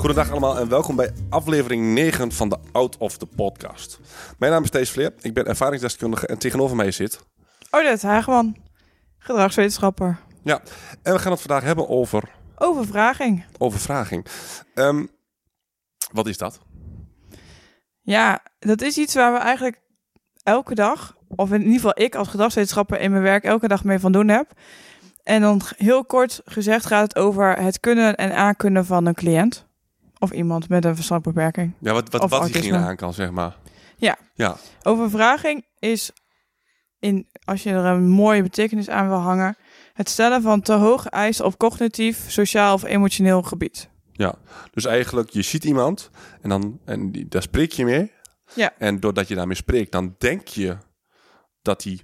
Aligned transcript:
Goedendag 0.00 0.30
allemaal 0.30 0.58
en 0.58 0.68
welkom 0.68 0.96
bij 0.96 1.12
aflevering 1.30 1.94
9 1.94 2.32
van 2.32 2.48
de 2.48 2.58
Out 2.72 2.96
of 2.98 3.16
the 3.16 3.26
Podcast. 3.26 4.00
Mijn 4.38 4.52
naam 4.52 4.62
is 4.62 4.70
Thijs 4.70 4.90
Vleer, 4.90 5.12
ik 5.20 5.34
ben 5.34 5.46
ervaringsdeskundige 5.46 6.26
en 6.26 6.38
tegenover 6.38 6.76
mij 6.76 6.90
zit... 6.90 7.20
Odette 7.70 8.06
Hageman, 8.06 8.56
gedragswetenschapper. 9.18 10.18
Ja, 10.42 10.60
en 11.02 11.12
we 11.12 11.18
gaan 11.18 11.32
het 11.32 11.40
vandaag 11.40 11.62
hebben 11.62 11.88
over 11.88 12.30
Overvraging. 12.56 13.44
overvraging. 13.58 14.26
Ehm, 14.74 15.06
wat 16.12 16.26
is 16.26 16.38
dat? 16.38 16.60
Ja, 18.00 18.42
dat 18.58 18.82
is 18.82 18.98
iets 18.98 19.14
waar 19.14 19.32
we 19.32 19.38
eigenlijk 19.38 19.80
elke 20.42 20.74
dag, 20.74 21.16
of 21.28 21.52
in 21.52 21.60
ieder 21.60 21.74
geval 21.74 22.00
ik 22.00 22.14
als 22.14 22.28
gedragswetenschapper 22.28 23.00
in 23.00 23.10
mijn 23.10 23.22
werk 23.22 23.44
elke 23.44 23.68
dag 23.68 23.84
mee 23.84 23.98
van 23.98 24.12
doen 24.12 24.28
heb. 24.28 24.52
En 25.22 25.40
dan 25.40 25.60
heel 25.76 26.04
kort 26.04 26.40
gezegd 26.44 26.86
gaat 26.86 27.02
het 27.02 27.16
over 27.16 27.58
het 27.58 27.80
kunnen 27.80 28.16
en 28.16 28.36
aankunnen 28.36 28.86
van 28.86 29.06
een 29.06 29.14
cliënt. 29.14 29.68
Of 30.22 30.30
iemand 30.30 30.68
met 30.68 30.84
een 30.84 30.94
verstandbeperking. 30.94 31.72
Ja, 31.78 31.92
wat, 31.92 32.10
wat, 32.10 32.22
Of 32.22 32.30
wat 32.30 32.40
autisme. 32.40 32.62
diegene 32.62 32.84
aan 32.84 32.96
kan, 32.96 33.14
zeg 33.14 33.30
maar. 33.30 33.56
Ja. 33.96 34.16
Ja, 34.34 34.56
Overvraging 34.82 35.66
is, 35.78 36.10
in, 36.98 37.28
als 37.44 37.62
je 37.62 37.70
er 37.70 37.84
een 37.84 38.08
mooie 38.08 38.42
betekenis 38.42 38.88
aan 38.88 39.08
wil 39.08 39.18
hangen, 39.18 39.56
het 39.92 40.08
stellen 40.08 40.42
van 40.42 40.60
te 40.60 40.72
hoge 40.72 41.10
eisen 41.10 41.44
op 41.44 41.58
cognitief, 41.58 42.30
sociaal 42.30 42.74
of 42.74 42.82
emotioneel 42.84 43.42
gebied. 43.42 43.88
ja. 44.12 44.34
Dus 44.72 44.84
eigenlijk, 44.84 45.30
je 45.30 45.42
ziet 45.42 45.64
iemand 45.64 46.10
en, 46.42 46.48
dan, 46.48 46.80
en 46.84 47.12
die, 47.12 47.28
daar 47.28 47.42
spreek 47.42 47.72
je 47.72 47.84
mee. 47.84 48.12
Ja. 48.54 48.72
En 48.78 49.00
doordat 49.00 49.28
je 49.28 49.34
daarmee 49.34 49.56
spreekt, 49.56 49.92
dan 49.92 50.14
denk 50.18 50.48
je 50.48 50.76
dat 51.62 51.84
hij 51.84 52.00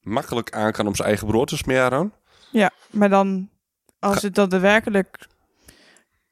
makkelijk 0.00 0.50
aan 0.52 0.72
kan 0.72 0.86
om 0.86 0.94
zijn 0.94 1.08
eigen 1.08 1.26
brood 1.26 1.48
te 1.48 1.56
smeren. 1.56 2.12
Ja, 2.50 2.70
maar 2.90 3.08
dan 3.08 3.50
als 3.98 4.22
het 4.22 4.34
dat 4.34 4.50
daadwerkelijk 4.50 5.26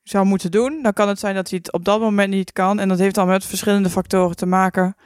zou 0.08 0.26
moeten 0.26 0.50
doen, 0.50 0.82
dan 0.82 0.92
kan 0.92 1.08
het 1.08 1.18
zijn 1.18 1.34
dat 1.34 1.50
hij 1.50 1.58
het 1.58 1.72
op 1.72 1.84
dat 1.84 2.00
moment 2.00 2.30
niet 2.30 2.52
kan. 2.52 2.78
En 2.78 2.88
dat 2.88 2.98
heeft 2.98 3.14
dan 3.14 3.26
met 3.26 3.44
verschillende 3.44 3.90
factoren 3.90 4.36
te 4.36 4.46
maken. 4.46 4.96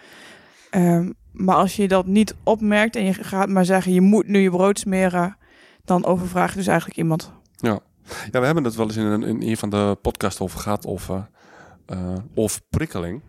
Ehm, 0.70 1.10
maar 1.32 1.56
als 1.56 1.76
je 1.76 1.88
dat 1.88 2.06
niet 2.06 2.34
opmerkt 2.42 2.96
en 2.96 3.04
je 3.04 3.14
gaat 3.14 3.48
maar 3.48 3.64
zeggen, 3.64 3.92
je 3.92 4.00
moet 4.00 4.26
nu 4.26 4.38
je 4.38 4.50
brood 4.50 4.78
smeren, 4.78 5.36
dan 5.84 6.04
overvraag 6.04 6.50
je 6.50 6.56
dus 6.56 6.66
eigenlijk 6.66 6.98
iemand. 6.98 7.32
Ja, 7.56 7.80
we 8.30 8.38
hebben 8.38 8.64
het 8.64 8.74
wel 8.74 8.86
eens 8.86 8.96
in 8.96 9.04
een, 9.04 9.22
in 9.22 9.42
een 9.42 9.56
van 9.56 9.70
de 9.70 9.98
podcasts 10.02 10.40
over 10.40 10.60
gehad, 10.60 10.86
over, 10.86 11.30
eh 11.86 12.14
over 12.34 12.60
prikkeling. 12.70 13.22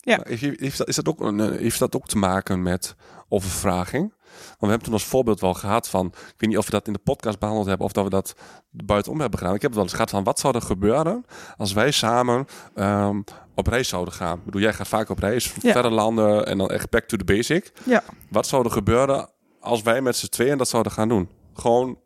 Ja. 0.00 0.16
Maar 0.16 0.26
Heeft, 0.26 0.60
heeft, 0.60 0.78
dat, 0.78 0.88
is 0.88 0.96
dat 0.96 1.08
ook, 1.08 1.20
eh, 1.20 1.50
heeft 1.50 1.78
dat 1.78 1.96
ook 1.96 2.06
te 2.06 2.18
maken 2.18 2.62
met 2.62 2.94
overvraging? 3.28 4.14
Want 4.46 4.58
we 4.60 4.66
hebben 4.66 4.82
toen 4.84 4.92
als 4.92 5.04
voorbeeld 5.04 5.40
wel 5.40 5.54
gehad 5.54 5.88
van, 5.88 6.06
ik 6.06 6.34
weet 6.36 6.48
niet 6.50 6.58
of 6.58 6.64
we 6.64 6.70
dat 6.70 6.86
in 6.86 6.92
de 6.92 6.98
podcast 6.98 7.38
behandeld 7.38 7.66
hebben 7.66 7.86
of 7.86 7.92
dat 7.92 8.04
we 8.04 8.10
dat 8.10 8.34
buitenom 8.70 9.20
hebben 9.20 9.38
gedaan. 9.38 9.54
Ik 9.54 9.62
heb 9.62 9.70
het 9.70 9.78
wel 9.80 9.88
eens 9.88 9.94
gehad 9.98 10.10
van, 10.10 10.24
wat 10.24 10.38
zou 10.40 10.54
er 10.54 10.62
gebeuren 10.62 11.24
als 11.56 11.72
wij 11.72 11.90
samen 11.90 12.46
ehm, 12.74 13.20
op 13.54 13.66
reis 13.66 13.88
zouden 13.88 14.14
gaan? 14.14 14.38
Ik 14.38 14.44
bedoel, 14.44 14.60
jij 14.60 14.72
gaat 14.72 14.88
vaak 14.88 15.08
op 15.08 15.18
reis, 15.18 15.54
Ja. 15.60 15.72
verre 15.72 15.90
landen 15.90 16.46
en 16.46 16.58
dan 16.58 16.68
echt 16.70 16.90
back 16.90 17.04
to 17.04 17.16
the 17.16 17.24
basic. 17.24 17.72
Ja. 17.84 18.02
Wat 18.30 18.46
zou 18.46 18.64
er 18.64 18.70
gebeuren 18.70 19.30
als 19.60 19.82
wij 19.82 20.00
met 20.02 20.16
z'n 20.16 20.26
tweeën 20.28 20.58
dat 20.58 20.68
zouden 20.68 20.92
gaan 20.92 21.08
doen? 21.08 21.28
Gewoon 21.54 21.98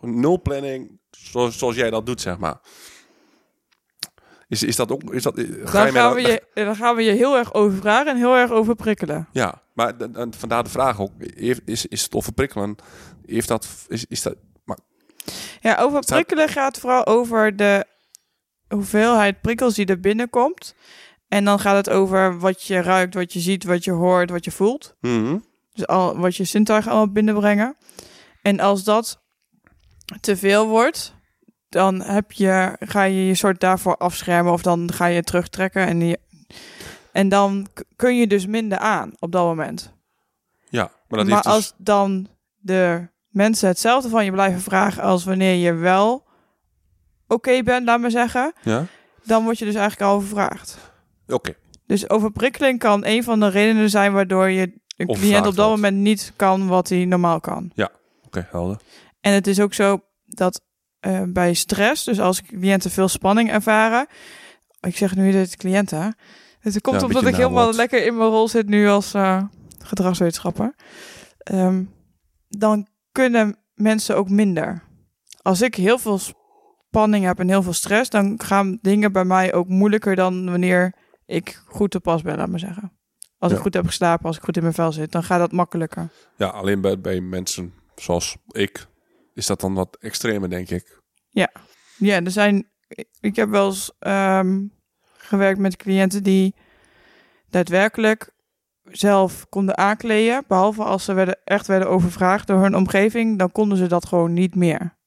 nul 0.00 0.40
planning, 0.42 0.98
zoals, 1.10 1.58
zoals 1.58 1.74
jij 1.76 1.90
dat 1.90 2.06
doet, 2.06 2.20
zeg 2.20 2.38
maar. 2.38 2.60
Is, 4.48 4.62
is 4.62 4.76
dat 4.76 4.92
ook... 4.92 5.02
Is 5.14 5.22
dat, 5.22 5.34
ga 5.36 5.42
je 5.42 5.62
Dan 5.62 5.68
gaan, 5.68 5.92
dan- 5.92 6.14
we 6.14 6.20
je, 6.20 6.42
dan 6.64 6.76
gaan 6.76 6.96
we 6.96 7.02
je 7.02 7.12
heel 7.12 7.36
erg 7.36 7.54
overvragen 7.54 8.06
en 8.12 8.16
heel 8.16 8.34
erg 8.36 8.50
over 8.50 8.74
prikkelen. 8.74 9.28
Ja, 9.32 9.59
maar 9.72 9.94
vandaar 10.30 10.64
de 10.64 10.70
vraag 10.70 11.00
ook. 11.00 11.22
Is, 11.64 11.86
is 11.86 12.02
het 12.02 12.14
overprikkelen? 12.14 12.76
Heeft 13.26 13.48
dat... 13.48 13.68
Is, 13.88 14.04
is 14.08 14.22
dat 14.22 14.36
Ja, 15.60 15.76
over 15.76 16.00
prikkelen 16.00 16.48
gaat 16.48 16.78
vooral 16.78 17.06
over 17.06 17.56
de 17.56 17.84
hoeveelheid 18.68 19.40
prikkels 19.40 19.74
die 19.74 19.86
er 19.86 20.00
binnenkomt. 20.00 20.74
En 21.28 21.44
dan 21.44 21.58
gaat 21.58 21.76
het 21.76 21.90
over 21.90 22.38
wat 22.38 22.62
je 22.62 22.80
ruikt, 22.80 23.14
wat 23.14 23.32
je 23.32 23.40
ziet, 23.40 23.64
wat 23.64 23.84
je 23.84 23.90
hoort, 23.90 24.30
wat 24.30 24.44
je 24.44 24.50
voelt. 24.50 24.94
Mhm. 25.00 25.38
Dus 25.72 25.86
al 25.86 26.18
wat 26.18 26.36
je 26.36 26.44
zintuigen 26.44 26.90
allemaal 26.90 27.12
binnenbrengen. 27.12 27.76
En 28.42 28.60
als 28.60 28.84
dat 28.84 29.20
te 30.20 30.36
veel 30.36 30.68
wordt, 30.68 31.14
dan 31.68 32.02
heb 32.02 32.32
je, 32.32 32.76
ga 32.80 33.02
je 33.02 33.26
je 33.26 33.34
soort 33.34 33.60
daarvoor 33.60 33.96
afschermen 33.96 34.52
of 34.52 34.62
dan 34.62 34.92
ga 34.92 35.06
je 35.06 35.22
terugtrekken. 35.22 35.86
En, 35.86 36.00
je, 36.00 36.18
en 37.12 37.28
dan 37.28 37.68
kun 37.96 38.16
je 38.16 38.26
dus 38.26 38.46
minder 38.46 38.78
aan 38.78 39.12
op 39.18 39.32
dat 39.32 39.44
moment. 39.44 39.92
Ja, 40.68 40.90
maar 41.08 41.18
dat 41.18 41.28
maar 41.28 41.42
dus... 41.42 41.52
als 41.52 41.74
dan 41.76 42.28
de 42.56 43.08
mensen 43.28 43.68
hetzelfde 43.68 44.08
van 44.08 44.24
je 44.24 44.30
blijven 44.30 44.60
vragen 44.60 45.02
als 45.02 45.24
wanneer 45.24 45.54
je 45.54 45.72
wel 45.72 46.26
oké 47.26 47.62
bent, 47.62 47.86
laat 47.86 48.00
maar 48.00 48.10
zeggen, 48.10 48.52
Ja? 48.62 48.86
dan 49.24 49.44
word 49.44 49.58
je 49.58 49.64
dus 49.64 49.74
eigenlijk 49.74 50.10
al 50.10 50.16
overvraagd. 50.16 50.78
Oké. 51.28 51.54
Dus 51.86 52.08
overprikkeling 52.08 52.78
kan 52.78 53.04
een 53.04 53.24
van 53.24 53.40
de 53.40 53.48
redenen 53.48 53.90
zijn 53.90 54.12
waardoor 54.12 54.48
je 54.48 54.72
een 54.96 55.06
cliënt 55.06 55.46
op 55.46 55.56
dat 55.56 55.68
moment 55.68 55.96
niet 55.96 56.32
kan 56.36 56.66
wat 56.66 56.88
hij 56.88 57.04
normaal 57.04 57.40
kan. 57.40 57.72
Oké, 58.26 58.46
helder. 58.50 58.80
En 59.20 59.32
het 59.32 59.46
is 59.46 59.60
ook 59.60 59.74
zo 59.74 60.00
dat 60.26 60.62
eh, 61.00 61.22
bij 61.26 61.54
stress, 61.54 62.04
dus 62.04 62.20
als 62.20 62.42
cliënten 62.42 62.90
veel 62.90 63.08
spanning 63.08 63.50
ervaren, 63.50 64.06
ik 64.80 64.96
zeg 64.96 65.16
nu 65.16 65.30
dit 65.32 65.56
cliënten, 65.56 66.16
hè? 66.60 66.70
het 66.70 66.80
komt 66.80 67.00
Ja, 67.00 67.06
omdat 67.06 67.26
ik 67.26 67.34
helemaal 67.36 67.74
lekker 67.74 68.04
in 68.06 68.16
mijn 68.16 68.28
rol 68.28 68.48
zit 68.48 68.68
nu 68.68 68.88
als 68.88 69.14
eh, 69.14 69.42
gedragswetenschapper. 69.78 70.74
Ehm, 71.38 71.84
dan 72.48 72.88
kunnen 73.12 73.58
mensen 73.74 74.16
ook 74.16 74.28
minder. 74.30 74.82
Als 75.42 75.62
ik 75.62 75.74
heel 75.74 75.98
veel 75.98 76.18
spanning 76.18 77.24
heb 77.24 77.38
en 77.38 77.48
heel 77.48 77.62
veel 77.62 77.72
stress, 77.72 78.10
dan 78.10 78.40
gaan 78.42 78.78
dingen 78.82 79.12
bij 79.12 79.24
mij 79.24 79.54
ook 79.54 79.68
moeilijker 79.68 80.16
dan 80.16 80.50
wanneer 80.50 80.94
ik 81.26 81.62
goed 81.66 81.90
te 81.90 82.00
pas 82.00 82.22
ben, 82.22 82.36
laat 82.36 82.48
maar 82.48 82.58
zeggen. 82.58 82.92
Als 83.38 83.50
ik 83.50 83.56
Ja. 83.56 83.62
goed 83.62 83.74
heb 83.74 83.86
geslapen, 83.86 84.26
als 84.26 84.36
ik 84.36 84.42
goed 84.42 84.56
in 84.56 84.62
mijn 84.62 84.74
vel 84.74 84.92
zit, 84.92 85.12
dan 85.12 85.22
gaat 85.22 85.38
dat 85.38 85.52
makkelijker. 85.52 86.08
Ja, 86.36 86.46
alleen 86.48 86.80
bij, 86.80 87.00
bij 87.00 87.20
mensen 87.20 87.74
zoals 87.94 88.36
ik 88.48 88.86
is 89.34 89.46
dat 89.46 89.60
dan 89.60 89.74
wat 89.74 89.96
extremer, 90.00 90.50
denk 90.50 90.70
ik. 90.70 91.00
Ja, 91.28 91.50
er 92.24 92.30
zijn. 92.30 92.70
Ik 93.20 93.36
heb 93.36 93.48
wel 93.48 93.66
eens 93.66 93.92
ehm, 93.98 94.66
gewerkt 95.30 95.58
met 95.58 95.76
cliënten 95.76 96.22
die 96.22 96.54
daadwerkelijk 97.50 98.30
zelf 98.84 99.46
konden 99.48 99.78
aankleden. 99.78 100.44
Behalve 100.48 100.82
als 100.82 101.04
ze 101.04 101.12
werden, 101.12 101.38
echt 101.44 101.66
werden 101.66 101.88
overvraagd 101.88 102.46
door 102.46 102.62
hun 102.62 102.76
omgeving, 102.76 103.38
dan 103.38 103.52
konden 103.52 103.78
ze 103.78 103.86
dat 103.86 104.06
gewoon 104.06 104.32
niet 104.32 104.54
meer. 104.54 104.98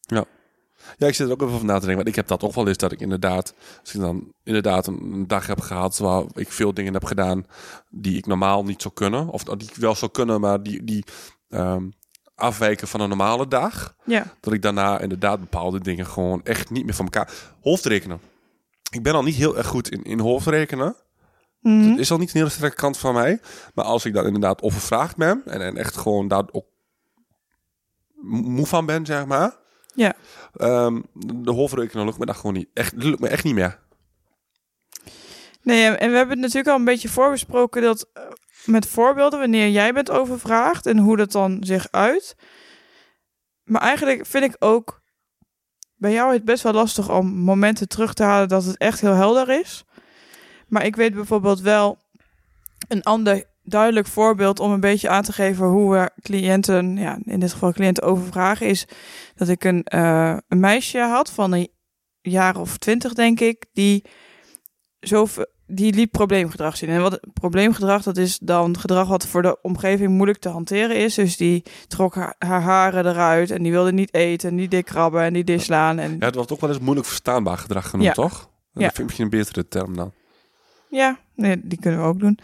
Ja, 0.98 1.08
ik 1.08 1.16
zit 1.16 1.28
er 1.28 1.34
ook 1.34 1.42
even 1.42 1.54
over 1.54 1.66
na 1.66 1.74
te 1.74 1.86
denken. 1.86 1.96
Want 1.96 2.08
ik 2.08 2.16
heb 2.16 2.28
dat 2.28 2.44
ook 2.44 2.54
wel 2.54 2.68
eens 2.68 2.78
dat 2.78 2.92
ik 2.92 3.00
inderdaad... 3.00 3.54
Als 3.82 3.94
ik 3.94 4.02
dan 4.02 4.34
inderdaad 4.44 4.88
een, 4.88 5.00
een 5.14 5.28
dag 5.28 5.48
heb 5.48 5.60
gehad... 5.60 5.98
waar 5.98 6.24
ik 6.34 6.52
veel 6.52 6.74
dingen 6.74 6.94
heb 6.94 7.04
gedaan... 7.04 7.46
die 7.90 8.18
ik 8.18 8.26
normaal 8.26 8.64
niet 8.64 8.82
zou 8.82 8.94
kunnen. 8.94 9.28
Of 9.28 9.44
die 9.44 9.70
ik 9.70 9.76
wel 9.76 9.96
zou 9.96 10.12
kunnen, 10.12 10.42
maar 10.42 10.64
die... 10.64 10.84
die 10.84 11.04
ehm, 11.50 11.90
afwijken 12.36 12.88
van 12.88 13.02
een 13.02 13.10
normale 13.10 13.48
dag. 13.48 13.96
Ja, 14.06 14.34
Dat 14.40 14.54
ik 14.54 14.62
daarna 14.62 15.00
inderdaad 15.00 15.40
bepaalde 15.40 15.80
dingen 15.80 16.06
gewoon 16.06 16.44
echt 16.44 16.70
niet 16.70 16.86
meer 16.86 16.94
van 16.94 17.06
elkaar... 17.06 17.34
Hoofdrekenen. 17.62 18.20
Ik 18.94 19.04
ben 19.04 19.14
al 19.14 19.24
niet 19.24 19.36
heel 19.36 19.58
erg 19.58 19.68
goed 19.68 19.90
in, 19.90 20.04
in 20.04 20.20
hoofdrekenen. 20.20 20.96
Mhm. 21.60 21.90
Het 21.90 22.00
is 22.00 22.12
al 22.12 22.18
niet 22.18 22.34
een 22.34 22.38
hele 22.40 22.50
sterke 22.50 22.76
kant 22.76 22.98
van 22.98 23.14
mij. 23.14 23.40
Maar 23.74 23.86
als 23.86 24.06
ik 24.06 24.14
dan 24.14 24.26
inderdaad 24.26 24.62
overvraagd 24.62 25.16
ben... 25.16 25.42
en, 25.46 25.62
en 25.62 25.78
echt 25.78 25.98
gewoon 25.98 26.28
daar 26.28 26.44
ook 26.52 26.66
moe 28.32 28.66
van 28.66 28.86
ben, 28.86 29.06
zeg 29.06 29.26
maar... 29.26 29.62
Ja. 29.96 30.14
Ehm, 30.54 31.02
de 31.14 31.52
hoofdrekenen 31.52 32.06
lukt 32.06 32.18
me 32.18 32.26
dat 32.26 32.36
gewoon 32.36 32.54
niet. 32.54 32.70
Echt, 32.74 32.94
lukt 32.96 33.20
me 33.20 33.28
echt 33.28 33.44
niet 33.44 33.54
meer. 33.54 33.80
Nee, 35.62 35.86
en 35.86 36.10
we 36.10 36.16
hebben 36.16 36.36
het 36.36 36.40
natuurlijk 36.40 36.68
al 36.68 36.76
een 36.76 36.86
beetje 36.86 37.10
voorbesproken 37.10 37.82
dat 37.82 38.10
eh, 38.14 38.24
met 38.66 38.88
voorbeelden 38.88 39.40
wanneer 39.40 39.70
jij 39.70 39.94
bent 39.94 40.10
overvraagd 40.10 40.86
en 40.86 40.98
hoe 40.98 41.18
dat 41.18 41.32
dan 41.32 41.58
zich 41.64 41.88
uit. 41.92 42.36
Maar 43.64 43.82
eigenlijk 43.82 44.26
vind 44.26 44.44
ik 44.44 44.56
ook 44.60 45.03
bij 46.04 46.12
jou 46.12 46.34
het 46.34 46.46
best 46.46 46.64
wel 46.64 46.74
lastig 46.74 47.12
om 47.12 47.28
momenten 47.28 47.88
terug 47.88 48.14
te 48.14 48.24
halen 48.24 48.48
dat 48.48 48.66
het 48.66 48.78
echt 48.78 49.02
heel 49.02 49.14
helder 49.14 49.60
is. 49.60 49.84
Maar 50.68 50.86
ik 50.86 50.96
weet 50.96 51.14
bijvoorbeeld 51.14 51.62
wel 51.62 51.98
een 52.88 53.04
ander 53.04 53.44
duidelijk 53.64 54.08
voorbeeld 54.08 54.60
om 54.60 54.72
een 54.72 54.80
beetje 54.80 55.10
aan 55.10 55.24
te 55.24 55.34
geven 55.34 55.66
hoe 55.66 55.92
we 55.94 56.12
cliënten, 56.22 56.98
ja, 56.98 57.18
in 57.24 57.40
dit 57.40 57.52
geval 57.54 57.72
cliënten 57.72 58.04
overvragen, 58.04 58.68
is 58.68 58.88
dat 59.36 59.48
ik 59.48 59.64
een, 59.64 59.84
eh, 59.84 60.38
een 60.48 60.60
meisje 60.60 61.00
had 61.00 61.32
van 61.32 61.52
een 61.52 61.70
jaar 62.22 62.60
of 62.60 62.78
twintig, 62.78 63.14
denk 63.14 63.40
ik, 63.40 63.66
die 63.74 64.06
zo 65.00 65.28
die 65.68 65.94
liet 65.94 66.12
probleemgedrag 66.12 66.78
zien. 66.78 66.90
En 66.90 67.02
wat 67.02 67.20
probleemgedrag, 67.34 68.04
dat 68.04 68.18
is 68.18 68.40
dan 68.40 68.80
gedrag 68.80 69.08
wat 69.08 69.28
voor 69.28 69.42
de 69.42 69.58
omgeving 69.62 70.10
moeilijk 70.12 70.40
te 70.40 70.50
hanteren 70.50 70.96
is. 70.98 71.16
Dus 71.16 71.38
die 71.38 71.64
trok 71.88 72.16
haar, 72.16 72.36
haar 72.40 72.62
haren 72.62 73.06
eruit 73.06 73.52
en 73.52 73.64
die 73.64 73.72
wilde 73.72 73.94
niet 73.94 74.14
eten, 74.14 74.50
en 74.50 74.56
die 74.56 74.68
dik 74.68 74.86
krabben 74.86 75.22
en 75.22 75.34
die 75.34 75.44
dik 75.44 75.62
slaan. 75.62 76.00
En 76.00 76.16
Ja, 76.20 76.26
het 76.26 76.36
wordt 76.36 76.52
ook 76.52 76.62
wel 76.62 76.70
eens 76.70 76.80
moeilijk 76.80 77.08
verstaanbaar 77.08 77.58
gedrag 77.58 77.90
genoemd, 77.90 78.08
Ja. 78.08 78.14
toch? 78.14 78.40
Dat 78.74 78.82
Ja. 78.84 78.88
vind 78.88 78.98
ik 78.98 79.04
misschien 79.06 79.26
een 79.26 79.30
betere 79.40 79.68
term 79.68 79.96
dan. 79.96 80.12
Ja, 80.90 81.18
nee, 81.36 81.62
die 81.64 81.80
kunnen 81.80 82.00
we 82.02 82.06
ook 82.06 82.20
doen. 82.20 82.40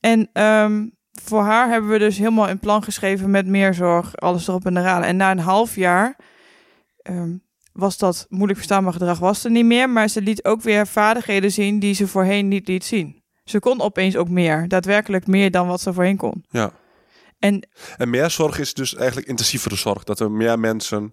En 0.00 0.28
ehm, 0.32 0.86
voor 1.22 1.42
haar 1.42 1.68
hebben 1.70 1.90
we 1.90 1.98
dus 1.98 2.18
helemaal 2.18 2.48
een 2.48 2.58
plan 2.58 2.82
geschreven 2.82 3.30
met 3.30 3.46
meer 3.46 3.74
zorg, 3.74 4.16
alles 4.16 4.48
erop 4.48 4.66
en 4.66 4.76
eraan. 4.76 5.02
En 5.02 5.16
na 5.16 5.30
een 5.30 5.38
half 5.38 5.74
jaar 5.76 6.16
ehm, 7.02 7.32
was 7.72 7.98
dat 7.98 8.26
moeilijk 8.28 8.56
verstaanbaar 8.58 8.92
gedrag 8.92 9.18
was 9.18 9.44
er 9.44 9.50
niet 9.50 9.64
meer, 9.64 9.90
maar 9.90 10.08
ze 10.08 10.22
liet 10.22 10.44
ook 10.44 10.62
weer 10.62 10.86
vaardigheden 10.86 11.52
zien 11.52 11.78
die 11.78 11.94
ze 11.94 12.06
voorheen 12.08 12.48
niet 12.48 12.68
liet 12.68 12.84
zien. 12.84 13.22
Ze 13.44 13.58
kon 13.58 13.80
opeens 13.80 14.16
ook 14.16 14.28
meer, 14.28 14.68
daadwerkelijk 14.68 15.26
meer 15.26 15.50
dan 15.50 15.66
wat 15.66 15.80
ze 15.80 15.92
voorheen 15.92 16.16
kon. 16.16 16.44
Ja. 16.48 16.72
En 17.38 17.68
En 17.96 18.10
meer 18.10 18.30
zorg 18.30 18.58
is 18.58 18.74
dus 18.74 18.94
eigenlijk 18.94 19.28
intensievere 19.28 19.74
zorg. 19.76 20.04
Dat 20.04 20.20
er 20.20 20.30
meer 20.30 20.58
mensen... 20.58 21.12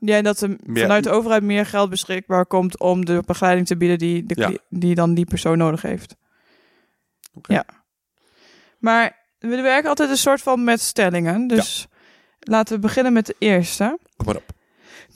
ja, 0.00 0.22
dat 0.22 0.40
er 0.40 0.56
Meer- 0.62 0.82
vanuit 0.82 1.04
de 1.04 1.10
overheid 1.10 1.42
meer 1.42 1.66
geld 1.66 1.90
beschikbaar 1.90 2.46
komt 2.46 2.78
om 2.80 3.04
de 3.04 3.22
begeleiding 3.26 3.66
te 3.66 3.76
bieden 3.76 3.98
die, 3.98 4.24
de, 4.26 4.34
Ja. 4.40 4.52
die 4.68 4.94
dan 4.94 5.14
die 5.14 5.24
persoon 5.26 5.58
nodig 5.58 5.82
heeft. 5.82 6.16
Oké. 7.34 7.52
Ja. 7.52 7.64
Maar 8.78 9.16
we 9.38 9.48
werken 9.60 9.88
altijd 9.88 10.10
een 10.10 10.16
soort 10.16 10.40
van 10.42 10.64
met 10.64 10.80
stellingen. 10.80 11.46
Dus 11.46 11.86
laten 12.40 12.74
we 12.74 12.80
beginnen 12.80 13.12
met 13.12 13.26
de 13.26 13.36
eerste. 13.38 13.98
Kom 14.16 14.26
maar 14.26 14.36
op. 14.36 14.56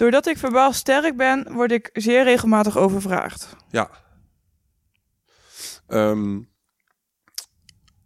Doordat 0.02 0.26
ik 0.26 0.38
verbaal 0.38 0.72
sterk 0.72 1.16
ben, 1.16 1.52
word 1.52 1.72
ik 1.72 1.90
zeer 1.92 2.24
regelmatig 2.24 2.76
overvraagd. 2.78 3.56
Ja. 3.70 3.90
Ehm, 5.86 6.38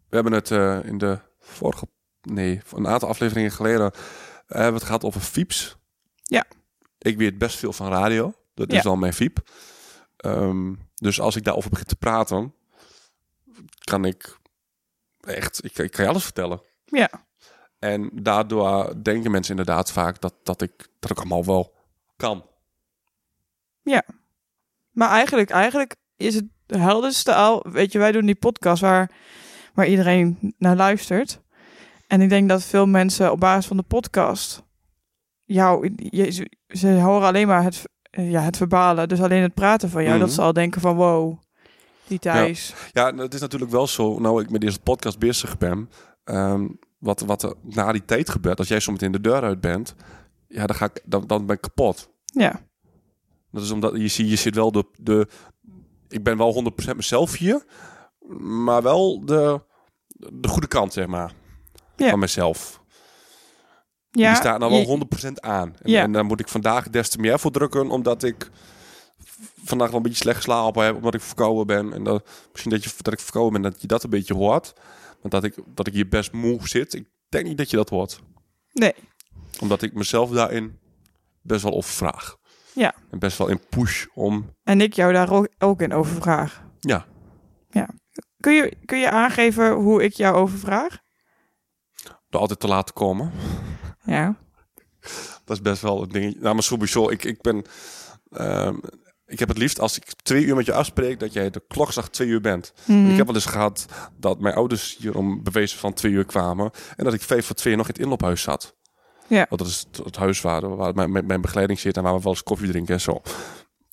we 0.09 0.15
hebben 0.15 0.33
het 0.33 0.51
eh, 0.51 0.85
in 0.85 0.99
de 0.99 1.19
vorige... 1.41 1.89
Nee, 2.23 2.61
een 2.75 2.87
aantal 2.87 3.09
afleveringen 3.09 3.51
geleden... 3.51 3.93
eh, 3.93 4.01
hebben 4.47 4.67
we 4.69 4.75
het 4.75 4.85
gehad 4.85 5.05
over 5.05 5.21
fieps. 5.21 5.77
Ja. 6.23 6.45
Ik 6.99 7.17
weet 7.17 7.39
best 7.39 7.57
veel 7.59 7.73
van 7.73 7.89
radio. 7.89 8.35
Dat 8.55 8.73
Ja. 8.73 8.79
is 8.79 8.87
al 8.87 8.97
mijn 8.97 9.13
fiep. 9.15 9.51
Ehm, 10.17 10.75
dus 10.95 11.21
als 11.21 11.37
ik 11.37 11.45
daarover 11.45 11.71
begin 11.71 11.87
te 11.87 11.97
praten... 11.97 12.55
kan 13.85 14.05
ik 14.05 14.39
echt... 15.21 15.65
Ik, 15.65 15.79
ik 15.79 15.91
kan 15.91 16.05
je 16.05 16.11
alles 16.11 16.25
vertellen. 16.25 16.61
Ja. 16.85 17.11
En 17.79 18.11
daardoor 18.13 19.03
denken 19.03 19.31
mensen 19.31 19.57
inderdaad 19.57 19.93
vaak 19.93 20.21
dat, 20.21 20.35
dat, 20.43 20.63
ik, 20.63 20.89
dat 20.99 21.11
ik 21.11 21.17
allemaal 21.19 21.45
wel 21.45 21.75
kan. 22.17 22.45
Maar 24.97 25.11
eigenlijk, 25.11 25.51
eigenlijk 25.51 25.97
is 26.17 26.35
het 26.35 26.45
de 26.67 26.79
helderste 26.79 27.35
al. 27.35 27.67
Weet 27.71 27.93
je, 27.93 27.99
wij 27.99 28.13
doen 28.13 28.27
die 28.27 28.35
podcast 28.35 28.81
waar, 28.81 29.11
waar 29.75 29.87
iedereen 29.87 30.55
naar 30.59 30.77
luistert. 30.77 31.41
En 32.07 32.21
ik 32.21 32.29
denk 32.29 32.49
dat 32.49 32.63
veel 32.63 32.87
mensen 32.87 33.33
op 33.33 33.41
basis 33.41 33.67
van 33.67 33.77
de 33.77 33.83
podcast. 33.83 34.65
jou, 35.45 35.93
je, 35.97 36.49
ze, 36.69 36.89
horen 36.89 37.27
alleen 37.27 37.47
maar 37.47 37.63
het, 37.63 37.83
ja, 38.11 38.41
het 38.41 38.57
verbalen. 38.57 39.09
Dus 39.09 39.21
alleen 39.21 39.43
het 39.43 39.55
praten 39.55 39.91
van 39.91 40.03
jou. 40.03 40.15
Mhm. 40.15 40.25
Dat 40.25 40.35
ze 40.35 40.43
al 40.43 40.53
denken 40.53 40.81
van 40.81 40.97
wow, 40.97 41.39
die 42.07 42.19
Thijs. 42.19 42.75
Ja, 42.93 43.11
nou, 43.11 43.23
het 43.23 43.35
is 43.35 43.41
natuurlijk 43.41 43.71
wel 43.71 43.87
zo, 43.87 44.19
nou 44.19 44.43
ik 44.43 44.51
met 44.51 44.61
deze 44.61 44.81
podcast 44.81 45.19
bezig 45.19 45.59
ben, 45.59 45.91
ehm, 46.25 46.67
wat, 46.99 47.21
wat 47.21 47.43
er 47.43 47.55
na 47.63 47.93
die 47.93 48.05
tijd 48.05 48.31
gebeurt, 48.31 48.59
als 48.59 48.69
jij 48.69 48.81
zometeen 48.81 49.13
de 49.13 49.21
deur 49.21 49.43
uit 49.43 49.61
bent, 49.61 49.95
ja, 50.57 50.67
dan, 50.67 50.77
ga 50.77 50.85
ik, 50.85 51.03
dan, 51.05 51.27
dan 51.27 51.47
ben 51.47 51.57
ik 51.57 51.63
kapot. 51.63 52.11
Ja. 52.25 52.61
Dat 53.51 53.63
is 53.63 53.71
omdat 53.71 53.97
je 53.97 54.09
ziet, 54.09 54.29
je 54.31 54.37
zit 54.37 54.55
wel 54.55 54.73
de, 54.73 54.85
de 54.99 55.29
ik 56.09 56.23
ben 56.23 56.37
wel 56.37 56.73
100% 56.93 56.97
mezelf 56.97 57.37
hier, 57.37 57.65
maar 58.41 58.83
wel 58.83 59.25
de, 59.25 59.61
de 60.33 60.49
goede 60.49 60.67
kant, 60.67 60.93
zeg 60.93 61.07
maar, 61.07 61.33
Ja. 61.97 62.11
van 62.11 62.19
mezelf. 62.19 62.81
ja 64.11 64.29
Die 64.29 64.37
staat 64.41 64.59
nou 64.59 64.73
je- 64.75 64.87
wel 64.87 64.99
100% 65.29 65.41
aan. 65.41 65.75
En, 65.83 65.91
Ja. 65.91 66.03
en 66.03 66.13
daar 66.13 66.25
moet 66.25 66.41
ik 66.41 66.49
vandaag 66.49 66.91
des 66.91 67.09
te 67.09 67.19
meer 67.19 67.39
voor 67.39 67.51
drukken, 67.51 67.91
omdat 67.91 68.23
ik 68.23 68.51
vandaag 69.65 69.89
wel 69.89 69.97
een 69.97 70.03
beetje 70.03 70.19
slecht 70.19 70.37
geslapen 70.37 70.85
heb, 70.85 70.97
omdat 70.97 71.15
ik 71.15 71.21
verkouden 71.21 71.67
ben. 71.67 71.93
En 71.93 72.05
dat, 72.05 72.29
misschien 72.51 72.71
dat, 72.73 72.85
je, 72.85 72.91
dat 73.03 73.13
ik 73.13 73.21
verkouden 73.21 73.61
ben, 73.63 73.71
dat 73.71 73.81
je 73.81 73.87
dat 73.87 74.03
een 74.05 74.11
beetje 74.11 74.35
hoort. 74.35 74.73
Want 75.21 75.35
dat 75.35 75.45
ik, 75.45 75.55
dat 75.75 75.87
ik 75.87 75.93
hier 75.93 76.09
best 76.09 76.33
moe 76.33 76.69
zit, 76.69 76.95
ik 76.95 77.09
denk 77.29 77.47
niet 77.47 77.59
dat 77.59 77.71
je 77.71 77.77
dat 77.77 77.89
hoort. 77.91 78.21
Nee. 78.73 78.95
Omdat 79.61 79.83
ik 79.83 79.95
mezelf 79.95 80.31
daarin 80.31 80.79
best 81.43 81.63
wel 81.63 81.73
overvraag. 81.75 82.37
Ja. 82.75 82.95
En 83.11 83.19
best 83.19 83.39
wel 83.39 83.49
in 83.49 83.61
push 83.69 84.07
om, 84.15 84.51
En 84.63 84.81
ik 84.81 84.93
jou 84.93 85.13
daar 85.13 85.31
ook, 85.33 85.49
ook 85.59 85.81
in 85.81 85.93
overvraag. 85.93 86.63
ja, 86.81 87.07
Kun 88.41 88.53
je, 88.55 88.77
kun 88.85 88.99
je 88.99 89.11
aangeven 89.11 89.73
hoe 89.73 90.03
ik 90.03 90.13
jou 90.13 90.35
overvraag? 90.37 90.99
er 92.31 92.39
altijd 92.39 92.61
te 92.61 92.67
laten 92.67 92.95
komen. 92.95 93.33
Ja. 94.05 94.37
Dat 95.45 95.57
is 95.57 95.61
best 95.61 95.83
wel 95.83 96.03
een 96.03 96.09
ding. 96.09 96.41
Nou, 96.41 96.55
maar 96.55 96.63
sowieso, 96.63 97.11
ik, 97.11 97.25
ik 97.25 97.41
ben... 97.43 97.65
ehm, 98.31 98.77
ik 99.27 99.39
heb 99.39 99.49
het 99.49 99.59
liefst 99.59 99.81
als 99.81 99.97
ik 99.97 100.05
twee 100.23 100.45
uur 100.45 100.57
met 100.57 100.67
je 100.67 100.73
afspreek, 100.73 101.21
dat 101.21 101.33
jij 101.33 101.51
de 101.51 101.65
klokslag 101.69 102.09
twee 102.09 102.29
uur 102.29 102.41
bent. 102.41 102.73
Mhm. 102.85 103.11
Ik 103.11 103.17
heb 103.17 103.27
wel 103.27 103.35
eens 103.35 103.47
gehad 103.47 103.87
dat 104.17 104.41
mijn 104.41 104.55
ouders 104.55 104.97
hier 104.99 105.17
om 105.17 105.43
bewezen 105.43 105.79
van 105.79 105.93
twee 105.93 106.13
uur 106.13 106.25
kwamen. 106.25 106.71
En 106.97 107.05
dat 107.05 107.15
ik 107.15 107.23
vijf 107.23 107.47
voor 107.47 107.57
twee 107.57 107.77
nog 107.77 107.87
in 107.87 107.93
het 107.93 108.03
inloophuis 108.03 108.43
zat. 108.43 108.75
Ja. 109.29 109.47
Want 109.49 109.61
dat 109.61 109.71
is 109.71 109.87
het, 109.91 110.05
het 110.05 110.17
huis 110.17 110.41
waar, 110.41 110.77
waar 110.77 110.95
mijn, 110.95 111.27
mijn, 111.27 111.41
begeleiding 111.41 111.79
zit 111.79 111.97
en 111.97 112.03
waar 112.03 112.15
we 112.15 112.23
wel 112.23 112.33
eens 112.33 112.43
koffie 112.43 112.69
drinken 112.69 112.95
en 112.95 113.01
zo. 113.01 113.23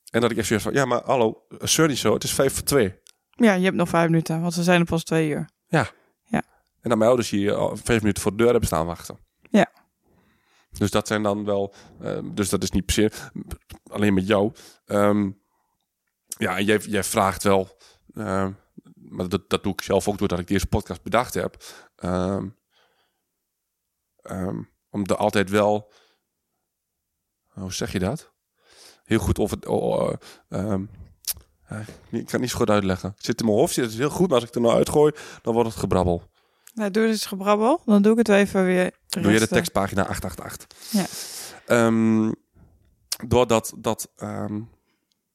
En 0.10 0.22
dat 0.22 0.32
ik 0.32 0.38
echt 0.38 0.48
zoiets 0.48 0.66
van, 0.66 0.74
ja 0.74 0.86
maar 0.86 1.02
hallo, 1.06 1.46
sorry 1.60 1.96
zo, 1.96 2.14
het 2.14 2.24
is 2.24 2.34
vijf 2.34 2.54
voor 2.54 2.64
twee. 2.64 2.96
ja, 3.30 3.54
je 3.54 3.64
hebt 3.64 3.76
nog 3.76 3.90
vijf 3.90 4.10
minuten, 4.10 4.42
want 4.42 4.54
ze 4.54 4.64
zijn 4.64 4.80
er 4.80 4.86
pas 4.86 5.04
twee 5.04 5.30
uur. 5.30 5.50
En 6.84 6.90
dat 6.90 6.98
mijn 6.98 7.10
ouders 7.10 7.30
hier 7.30 7.54
al 7.54 7.78
vijf 7.78 8.00
minuten 8.00 8.22
voor 8.22 8.32
de 8.32 8.38
deur 8.38 8.50
hebben 8.50 8.68
staan 8.68 8.86
wachten. 8.86 9.18
Ja. 9.50 9.72
Dus 10.72 10.92
dat 10.92 11.08
zijn 11.08 11.24
dan 11.24 11.46
wel, 11.46 11.74
ehm, 12.02 12.34
dus 12.34 12.50
dat 12.50 12.64
is 12.64 12.72
niet 12.72 12.86
per 12.86 12.94
se 12.94 13.12
alleen 13.92 14.14
met 14.14 14.28
jou. 14.28 14.54
Ehm, 14.86 15.32
ja, 16.28 16.58
en 16.58 16.66
jij, 16.66 16.78
jij 16.78 17.04
vraagt 17.04 17.44
wel, 17.44 17.78
ehm, 18.14 18.52
maar 18.94 19.30
dat, 19.30 19.50
dat 19.50 19.64
doe 19.64 19.74
ik 19.74 19.82
zelf 19.82 20.08
ook 20.08 20.18
doordat 20.18 20.40
ik 20.40 20.48
deze 20.48 20.68
podcast 20.68 21.04
bedacht 21.04 21.34
heb. 21.34 21.64
ehm, 21.96 22.48
ehm, 24.22 24.62
om 24.94 25.06
er 25.06 25.16
altijd 25.16 25.50
wel, 25.50 25.92
hoe 27.48 27.74
zeg 27.74 27.92
je 27.92 28.00
dat? 28.00 28.32
Heel 29.04 29.20
goed 29.20 29.40
over, 29.40 29.56
het- 29.58 29.66
oh, 29.68 29.84
oh, 29.84 30.14
ehm, 30.50 30.82
ja, 31.70 31.80
ik 31.80 31.86
kan 32.10 32.26
het 32.26 32.40
niet 32.40 32.50
zo 32.50 32.58
goed 32.58 32.70
uitleggen. 32.70 33.10
Het 33.16 33.26
zit 33.26 33.40
in 33.40 33.46
mijn 33.46 33.58
hoofd, 33.58 33.74
zit 33.74 33.86
het 33.86 33.94
heel 33.94 34.10
goed, 34.10 34.26
maar 34.28 34.34
als 34.40 34.44
ik 34.48 34.48
het 34.54 34.56
er 34.56 34.62
nou 34.62 34.76
uitgooi, 34.76 35.12
dan 35.42 35.54
wordt 35.54 35.70
het 35.70 35.80
gebrabbel. 35.80 36.24
Nou, 36.74 36.92
doe 36.92 37.06
eens 37.08 37.26
gebrabbel. 37.26 37.82
Dan 37.86 38.02
doe 38.02 38.12
ik 38.12 38.18
het 38.18 38.30
even 38.30 38.66
weer. 38.66 38.92
Doe 39.08 39.32
je 39.32 39.40
de 39.40 39.48
tekstpagina 39.48 40.06
888. 40.08 40.68
Ja. 40.92 41.06
Ehm, 41.66 42.32
doordat 43.28 43.74
dat, 43.78 44.12
ehm, 44.16 44.62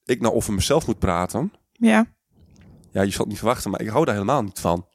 ik 0.05 0.21
nou 0.21 0.35
over 0.35 0.53
mezelf 0.55 0.87
moet 0.87 0.99
praten. 0.99 1.53
Ja. 1.73 2.07
Ja, 2.91 3.03
je 3.03 3.11
zal 3.11 3.21
het 3.21 3.29
niet 3.29 3.39
verwachten, 3.39 3.71
maar 3.71 3.81
ik 3.81 3.89
hou 3.89 4.05
daar 4.05 4.15
helemaal 4.15 4.43
niet 4.43 4.61
van. 4.61 4.87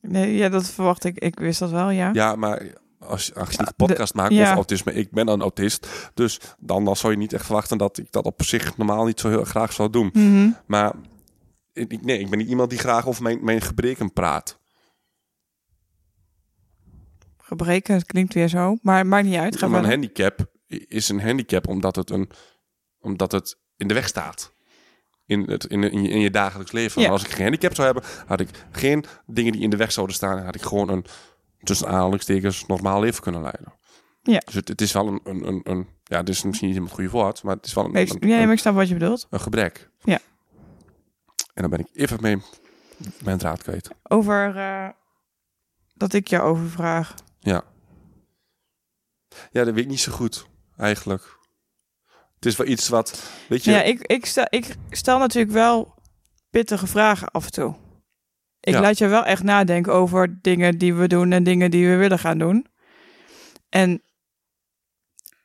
Nee, 0.00 0.34
ja, 0.36 0.48
dat 0.48 0.66
verwacht 0.70 1.04
ik. 1.04 1.18
Ik 1.18 1.38
wist 1.38 1.58
dat 1.58 1.70
wel, 1.70 1.90
ja. 1.90 2.10
Ja, 2.12 2.36
maar 2.36 2.62
als, 3.06 3.34
als 3.34 3.50
je 3.50 3.56
Ja, 3.58 3.66
een 3.66 3.74
podcast 3.76 4.14
maakt 4.14 4.32
ja. 4.32 4.42
over 4.42 4.54
autisme, 4.54 4.92
ik 4.94 5.10
ben 5.10 5.28
een 5.28 5.40
autist. 5.40 6.10
Dus 6.14 6.40
dan, 6.58 6.84
dan 6.84 6.96
zou 6.96 7.12
je 7.12 7.18
niet 7.18 7.32
echt 7.32 7.44
verwachten 7.44 7.78
dat 7.78 7.98
ik 7.98 8.12
dat 8.12 8.24
op 8.24 8.42
zich 8.42 8.76
normaal 8.76 9.04
niet 9.04 9.20
zo 9.20 9.28
heel 9.28 9.44
graag 9.44 9.72
zou 9.72 9.90
doen. 9.90 10.10
Mhm. 10.12 10.50
Maar 10.66 10.92
ik, 11.72 12.04
nee, 12.04 12.18
ik 12.18 12.30
ben 12.30 12.38
niet 12.38 12.48
iemand 12.48 12.70
die 12.70 12.78
graag 12.78 13.06
over 13.06 13.22
mijn, 13.22 13.44
mijn 13.44 13.60
gebreken 13.60 14.12
praat. 14.12 14.58
Gebreken, 17.38 17.94
het 17.94 18.04
klinkt 18.04 18.34
weer 18.34 18.48
zo. 18.48 18.76
Maar 18.82 18.98
het 18.98 19.06
maakt 19.06 19.24
niet 19.24 19.36
uit. 19.36 19.56
Ga 19.56 19.68
maar 19.68 19.82
een 19.82 19.90
handicap 19.90 20.52
is 20.88 21.08
een 21.08 21.20
handicap 21.20 21.68
omdat 21.68 21.96
het, 21.96 22.10
een, 22.10 22.30
omdat 23.00 23.32
het 23.32 23.58
in 23.76 23.88
de 23.88 23.94
weg 23.94 24.08
staat. 24.08 24.52
In, 25.26 25.40
het, 25.40 25.64
in, 25.64 25.82
in, 25.82 26.02
je, 26.02 26.08
in 26.08 26.20
je 26.20 26.30
dagelijks 26.30 26.72
leven. 26.72 27.02
Ja. 27.02 27.10
Als 27.10 27.24
ik 27.24 27.30
geen 27.30 27.42
handicap 27.42 27.74
zou 27.74 27.86
hebben, 27.86 28.04
had 28.26 28.40
ik 28.40 28.48
geen 28.70 29.04
dingen 29.26 29.52
die 29.52 29.62
in 29.62 29.70
de 29.70 29.76
weg 29.76 29.92
zouden 29.92 30.16
staan. 30.16 30.44
Had 30.44 30.54
ik 30.54 30.62
gewoon 30.62 30.88
een, 30.88 31.04
tussen 31.64 31.88
aanhalingstekens, 31.88 32.66
normaal 32.66 33.00
leven 33.00 33.22
kunnen 33.22 33.40
leiden. 33.42 33.72
Ja. 34.22 34.38
Dus 34.44 34.54
het, 34.54 34.68
het 34.68 34.80
is 34.80 34.92
wel 34.92 35.06
een, 35.06 35.20
een, 35.24 35.46
een, 35.46 35.60
een, 35.64 35.88
ja, 36.04 36.16
het 36.18 36.28
is 36.28 36.42
misschien 36.42 36.68
niet 36.68 36.76
helemaal 36.76 36.96
het 36.96 37.06
goede 37.10 37.10
woord, 37.24 37.42
maar 37.42 37.56
het 37.56 37.66
is 37.66 37.74
wel 37.74 37.84
een, 37.84 37.92
Nee, 37.92 38.04
ik- 38.06 38.22
maar 38.22 38.52
ik 38.52 38.58
snap 38.58 38.74
wat 38.74 38.88
je 38.88 38.94
bedoelt. 38.94 39.26
een 39.30 39.40
gebrek. 39.40 39.90
Ja. 40.02 40.18
En 41.54 41.62
dan 41.62 41.70
ben 41.70 41.78
ik 41.78 41.88
even 41.92 42.18
mijn, 42.20 42.42
mijn 43.22 43.38
draad 43.38 43.62
kwijt. 43.62 43.90
Over 44.02 44.56
eh, 44.56 44.88
dat 45.94 46.12
ik 46.12 46.28
jou 46.28 46.42
overvraag. 46.42 47.14
Ja. 47.40 47.62
Ja, 49.50 49.64
dat 49.64 49.74
weet 49.74 49.84
ik 49.84 49.90
niet 49.90 50.00
zo 50.00 50.12
goed, 50.12 50.46
eigenlijk. 50.76 51.38
Het 52.34 52.46
is 52.46 52.56
wel 52.56 52.66
iets 52.66 52.88
wat, 52.88 53.22
weet 53.48 53.64
je... 53.64 53.70
Ja, 53.70 53.82
ik, 53.82 54.00
ik, 54.06 54.26
stel, 54.26 54.46
ik 54.48 54.76
stel 54.90 55.18
natuurlijk 55.18 55.52
wel 55.52 55.94
pittige 56.50 56.86
vragen 56.86 57.28
af 57.30 57.44
en 57.44 57.50
toe. 57.52 57.74
Ik 58.64 58.72
Ja. 58.74 58.80
laat 58.80 58.98
je 58.98 59.06
wel 59.06 59.24
echt 59.24 59.42
nadenken 59.42 59.92
over 59.92 60.38
dingen 60.42 60.78
die 60.78 60.94
we 60.94 61.08
doen 61.08 61.32
en 61.32 61.42
dingen 61.44 61.70
die 61.70 61.88
we 61.88 61.96
willen 61.96 62.18
gaan 62.18 62.38
doen. 62.38 62.66
En 63.68 64.02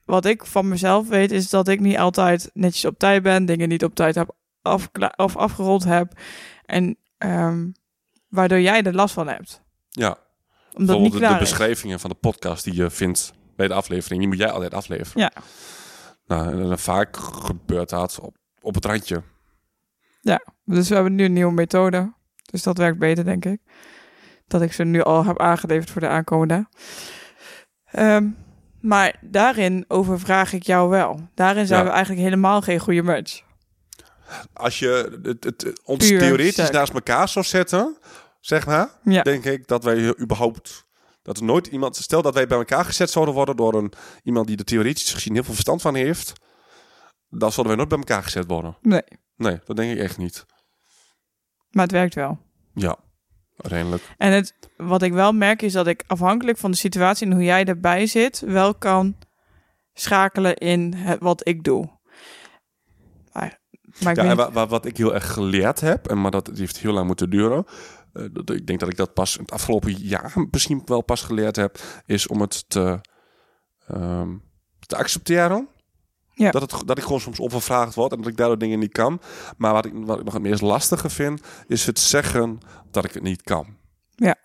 wat 0.06 0.26
ik 0.26 0.46
van 0.46 0.68
mezelf 0.68 1.08
weet, 1.08 1.32
is 1.32 1.50
dat 1.50 1.68
ik 1.68 1.80
niet 1.80 1.98
altijd 1.98 2.50
netjes 2.54 2.86
op 2.86 3.00
tijd 3.00 3.24
ben, 3.24 3.46
dingen 3.46 3.70
niet 3.70 3.84
op 3.84 3.96
tijd 3.96 4.16
heb 4.16 4.36
afkla- 4.62 5.14
of 5.16 5.38
afgerond 5.38 5.84
heb. 5.84 6.20
En 6.66 6.98
ehm, 7.18 7.68
waardoor 8.28 8.60
jij 8.60 8.84
er 8.84 8.96
last 8.96 9.14
van 9.14 9.28
hebt. 9.28 9.62
Ja, 9.90 10.08
Omdat 10.08 10.20
het 10.74 10.78
niet 10.78 10.86
bijvoorbeeld 10.88 11.12
de, 11.14 11.20
de 11.20 11.26
klaar 11.26 11.42
is. 11.42 11.50
beschrijvingen 11.50 12.00
van 12.00 12.10
de 12.10 12.16
podcast 12.16 12.64
die 12.64 12.76
je 12.76 12.90
vindt 12.90 13.34
bij 13.56 13.68
de 13.68 13.74
aflevering, 13.74 14.20
die 14.20 14.30
moet 14.30 14.38
jij 14.38 14.52
altijd 14.52 14.74
afleveren. 14.74 15.22
Ja. 15.22 15.32
Nou, 16.26 16.70
en, 16.72 16.80
vaak 16.80 17.18
gebeurt 17.18 17.90
dat 17.90 18.20
op, 18.20 18.38
op 18.62 18.76
het 18.76 18.86
randje. 18.86 19.24
Dus 20.66 20.90
we 20.90 20.94
hebben 20.96 21.16
nu 21.16 21.24
een 21.26 21.34
nieuwe 21.34 21.54
methode. 21.54 22.14
Dus 22.52 22.64
dat 22.64 22.78
werkt 22.78 23.00
beter, 23.00 23.24
denk 23.26 23.46
ik. 23.46 23.60
Dat 24.48 24.62
ik 24.62 24.74
ze 24.74 24.84
nu 24.84 25.02
al 25.02 25.26
heb 25.26 25.40
aangeleverd 25.40 25.90
voor 25.90 26.02
de 26.02 26.08
aankomende. 26.08 26.68
Ehm, 27.86 28.28
maar 28.82 29.16
daarin 29.22 29.86
overvraag 29.88 30.54
ik 30.54 30.64
jou 30.64 30.90
wel. 30.90 31.30
Daarin 31.36 31.68
zijn 31.68 31.80
Ja. 31.80 31.86
we 31.86 31.92
eigenlijk 31.92 32.22
helemaal 32.24 32.62
geen 32.62 32.80
goede 32.80 33.02
match. 33.02 33.42
Als 34.54 34.80
je 34.80 35.20
het, 35.24 35.44
het, 35.44 35.82
ons 35.84 36.08
Puur 36.08 36.20
theoretisch 36.20 36.56
sec. 36.66 36.72
naast 36.72 36.94
elkaar 36.94 37.30
zou 37.30 37.46
zetten, 37.46 37.98
zeg 38.40 38.66
maar, 38.66 38.90
Ja. 39.04 39.22
denk 39.22 39.46
ik 39.46 39.68
dat 39.68 39.84
wij 39.84 40.20
überhaupt 40.20 40.88
dat 41.22 41.38
er 41.38 41.44
nooit 41.44 41.68
iemand, 41.68 41.96
stel 41.96 42.22
dat 42.22 42.34
wij 42.34 42.48
bij 42.48 42.58
elkaar 42.58 42.86
gezet 42.86 43.10
zouden 43.10 43.34
worden 43.34 43.56
door 43.56 43.74
een 43.74 43.92
iemand 44.24 44.48
die 44.48 44.58
er 44.58 44.64
theoretisch 44.66 45.14
gezien 45.14 45.34
heel 45.34 45.44
veel 45.44 45.54
verstand 45.54 45.82
van 45.82 45.96
heeft, 45.96 46.34
dan 47.30 47.52
zouden 47.52 47.66
wij 47.66 47.76
nooit 47.76 47.88
bij 47.90 47.98
elkaar 47.98 48.24
gezet 48.24 48.46
worden. 48.48 48.78
Nee, 48.82 49.02
Nee, 49.36 49.60
dat 49.66 49.76
denk 49.76 49.92
ik 49.92 49.98
echt 50.00 50.18
niet. 50.18 50.46
Maar 51.72 51.84
het 51.84 51.92
werkt 51.92 52.16
wel. 52.16 52.38
Ja, 52.74 52.98
uiteindelijk. 53.58 54.04
En 54.18 54.32
het, 54.32 54.54
wat 54.78 55.02
ik 55.02 55.14
wel 55.14 55.32
merk 55.34 55.62
is 55.62 55.74
dat 55.74 55.88
ik 55.88 56.04
afhankelijk 56.08 56.58
van 56.58 56.72
de 56.72 56.78
situatie 56.78 57.28
en 57.28 57.34
hoe 57.34 57.44
jij 57.44 57.66
erbij 57.66 58.06
zit, 58.06 58.40
wel 58.40 58.76
kan 58.76 59.16
schakelen 59.94 60.56
in 60.56 60.94
het, 60.94 61.20
wat 61.20 61.48
ik 61.48 61.64
doe. 61.64 61.90
Maar, 63.34 63.60
maar 64.00 64.18
ik 64.18 64.24
Ja, 64.24 64.52
weet 64.52 64.70
wat 64.70 64.86
ik 64.86 64.98
heel 64.98 65.14
erg 65.14 65.34
geleerd 65.34 65.80
heb, 65.80 66.08
en 66.08 66.22
maar 66.22 66.32
dat 66.32 66.46
die 66.46 66.56
heeft 66.58 66.78
heel 66.78 66.94
lang 66.94 67.08
moeten 67.08 67.30
duren. 67.30 67.66
eh, 68.14 68.24
dat, 68.32 68.50
ik 68.50 68.68
denk 68.68 68.80
dat 68.80 68.90
ik 68.90 68.98
dat 68.98 69.14
pas 69.14 69.34
het 69.38 69.52
afgelopen 69.52 69.92
jaar 69.94 70.34
misschien 70.52 70.82
wel 70.86 71.02
pas 71.04 71.22
geleerd 71.22 71.56
heb, 71.56 71.80
is 72.06 72.28
om 72.28 72.42
het 72.42 72.70
te, 72.70 73.00
ehm, 73.88 74.38
te 74.88 74.96
accepteren. 74.98 75.68
Ja. 76.40 76.52
Dat, 76.52 76.62
het, 76.62 76.88
dat 76.88 76.98
ik 76.98 77.04
gewoon 77.04 77.20
soms 77.20 77.40
overvraagd 77.40 77.96
word 77.96 78.12
en 78.12 78.18
dat 78.18 78.28
ik 78.28 78.38
daardoor 78.38 78.58
dingen 78.58 78.80
niet 78.80 78.92
kan. 78.92 79.22
Maar 79.58 79.74
wat 79.74 79.86
ik, 79.86 79.94
wat 79.96 80.20
ik 80.20 80.26
nog 80.26 80.34
het 80.34 80.42
meest 80.42 80.62
lastige 80.62 81.10
vind, 81.10 81.42
is 81.68 81.86
het 81.86 82.00
zeggen 82.00 82.60
dat 82.92 83.06
ik 83.06 83.14
het 83.14 83.24
niet 83.24 83.42
kan. 83.42 83.78
Ja. 84.16 84.36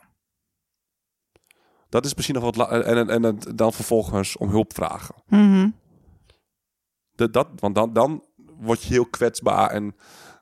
Dat 1.88 2.04
is 2.04 2.14
misschien 2.14 2.34
nog 2.34 2.44
wat. 2.44 2.70
En, 2.70 2.84
en, 2.84 3.08
en, 3.08 3.24
en 3.24 3.38
dan 3.54 3.72
vervolgens 3.72 4.36
om 4.36 4.48
hulp 4.48 4.74
vragen. 4.74 5.14
Mhm. 5.26 5.70
Dat, 7.14 7.32
dat, 7.32 7.48
want 7.56 7.74
dan, 7.74 7.92
dan 7.92 8.24
word 8.58 8.82
je 8.82 8.88
heel 8.88 9.06
kwetsbaar 9.06 9.70
en 9.70 9.96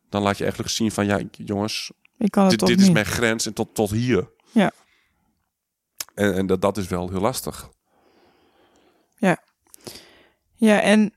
dan 0.09 0.23
laat 0.23 0.37
je 0.37 0.43
eigenlijk 0.43 0.73
zien 0.73 0.93
van 0.93 1.07
ja, 1.07 1.21
jongens, 1.31 1.93
ik 2.19 2.31
kan 2.31 2.47
het 2.47 2.59
dit, 2.59 2.69
dit 2.69 2.81
is 2.81 2.91
mijn 2.91 3.07
grens 3.07 3.47
en 3.47 3.55
tot, 3.55 3.75
tot 3.75 3.91
hier. 3.91 4.31
Ja. 4.51 4.73
En, 6.15 6.35
en 6.35 6.47
dat, 6.47 6.61
dat 6.61 6.77
is 6.77 6.89
wel 6.89 7.11
heel 7.11 7.21
lastig. 7.21 7.71
Ja, 10.63 10.81
en 10.81 11.13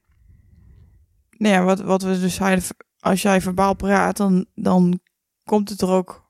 nou 1.46 1.56
ja, 1.58 1.64
wat, 1.64 1.80
wat 1.82 2.02
we 2.02 2.20
dus 2.20 2.36
zeiden, 2.36 2.64
als 3.00 3.22
jij 3.22 3.42
verbaal 3.42 3.74
praat, 3.76 4.18
dan, 4.18 4.46
dan 4.56 5.00
komt 5.44 5.70
het 5.70 5.82
er 5.82 5.90
ook 5.90 6.30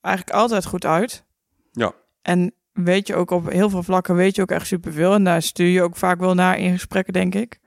eigenlijk 0.00 0.36
altijd 0.36 0.64
goed 0.64 0.84
uit. 0.84 1.24
Ja. 1.72 1.92
En 2.22 2.54
weet 2.72 3.06
je 3.06 3.14
ook 3.14 3.30
op 3.30 3.50
heel 3.50 3.70
veel 3.70 3.82
vlakken, 3.82 4.14
weet 4.14 4.34
je 4.34 4.42
ook 4.42 4.50
echt 4.50 4.66
superveel. 4.66 5.14
En 5.14 5.24
daar 5.24 5.42
stuur 5.42 5.68
je 5.68 5.82
ook 5.82 5.96
vaak 5.96 6.18
wel 6.20 6.34
naar 6.34 6.58
in 6.58 6.72
gesprekken, 6.72 7.12
denk 7.12 7.34
ik. 7.34 7.60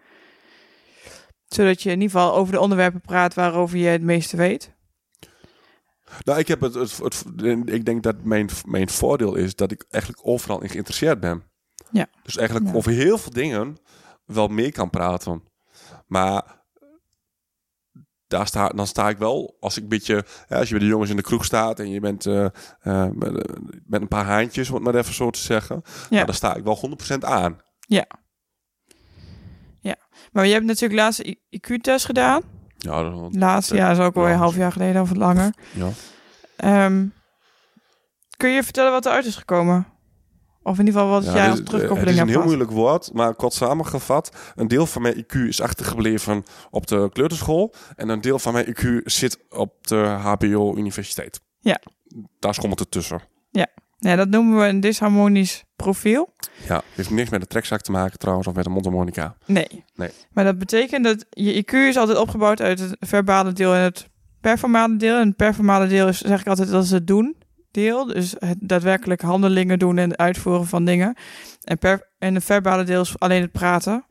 Zodat 1.45 1.81
je 1.83 1.89
in 1.89 2.01
ieder 2.01 2.17
geval 2.19 2.35
over 2.35 2.53
de 2.53 2.59
onderwerpen 2.59 3.01
praat 3.01 3.33
waarover 3.33 3.77
je 3.77 3.87
het 3.87 4.01
meeste 4.01 4.37
weet. 4.37 4.71
Nou, 6.23 6.39
ik 6.39 6.47
heb 6.47 6.61
het, 6.61 6.73
het, 6.73 6.97
het- 6.97 7.25
ik 7.65 7.85
denk 7.85 8.03
dat 8.03 8.23
mijn, 8.23 8.49
mijn 8.65 8.89
voordeel 8.89 9.35
is 9.35 9.55
dat 9.55 9.71
ik 9.71 9.85
eigenlijk 9.89 10.27
overal 10.27 10.61
in 10.61 10.69
geïnteresseerd 10.69 11.19
ben. 11.19 11.43
Ja. 11.91 12.07
Dus 12.23 12.37
eigenlijk 12.37 12.67
Ja. 12.69 12.73
over 12.73 12.91
heel 12.91 13.17
veel 13.17 13.31
dingen 13.31 13.77
wel 14.25 14.47
mee 14.47 14.71
kan 14.71 14.89
praten. 14.89 15.43
Maar 16.07 16.62
daar 18.33 18.47
sta, 18.47 18.67
dan 18.69 18.87
sta 18.87 19.09
ik 19.09 19.17
wel, 19.17 19.57
als 19.59 19.77
ik 19.77 19.83
een 19.83 19.89
beetje, 19.89 20.25
ja, 20.49 20.57
als 20.57 20.67
je 20.67 20.73
bij 20.75 20.83
de 20.83 20.89
jongens 20.89 21.09
in 21.09 21.15
de 21.15 21.21
kroeg 21.21 21.45
staat 21.45 21.79
en 21.79 21.89
je 21.89 21.99
bent 21.99 22.25
eh, 22.25 22.45
met, 23.13 23.49
met 23.85 24.01
een 24.01 24.07
paar 24.07 24.25
haantjes, 24.25 24.69
om 24.69 24.75
het 24.75 24.83
maar 24.83 24.95
even 24.95 25.13
zo 25.13 25.29
te 25.29 25.39
zeggen, 25.39 25.81
Ja. 25.83 25.91
nou, 26.09 26.25
dan 26.25 26.35
sta 26.35 26.55
ik 26.55 26.63
wel 26.63 26.75
100% 26.75 27.17
aan. 27.25 27.57
Maar 30.31 30.45
je 30.45 30.53
hebt 30.53 30.65
natuurlijk 30.65 30.99
laatst 30.99 31.21
IQ-test 31.49 32.05
gedaan. 32.05 32.41
Ja, 32.77 33.03
dat- 33.03 33.35
Laatst, 33.35 33.71
ja, 33.73 33.87
dat 33.89 33.97
is 33.97 34.03
ook 34.05 34.15
al 34.15 34.27
Ja. 34.27 34.31
een 34.33 34.37
half 34.39 34.55
jaar 34.55 34.71
geleden 34.71 35.01
of 35.01 35.07
wat 35.07 35.17
langer. 35.17 35.53
ja. 35.73 35.89
Ehm, 36.55 37.05
kun 38.37 38.49
je 38.49 38.63
vertellen 38.63 38.91
wat 38.91 39.05
eruit 39.05 39.25
is 39.25 39.35
gekomen? 39.35 39.87
Of 40.63 40.79
in 40.79 40.85
ieder 40.85 41.01
geval 41.01 41.15
wat 41.15 41.25
Ja, 41.25 41.33
jij 41.33 41.49
als 41.49 41.63
terugkoppeling 41.63 41.99
Het 41.99 42.09
is 42.09 42.19
een 42.19 42.27
hebt 42.27 42.37
heel 42.37 42.45
moeilijk 42.45 42.71
woord, 42.71 43.13
maar 43.13 43.35
kort 43.35 43.53
samengevat. 43.53 44.31
Een 44.55 44.67
deel 44.67 44.85
van 44.85 45.01
mijn 45.01 45.23
IQ 45.23 45.35
is 45.47 45.61
achtergebleven 45.61 46.43
op 46.69 46.87
de 46.87 47.09
kleuterschool. 47.13 47.73
En 47.95 48.09
een 48.09 48.21
deel 48.21 48.39
van 48.39 48.53
mijn 48.53 48.65
IQ 48.65 49.03
zit 49.03 49.37
op 49.49 49.87
de 49.87 49.95
HBO-universiteit. 49.95 51.41
Ja. 51.59 51.81
Daar 52.39 52.53
schommelt 52.53 52.79
het 52.79 52.91
tussen. 52.91 53.21
Ja, 54.03 54.15
dat 54.15 54.29
noemen 54.29 54.59
we 54.59 54.67
een 54.67 54.79
disharmonisch 54.79 55.63
profiel. 55.75 56.33
Ja, 56.67 56.81
heeft 56.93 57.09
niks 57.09 57.29
met 57.29 57.41
de 57.41 57.47
trekzak 57.47 57.81
te 57.81 57.91
maken 57.91 58.19
trouwens, 58.19 58.47
of 58.47 58.53
met 58.53 58.65
een 58.65 58.71
mondharmonica. 58.71 59.35
Nee. 59.45 59.83
Nee. 59.95 60.09
Maar 60.31 60.43
dat 60.43 60.57
betekent 60.57 61.03
dat 61.03 61.25
je 61.29 61.63
IQ 61.63 61.71
is 61.73 61.97
altijd 61.97 62.17
opgebouwd 62.17 62.61
uit 62.61 62.79
het 62.79 62.95
verbale 62.99 63.53
deel 63.53 63.73
en 63.73 63.81
het 63.81 64.09
performale 64.41 64.95
deel. 64.95 65.19
En 65.19 65.27
het 65.27 65.35
performale 65.35 65.87
deel 65.87 66.07
is, 66.07 66.21
zeg 66.21 66.39
ik 66.39 66.47
altijd, 66.47 66.69
dat 66.69 66.83
is 66.83 66.91
het 66.91 67.07
doen 67.07 67.35
deel. 67.73 68.05
Dus 68.05 68.35
het 68.37 68.57
daadwerkelijk 68.59 69.21
handelingen 69.21 69.79
doen 69.79 69.97
en 69.97 70.09
het 70.09 70.19
uitvoeren 70.19 70.67
van 70.67 70.85
dingen. 70.85 71.15
En, 71.63 71.77
per, 71.77 72.09
en 72.17 72.35
het 72.35 72.43
verbale 72.43 72.83
deel 72.83 73.01
is 73.01 73.19
alleen 73.19 73.41
het 73.41 73.51
praten. 73.51 74.05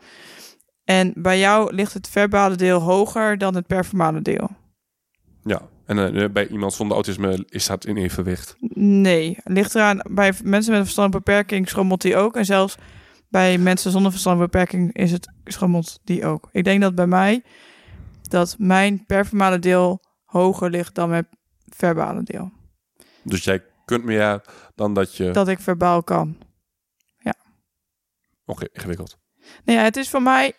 En 0.84 1.12
bij 1.16 1.38
jou 1.38 1.74
ligt 1.74 1.92
het 1.92 2.08
verbale 2.08 2.56
deel 2.56 2.80
hoger 2.80 3.38
dan 3.38 3.54
het 3.54 3.66
performale 3.66 4.22
deel. 4.22 4.50
Ja, 5.42 5.60
en 5.84 6.14
eh, 6.14 6.30
bij 6.30 6.48
iemand 6.48 6.72
zonder 6.72 6.94
autisme 6.94 7.44
is 7.48 7.66
dat 7.66 7.84
in 7.84 7.96
evenwicht. 7.96 8.56
Nee, 8.74 9.38
ligt 9.44 9.74
eraan. 9.74 10.00
Bij 10.10 10.32
mensen 10.44 10.70
met 10.70 10.80
een 10.80 10.84
verstandelijke 10.86 11.30
beperking 11.30 11.68
schommelt 11.68 12.00
die 12.00 12.16
ook. 12.16 12.36
En 12.36 12.44
zelfs 12.44 12.76
bij 13.28 13.58
mensen 13.58 13.90
zonder 13.90 14.10
verstandelijke 14.10 14.58
beperking 14.58 14.94
is 14.94 15.12
het 15.12 15.32
schommelt 15.44 16.00
die 16.04 16.24
ook. 16.24 16.48
Ik 16.52 16.64
denk 16.64 16.80
dat 16.80 16.94
bij 16.94 17.06
mij 17.06 17.42
dat 18.22 18.54
mijn 18.58 19.06
performale 19.06 19.58
deel 19.58 20.00
hoger 20.24 20.70
ligt 20.70 20.94
dan 20.94 21.08
mijn 21.08 21.28
verbale 21.68 22.22
deel. 22.22 22.52
Dus 23.22 23.44
jij 23.44 23.62
kunt 23.84 24.04
meer 24.04 24.44
dan 24.74 24.94
dat 24.94 25.16
je... 25.16 25.30
Dat 25.30 25.48
ik 25.48 25.60
verbaal 25.60 26.02
kan. 26.02 26.36
Oké, 28.44 28.66
ingewikkeld. 28.72 29.18
Nou 29.64 29.78
ja, 29.78 29.84
het 29.84 29.96
is 29.96 30.10
voor 30.10 30.22
mij... 30.22 30.52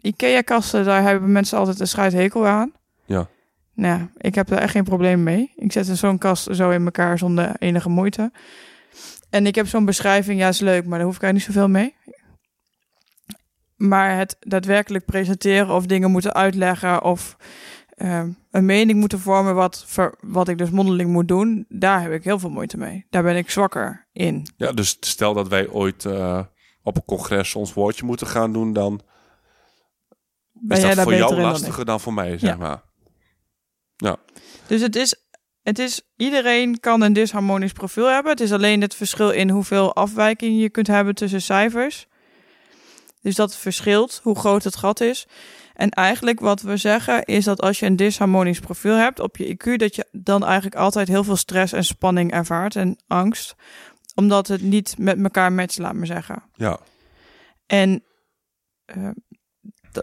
Ikea-kasten, 0.00 0.84
daar 0.84 1.02
hebben 1.02 1.32
mensen 1.32 1.58
altijd 1.58 1.80
een 1.80 1.88
scheidhekel 1.88 2.46
aan. 2.46 2.72
Ja. 3.04 3.28
Nou, 3.74 3.98
ja, 3.98 4.10
ik 4.16 4.34
heb 4.34 4.50
er 4.50 4.58
echt 4.58 4.70
geen 4.72 4.84
probleem 4.84 5.22
mee. 5.22 5.52
Ik 5.56 5.72
zet 5.72 5.86
zo'n 5.86 6.18
kast 6.18 6.48
zo 6.56 6.70
in 6.70 6.84
elkaar 6.84 7.18
zonder 7.18 7.56
enige 7.58 7.88
moeite. 7.88 8.32
En 9.30 9.46
ik 9.46 9.54
heb 9.54 9.66
zo'n 9.66 9.84
beschrijving, 9.84 10.40
ja, 10.40 10.48
is 10.48 10.60
leuk, 10.60 10.84
maar 10.86 10.98
daar 10.98 11.06
hoef 11.06 11.16
ik 11.16 11.22
eigenlijk 11.22 11.32
niet 11.34 11.56
zoveel 11.56 11.68
mee. 11.68 11.94
Maar 13.76 14.16
het 14.16 14.36
daadwerkelijk 14.40 15.04
presenteren 15.04 15.74
of 15.74 15.86
dingen 15.86 16.10
moeten 16.10 16.34
uitleggen 16.34 17.02
of 17.02 17.36
ehm, 18.04 18.30
een 18.50 18.64
mening 18.64 18.98
moeten 18.98 19.20
vormen 19.20 19.54
wat, 19.54 19.84
ver- 19.86 20.14
wat 20.20 20.48
ik 20.48 20.58
dus 20.58 20.70
mondeling 20.70 21.10
moet 21.10 21.28
doen, 21.28 21.64
daar 21.68 22.02
heb 22.02 22.12
ik 22.12 22.24
heel 22.24 22.38
veel 22.38 22.50
moeite 22.50 22.76
mee. 22.76 23.06
Daar 23.10 23.22
ben 23.22 23.36
ik 23.36 23.50
zwakker 23.50 24.08
in. 24.12 24.46
Ja, 24.56 24.72
dus 24.72 24.96
stel 25.00 25.34
dat 25.34 25.48
wij 25.48 25.68
ooit 25.68 26.04
eh, 26.04 26.40
op 26.82 26.96
een 26.96 27.04
congres 27.04 27.54
ons 27.54 27.72
woordje 27.72 28.04
moeten 28.04 28.26
gaan 28.26 28.52
doen, 28.52 28.72
dan 28.72 29.00
Ben 30.52 30.76
is 30.76 30.82
jij 30.82 30.86
dat 30.94 30.96
daar 30.96 31.04
voor 31.04 31.14
jou 31.14 31.34
dan 31.34 31.44
lastiger 31.44 31.84
dan 31.84 32.00
voor 32.00 32.14
mij, 32.14 32.38
zeg 32.38 32.50
Ja. 32.50 32.56
maar. 32.56 32.82
Dus 34.66 34.80
het 34.80 34.96
is, 34.96 35.14
het 35.62 35.78
is, 35.78 36.02
iedereen 36.16 36.80
kan 36.80 37.00
een 37.02 37.12
disharmonisch 37.12 37.72
profiel 37.72 38.06
hebben. 38.10 38.32
Het 38.32 38.40
is 38.40 38.52
alleen 38.52 38.80
het 38.80 38.94
verschil 38.94 39.30
in 39.30 39.50
hoeveel 39.50 39.94
afwijking 39.94 40.60
je 40.60 40.70
kunt 40.70 40.86
hebben 40.86 41.14
tussen 41.14 41.42
cijfers. 41.42 42.06
Dus 43.20 43.34
dat 43.34 43.56
verschilt 43.56 44.20
hoe 44.22 44.38
groot 44.38 44.64
het 44.64 44.76
gat 44.76 45.00
is. 45.00 45.26
En 45.74 45.90
eigenlijk 45.90 46.40
wat 46.40 46.62
we 46.62 46.76
zeggen 46.76 47.24
is 47.24 47.44
dat 47.44 47.60
als 47.62 47.78
je 47.78 47.86
een 47.86 47.96
disharmonisch 47.96 48.60
profiel 48.60 48.96
hebt 48.96 49.20
op 49.20 49.36
je 49.36 49.56
IQ, 49.56 49.76
dat 49.76 49.94
je 49.94 50.06
dan 50.12 50.44
eigenlijk 50.44 50.76
altijd 50.76 51.08
heel 51.08 51.24
veel 51.24 51.36
stress 51.36 51.72
en 51.72 51.84
spanning 51.84 52.32
ervaart 52.32 52.76
en 52.76 52.98
angst. 53.06 53.54
Omdat 54.14 54.48
het 54.48 54.62
niet 54.62 54.94
met 54.98 55.22
elkaar 55.22 55.52
matcht, 55.52 55.78
laat 55.78 55.94
maar 55.94 56.06
zeggen. 56.06 56.42
Ja, 56.54 56.78
En, 57.66 58.04
eh, 58.84 59.08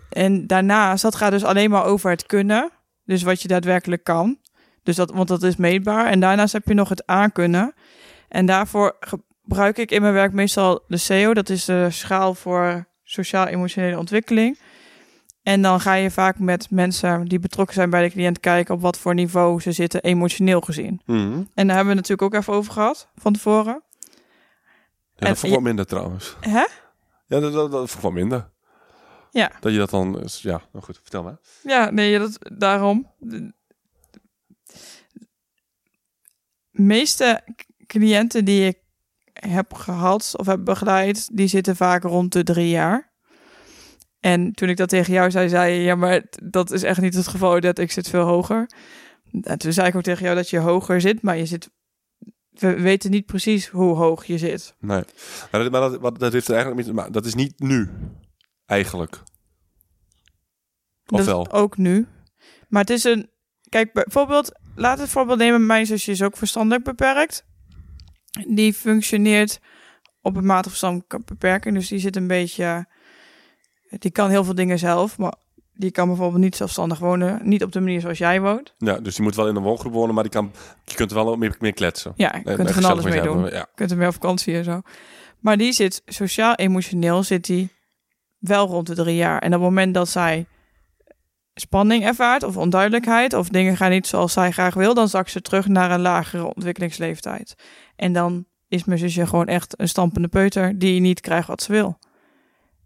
en 0.10 0.48
daarnaast, 0.48 1.02
dat 1.02 1.16
gaat 1.16 1.32
dus 1.32 1.44
alleen 1.44 1.70
maar 1.70 1.86
over 1.86 2.10
het 2.10 2.26
kunnen. 2.26 2.72
Dus 3.04 3.24
wat 3.24 3.42
je 3.42 3.48
daadwerkelijk 3.48 4.04
kan. 4.04 4.40
Dus 4.84 4.96
dat, 4.96 5.12
want 5.12 5.28
dat 5.28 5.44
is 5.44 5.56
meetbaar. 5.56 6.06
En 6.06 6.20
daarnaast 6.20 6.54
heb 6.54 6.68
je 6.68 6.74
nog 6.74 6.90
het 6.90 7.08
aankunnen. 7.08 7.74
En 8.28 8.46
daarvoor 8.46 8.98
gebruik 9.00 9.78
ik 9.78 9.92
in 9.92 10.02
mijn 10.02 10.14
werk 10.14 10.34
meestal 10.34 10.84
de 10.88 10.98
SEO. 10.98 11.34
Dat 11.34 11.50
is 11.50 11.66
de 11.66 11.88
schaal 11.90 12.34
voor 12.34 12.88
sociaal-emotionele 13.04 13.98
ontwikkeling. 13.98 14.60
En 15.44 15.62
dan 15.62 15.80
ga 15.80 15.94
je 15.94 16.12
vaak 16.12 16.40
met 16.40 16.70
mensen 16.72 17.26
die 17.26 17.40
betrokken 17.40 17.76
zijn 17.76 17.90
bij 17.90 18.04
de 18.04 18.10
cliënt 18.10 18.40
kijken 18.40 18.76
op 18.76 18.82
wat 18.82 18.98
voor 18.98 19.14
niveau 19.14 19.62
ze 19.62 19.72
zitten, 19.72 20.02
emotioneel 20.02 20.62
gezien. 20.62 21.02
Mhm. 21.06 21.44
En 21.54 21.68
daar 21.68 21.76
hebben 21.76 21.94
we 21.94 22.00
het 22.00 22.10
natuurlijk 22.10 22.22
ook 22.22 22.34
even 22.34 22.54
over 22.54 22.74
gehad 22.74 23.08
van 23.16 23.34
tevoren. 23.34 23.84
Ja, 23.84 24.10
En- 25.16 25.28
dat 25.28 25.38
vond 25.38 25.44
ik 25.44 25.50
wel 25.52 25.62
minder 25.68 25.86
trouwens. 25.86 26.36
Hè? 26.40 26.66
Ja, 27.26 27.40
dat, 27.40 27.54
dat, 27.54 27.72
dat 27.72 27.90
vond 27.90 27.94
ik 27.94 28.02
wel 28.02 28.12
minder. 28.12 28.50
Ja. 29.32 29.52
Dat 29.60 29.72
je 29.72 29.78
dat 29.78 29.90
dan... 29.90 30.22
is- 30.24 30.42
Ja, 30.42 30.62
nou 30.72 30.86
goed, 30.86 31.00
vertel 31.02 31.24
maar. 31.24 31.38
Ja, 31.64 31.90
nee, 31.90 32.20
dat, 32.20 32.38
daarom. 32.58 33.12
De 33.20 33.54
meeste 36.72 37.44
cliënten 37.88 38.46
die 38.46 38.66
ik 38.68 38.78
heb 39.34 39.74
gehad 39.74 40.34
of 40.38 40.46
heb 40.46 40.66
begeleid, 40.66 41.30
die 41.38 41.48
zitten 41.48 41.76
vaak 41.76 42.04
rond 42.04 42.34
de 42.34 42.44
drie 42.44 42.70
jaar. 42.70 43.11
En 44.22 44.52
toen 44.52 44.70
ik 44.70 44.78
dat 44.78 44.90
tegen 44.90 45.14
jou 45.14 45.32
zei, 45.32 45.50
zei 45.50 45.74
je, 45.74 45.82
ja, 45.82 45.96
maar 45.96 46.24
dat 46.44 46.72
is 46.72 46.84
echt 46.84 47.02
niet 47.02 47.14
het 47.14 47.28
geval, 47.28 47.60
dat 47.60 47.80
ik 47.80 47.92
zit 47.92 48.10
veel 48.10 48.26
hoger. 48.26 48.70
En 49.42 49.58
toen 49.58 49.74
zei 49.74 49.88
ik 49.88 49.96
ook 49.96 50.04
tegen 50.04 50.24
jou 50.24 50.36
dat 50.36 50.50
je 50.50 50.60
hoger 50.60 51.02
zit, 51.02 51.22
maar 51.22 51.38
je 51.38 51.46
zit, 51.46 51.70
we 52.50 52.82
weten 52.82 53.12
niet 53.12 53.26
precies 53.26 53.68
hoe 53.68 53.96
hoog 53.96 54.26
je 54.26 54.38
zit. 54.38 54.76
Nee. 54.80 55.04
Maar 55.52 55.64
dat, 55.64 55.72
maar 55.72 56.00
dat, 56.00 56.20
dat 56.20 56.34
heeft 56.34 56.48
er 56.48 56.54
eigenlijk 56.56 56.86
niet... 56.86 56.96
Maar 56.96 57.12
dat 57.12 57.26
is 57.26 57.36
niet 57.36 57.60
nu. 57.60 57.90
Eigenlijk. 58.66 59.24
Ofwel. 61.12 61.52
ook 61.52 61.78
nu. 61.78 62.08
Maar 62.68 62.82
het 62.82 62.90
is 62.90 63.04
een. 63.04 63.30
Kijk, 63.70 63.94
bijvoorbeeld, 63.94 64.60
laat 64.76 65.00
het 65.00 65.10
voorbeeld 65.10 65.38
nemen. 65.40 65.66
Mijn 65.66 65.86
zusje 65.86 66.12
is 66.12 66.22
ook 66.22 66.38
verstandelijk 66.38 66.84
beperkt. 66.84 67.46
Die 68.48 68.74
functioneert 68.74 69.60
op 70.22 70.36
een 70.36 70.46
matige 70.46 70.70
verstandelijke 70.70 71.22
beperking. 71.26 71.76
Dus 71.76 71.88
die 71.88 72.00
zit 72.00 72.16
een 72.16 72.28
beetje. 72.28 72.88
Die 74.00 74.12
kan 74.12 74.30
heel 74.30 74.44
veel 74.44 74.56
dingen 74.56 74.80
zelf. 74.80 75.18
Maar 75.18 75.34
die 75.74 75.92
kan 75.92 76.08
bijvoorbeeld 76.08 76.42
niet 76.42 76.56
zelfstandig 76.56 77.00
wonen. 77.00 77.40
Niet 77.44 77.64
op 77.64 77.72
de 77.72 77.80
manier 77.80 78.02
zoals 78.02 78.18
jij 78.18 78.42
woont. 78.42 78.74
Ja, 78.78 79.00
dus 79.00 79.16
die 79.16 79.24
moet 79.24 79.36
wel 79.36 79.48
in 79.48 79.56
een 79.56 79.64
woongroep 79.64 79.94
wonen, 79.94 80.14
maar 80.14 80.24
die 80.24 80.32
kan, 80.32 80.52
je 80.84 80.96
kunt 80.96 81.12
er 81.12 81.24
wel 81.24 81.36
meer, 81.36 81.56
meer 81.60 81.74
kletsen. 81.74 82.14
Ja, 82.16 82.36
je 82.44 82.56
kunt 82.56 82.70
er 82.70 82.74
van 82.74 82.86
alles 82.86 83.04
mee 83.04 83.22
doen. 83.22 83.44
Ja. 83.44 83.50
Je 83.50 83.68
kunt 83.76 83.92
er 83.92 83.98
mee 83.98 84.08
op 84.08 84.14
vakantie 84.14 84.56
en 84.56 84.64
zo. 84.64 84.82
Maar 85.40 85.58
die 85.58 85.72
zit 85.72 86.02
sociaal-emotioneel 86.06 87.24
zit 87.24 87.46
die 87.46 87.70
wel 88.40 88.68
rond 88.68 88.88
de 88.88 88.96
drie 88.96 89.16
jaar. 89.16 89.40
En 89.40 89.48
op 89.48 89.54
het 89.54 89.62
moment 89.62 89.94
dat 89.94 90.10
zij 90.10 90.46
spanning 91.54 92.06
ervaart 92.06 92.44
of 92.44 92.58
onduidelijkheid 92.58 93.34
of 93.34 93.50
dingen 93.50 93.78
gaan 93.78 93.92
niet 93.92 94.08
zoals 94.08 94.34
zij 94.34 94.52
graag 94.52 94.74
wil, 94.74 94.94
dan 94.94 95.08
zakt 95.08 95.32
ze 95.32 95.42
terug 95.42 95.68
naar 95.68 95.92
een 95.92 96.02
lagere 96.02 96.54
ontwikkelingsleeftijd. 96.56 97.56
En 97.96 98.14
dan 98.14 98.46
is 98.68 98.84
mijn 98.84 99.00
zusje 99.00 99.28
gewoon 99.28 99.48
echt 99.48 99.80
een 99.80 99.90
stampende 99.90 100.28
peuter 100.28 100.80
die 100.80 101.00
niet 101.00 101.20
krijgt 101.20 101.48
wat 101.48 101.62
ze 101.62 101.72
wil. 101.72 101.98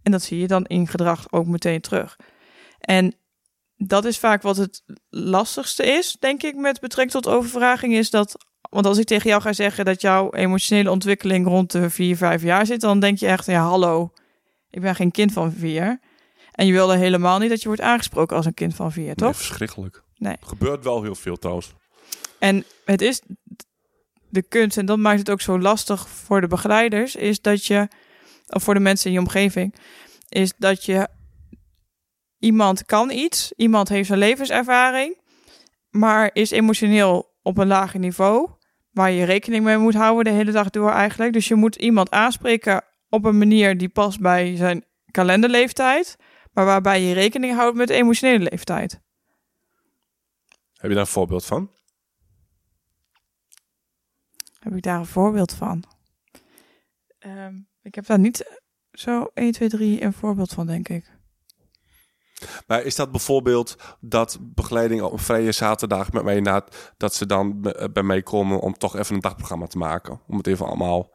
En 0.05 0.11
dat 0.11 0.23
zie 0.23 0.39
je 0.39 0.47
dan 0.47 0.65
in 0.65 0.87
gedrag 0.87 1.31
ook 1.31 1.45
meteen 1.45 1.81
terug. 1.81 2.15
En 2.79 3.15
dat 3.75 4.05
is 4.05 4.17
vaak 4.17 4.41
wat 4.41 4.57
het 4.57 4.83
lastigste 5.09 5.85
is, 5.85 6.17
denk 6.19 6.43
ik, 6.43 6.55
met 6.55 6.79
betrekking 6.79 7.23
tot 7.23 7.33
overvraging, 7.33 7.93
is 7.93 8.09
dat 8.09 8.45
want 8.69 8.85
als 8.85 8.97
ik 8.97 9.05
tegen 9.05 9.29
jou 9.29 9.41
ga 9.41 9.53
zeggen 9.53 9.85
dat 9.85 10.01
jouw 10.01 10.33
emotionele 10.33 10.91
ontwikkeling 10.91 11.47
rond 11.47 11.71
de 11.71 11.89
4, 11.89 12.17
5 12.17 12.41
jaar 12.41 12.65
zit, 12.65 12.81
dan 12.81 12.99
denk 12.99 13.17
je 13.17 13.27
echt, 13.27 13.45
ja, 13.45 13.67
hallo, 13.67 14.11
ik 14.69 14.81
ben 14.81 14.95
geen 14.95 15.11
kind 15.11 15.33
van 15.33 15.51
4. 15.51 15.99
En 16.51 16.65
je 16.65 16.71
wilde 16.71 16.95
helemaal 16.95 17.39
niet 17.39 17.49
dat 17.49 17.61
je 17.61 17.67
wordt 17.67 17.81
aangesproken 17.81 18.35
als 18.35 18.45
een 18.45 18.53
kind 18.53 18.75
van 18.75 18.91
4, 18.91 19.03
Nee, 19.03 19.15
toch? 19.15 19.35
verschrikkelijk. 19.35 20.03
Nee. 20.17 20.35
Gebeurt 20.39 20.83
wel 20.83 21.03
heel 21.03 21.15
veel 21.15 21.37
trouwens. 21.37 21.73
En 22.39 22.65
het 22.85 23.01
is 23.01 23.21
de 24.29 24.41
kunst, 24.41 24.77
en 24.77 24.85
dat 24.85 24.97
maakt 24.97 25.19
het 25.19 25.29
ook 25.29 25.41
zo 25.41 25.59
lastig 25.59 26.09
voor 26.09 26.41
de 26.41 26.47
begeleiders, 26.47 27.15
is 27.15 27.41
dat 27.41 27.65
je, 27.65 27.87
of 28.47 28.63
voor 28.63 28.73
de 28.73 28.79
mensen 28.79 29.07
in 29.07 29.13
je 29.13 29.19
omgeving, 29.19 29.75
is 30.29 30.53
dat 30.57 30.85
je 30.85 31.07
iemand 32.39 32.85
kan 32.85 33.11
iets, 33.11 33.51
iemand 33.55 33.89
heeft 33.89 34.09
een 34.09 34.17
levenservaring, 34.17 35.17
maar 35.89 36.29
is 36.33 36.51
emotioneel 36.51 37.33
op 37.41 37.57
een 37.57 37.67
lager 37.67 37.99
niveau, 37.99 38.49
waar 38.91 39.11
je 39.11 39.25
rekening 39.25 39.63
mee 39.63 39.77
moet 39.77 39.93
houden 39.93 40.23
de 40.23 40.39
hele 40.39 40.51
dag 40.51 40.69
door 40.69 40.91
eigenlijk. 40.91 41.33
Dus 41.33 41.47
je 41.47 41.55
moet 41.55 41.75
iemand 41.75 42.11
aanspreken 42.11 42.83
op 43.09 43.25
een 43.25 43.37
manier 43.37 43.77
die 43.77 43.89
past 43.89 44.19
bij 44.19 44.55
zijn 44.55 44.85
kalenderleeftijd, 45.11 46.17
maar 46.51 46.65
waarbij 46.65 47.01
je 47.01 47.13
rekening 47.13 47.55
houdt 47.55 47.77
met 47.77 47.87
de 47.87 47.93
emotionele 47.93 48.47
leeftijd. 48.49 49.01
Heb 50.73 50.89
je 50.89 50.89
daar 50.89 51.05
een 51.05 51.07
voorbeeld 51.07 51.45
van? 51.45 51.71
Heb 54.59 54.75
ik 54.75 54.81
daar 54.81 54.99
een 54.99 55.05
voorbeeld 55.05 55.53
van? 55.53 55.83
Ehm, 57.19 57.55
ik 57.85 57.95
heb 57.95 58.05
daar 58.05 58.19
niet 58.19 58.61
zo 58.91 59.31
1, 59.33 59.51
2, 59.51 59.69
3 59.69 60.01
een 60.01 60.13
voorbeeld 60.13 60.53
van, 60.53 60.67
denk 60.67 60.89
ik. 60.89 61.13
Maar 62.67 62.83
is 62.83 62.95
dat 62.95 63.11
bijvoorbeeld 63.11 63.75
dat 63.99 64.37
begeleiding 64.41 65.01
op 65.01 65.11
een 65.11 65.19
vrije 65.19 65.51
zaterdag 65.51 66.11
met 66.11 66.23
mij 66.23 66.39
na 66.39 66.65
dat 66.97 67.15
ze 67.15 67.25
dan 67.25 67.61
bij 67.93 68.03
mij 68.03 68.21
komen 68.21 68.59
om 68.59 68.73
toch 68.73 68.97
even 68.97 69.15
een 69.15 69.21
dagprogramma 69.21 69.65
te 69.67 69.77
maken? 69.77 70.21
Om 70.27 70.37
het 70.37 70.47
even 70.47 70.65
allemaal 70.65 71.13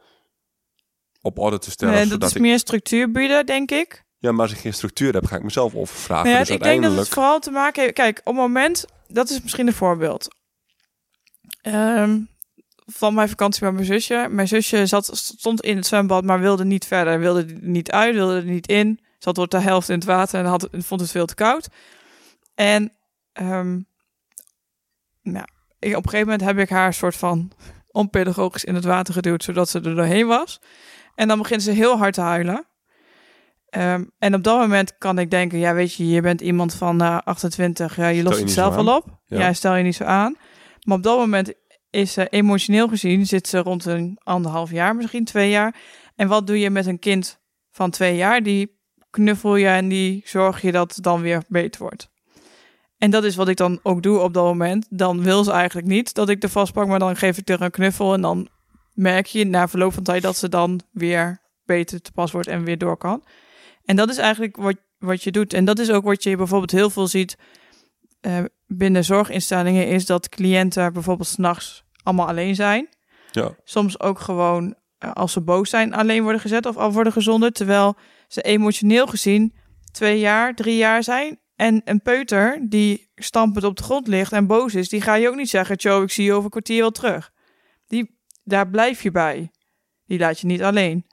op 1.20 1.38
orde 1.38 1.58
te 1.58 1.70
stellen. 1.70 1.94
Nee, 1.94 2.06
dat 2.06 2.22
is 2.22 2.34
ik, 2.34 2.40
meer 2.40 2.58
structuur 2.58 3.10
bieden, 3.10 3.46
denk 3.46 3.70
ik. 3.70 4.04
ja, 4.18 4.32
maar 4.32 4.42
als 4.42 4.52
ik 4.52 4.58
geen 4.58 4.74
structuur 4.74 5.12
heb, 5.12 5.26
ga 5.26 5.36
ik 5.36 5.42
mezelf 5.42 5.74
overvragen. 5.74 6.30
Ja, 6.30 6.38
dus 6.38 6.50
ik 6.50 6.62
denk 6.62 6.82
dat 6.82 6.96
het 6.96 7.08
vooral 7.08 7.38
te 7.38 7.50
maken 7.50 7.82
heeft... 7.82 7.94
Kijk, 7.94 8.18
op 8.18 8.24
het 8.24 8.34
moment... 8.34 8.86
Dat 9.06 9.30
is 9.30 9.42
misschien 9.42 9.66
een 9.66 9.72
voorbeeld. 9.72 10.28
Ehm, 11.60 12.20
van 12.86 13.14
mijn 13.14 13.28
vakantie 13.28 13.64
met 13.64 13.72
mijn 13.72 13.86
zusje. 13.86 14.26
Mijn 14.30 14.48
zusje 14.48 14.86
zat, 14.86 15.10
stond 15.12 15.60
in 15.60 15.76
het 15.76 15.86
zwembad, 15.86 16.24
maar 16.24 16.40
wilde 16.40 16.64
niet 16.64 16.86
verder. 16.86 17.18
Wilde 17.18 17.44
er 17.44 17.58
niet 17.60 17.90
uit, 17.90 18.14
wilde 18.14 18.36
er 18.36 18.44
niet 18.44 18.68
in. 18.68 19.00
Zat 19.18 19.34
tot 19.34 19.50
de 19.50 19.58
helft 19.58 19.88
in 19.88 19.94
het 19.94 20.04
water 20.04 20.40
en 20.40 20.46
had, 20.46 20.68
vond 20.72 21.00
het 21.00 21.10
veel 21.10 21.26
te 21.26 21.34
koud. 21.34 21.68
En 22.54 22.92
ehm, 23.32 23.80
nou, 25.22 25.46
ik, 25.78 25.96
op 25.96 26.04
een 26.04 26.10
gegeven 26.10 26.30
moment 26.30 26.40
heb 26.40 26.58
ik 26.58 26.68
haar 26.68 26.94
soort 26.94 27.16
van 27.16 27.52
onpedagogisch 27.90 28.64
in 28.64 28.74
het 28.74 28.84
water 28.84 29.14
geduwd, 29.14 29.44
zodat 29.44 29.68
ze 29.68 29.80
er 29.80 29.94
doorheen 29.94 30.26
was. 30.26 30.60
En 31.14 31.28
dan 31.28 31.38
begint 31.38 31.62
ze 31.62 31.70
heel 31.70 31.98
hard 31.98 32.14
te 32.14 32.20
huilen. 32.20 32.66
Ehm, 33.70 34.04
en 34.18 34.34
op 34.34 34.42
dat 34.42 34.58
moment 34.58 34.98
kan 34.98 35.18
ik 35.18 35.30
denken, 35.30 35.58
ja, 35.58 35.74
weet 35.74 35.94
je, 35.94 36.08
je 36.08 36.20
bent 36.20 36.40
iemand 36.40 36.74
van 36.74 37.00
eh 37.00 37.18
28, 37.24 37.96
ja, 37.96 38.08
je 38.08 38.22
lost 38.22 38.38
je 38.38 38.44
het 38.44 38.52
zelf 38.52 38.76
al 38.76 38.96
op. 38.96 39.18
Ja. 39.26 39.38
Ja. 39.38 39.52
stel 39.52 39.74
je 39.74 39.82
niet 39.82 39.96
zo 39.96 40.04
aan. 40.04 40.36
Maar 40.82 40.96
op 40.96 41.02
dat 41.02 41.18
moment 41.18 41.54
is 41.90 42.12
ze 42.12 42.28
emotioneel 42.28 42.88
gezien, 42.88 43.26
zit 43.26 43.48
ze 43.48 43.58
rond 43.58 43.84
een 43.84 44.18
anderhalf 44.22 44.70
jaar, 44.70 44.96
misschien 44.96 45.24
twee 45.24 45.50
jaar. 45.50 45.76
En 46.16 46.28
wat 46.28 46.46
doe 46.46 46.58
je 46.58 46.70
met 46.70 46.86
een 46.86 46.98
kind 46.98 47.38
van 47.70 47.90
twee 47.90 48.16
jaar? 48.16 48.42
Die 48.42 48.78
knuffel 49.10 49.56
je 49.56 49.66
en 49.66 49.88
die 49.88 50.22
zorg 50.24 50.62
je 50.62 50.72
dat 50.72 50.94
het 50.94 51.04
dan 51.04 51.20
weer 51.20 51.42
beter 51.48 51.80
wordt. 51.80 52.10
En 52.98 53.10
dat 53.10 53.24
is 53.24 53.36
wat 53.36 53.48
ik 53.48 53.56
dan 53.56 53.80
ook 53.82 54.02
doe 54.02 54.18
op 54.18 54.34
dat 54.34 54.44
moment. 54.44 54.86
Dan 54.90 55.22
wil 55.22 55.44
ze 55.44 55.50
eigenlijk 55.50 55.86
niet 55.86 56.14
dat 56.14 56.28
ik 56.28 56.42
er 56.42 56.48
vastpak, 56.48 56.86
maar 56.86 56.98
dan 56.98 57.16
geef 57.16 57.38
ik 57.38 57.48
er 57.48 57.62
een 57.62 57.70
knuffel. 57.70 58.14
En 58.14 58.20
dan 58.20 58.48
merk 58.94 59.26
je 59.26 59.44
na 59.44 59.68
verloop 59.68 59.92
van 59.92 60.02
tijd 60.02 60.22
dat 60.22 60.36
ze 60.36 60.48
dan 60.48 60.80
weer 60.90 61.40
beter 61.64 62.02
te 62.02 62.12
pas 62.12 62.32
wordt 62.32 62.48
en 62.48 62.64
weer 62.64 62.78
door 62.78 62.96
kan. 62.96 63.24
En 63.84 63.96
dat 63.96 64.08
is 64.08 64.16
eigenlijk 64.16 64.56
wat, 64.56 64.76
wat 64.98 65.22
je 65.22 65.30
doet. 65.30 65.52
En 65.52 65.64
dat 65.64 65.78
is 65.78 65.90
ook 65.90 66.04
wat 66.04 66.22
je 66.22 66.36
bijvoorbeeld 66.36 66.70
heel 66.70 66.90
veel 66.90 67.06
ziet 67.06 67.36
eh, 68.20 68.44
binnen 68.72 69.04
zorginstellingen, 69.04 69.86
is 69.86 70.06
dat 70.06 70.28
cliënten 70.28 70.92
bijvoorbeeld 70.92 71.28
s'nachts 71.28 71.84
allemaal 72.02 72.28
alleen 72.28 72.54
zijn. 72.54 72.88
Ja. 73.30 73.54
Soms 73.64 74.00
ook 74.00 74.18
gewoon 74.18 74.74
eh, 74.98 75.12
als 75.12 75.32
ze 75.32 75.40
boos 75.40 75.70
zijn 75.70 75.94
alleen 75.94 76.22
worden 76.22 76.40
gezet 76.40 76.66
of 76.66 76.76
al 76.76 76.92
worden 76.92 77.12
gezonder. 77.12 77.52
Terwijl 77.52 77.96
ze 78.28 78.42
emotioneel 78.42 79.06
gezien 79.06 79.54
twee 79.92 80.18
jaar, 80.18 80.54
drie 80.54 80.76
jaar 80.76 81.02
zijn. 81.02 81.40
En 81.56 81.80
een 81.84 82.02
peuter 82.02 82.66
die 82.68 83.10
stampend 83.14 83.64
op 83.64 83.76
de 83.76 83.82
grond 83.82 84.06
ligt 84.06 84.32
en 84.32 84.46
boos 84.46 84.74
is, 84.74 84.88
die 84.88 85.00
ga 85.00 85.14
je 85.14 85.28
ook 85.28 85.36
niet 85.36 85.50
zeggen, 85.50 85.76
Joe, 85.76 86.02
ik 86.02 86.10
zie 86.10 86.24
je 86.24 86.30
over 86.30 86.44
een 86.44 86.50
kwartier 86.50 86.80
wel 86.80 86.90
terug. 86.90 87.32
Die, 87.86 88.18
daar 88.44 88.68
blijf 88.68 89.02
je 89.02 89.10
bij. 89.10 89.50
Die 90.06 90.18
laat 90.18 90.40
je 90.40 90.46
niet 90.46 90.62
alleen. 90.62 91.06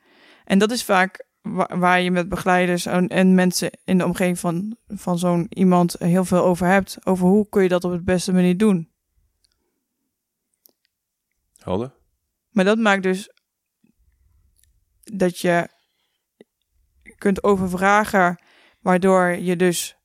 En 0.46 0.60
dat 0.60 0.72
is 0.72 0.84
vaak 0.84 1.26
wa- 1.53 1.77
waar 1.77 2.01
je 2.01 2.12
met 2.12 2.29
begeleiders 2.29 2.86
en, 2.86 3.07
en 3.07 3.36
mensen 3.36 3.71
in 3.83 3.97
de 3.97 4.05
omgeving 4.05 4.39
van, 4.39 4.77
van 4.88 5.19
zo'n 5.19 5.45
iemand 5.49 5.95
heel 5.99 6.25
veel 6.25 6.43
over 6.43 6.67
hebt. 6.67 6.97
Over 7.05 7.27
hoe 7.27 7.49
kun 7.49 7.63
je 7.63 7.69
dat 7.69 7.83
op 7.83 7.91
het 7.91 8.05
beste 8.05 8.33
manier 8.33 8.57
doen. 8.57 8.91
Helder? 11.57 11.95
Maar 12.49 12.65
dat 12.65 12.77
maakt 12.77 13.03
dus 13.03 13.31
dat 15.03 15.39
je 15.39 15.69
kunt 17.17 17.43
overvragen, 17.43 18.43
waardoor 18.81 19.27
je 19.27 19.55
dus 19.55 19.97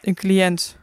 een 0.00 0.14
cliënt 0.14 0.78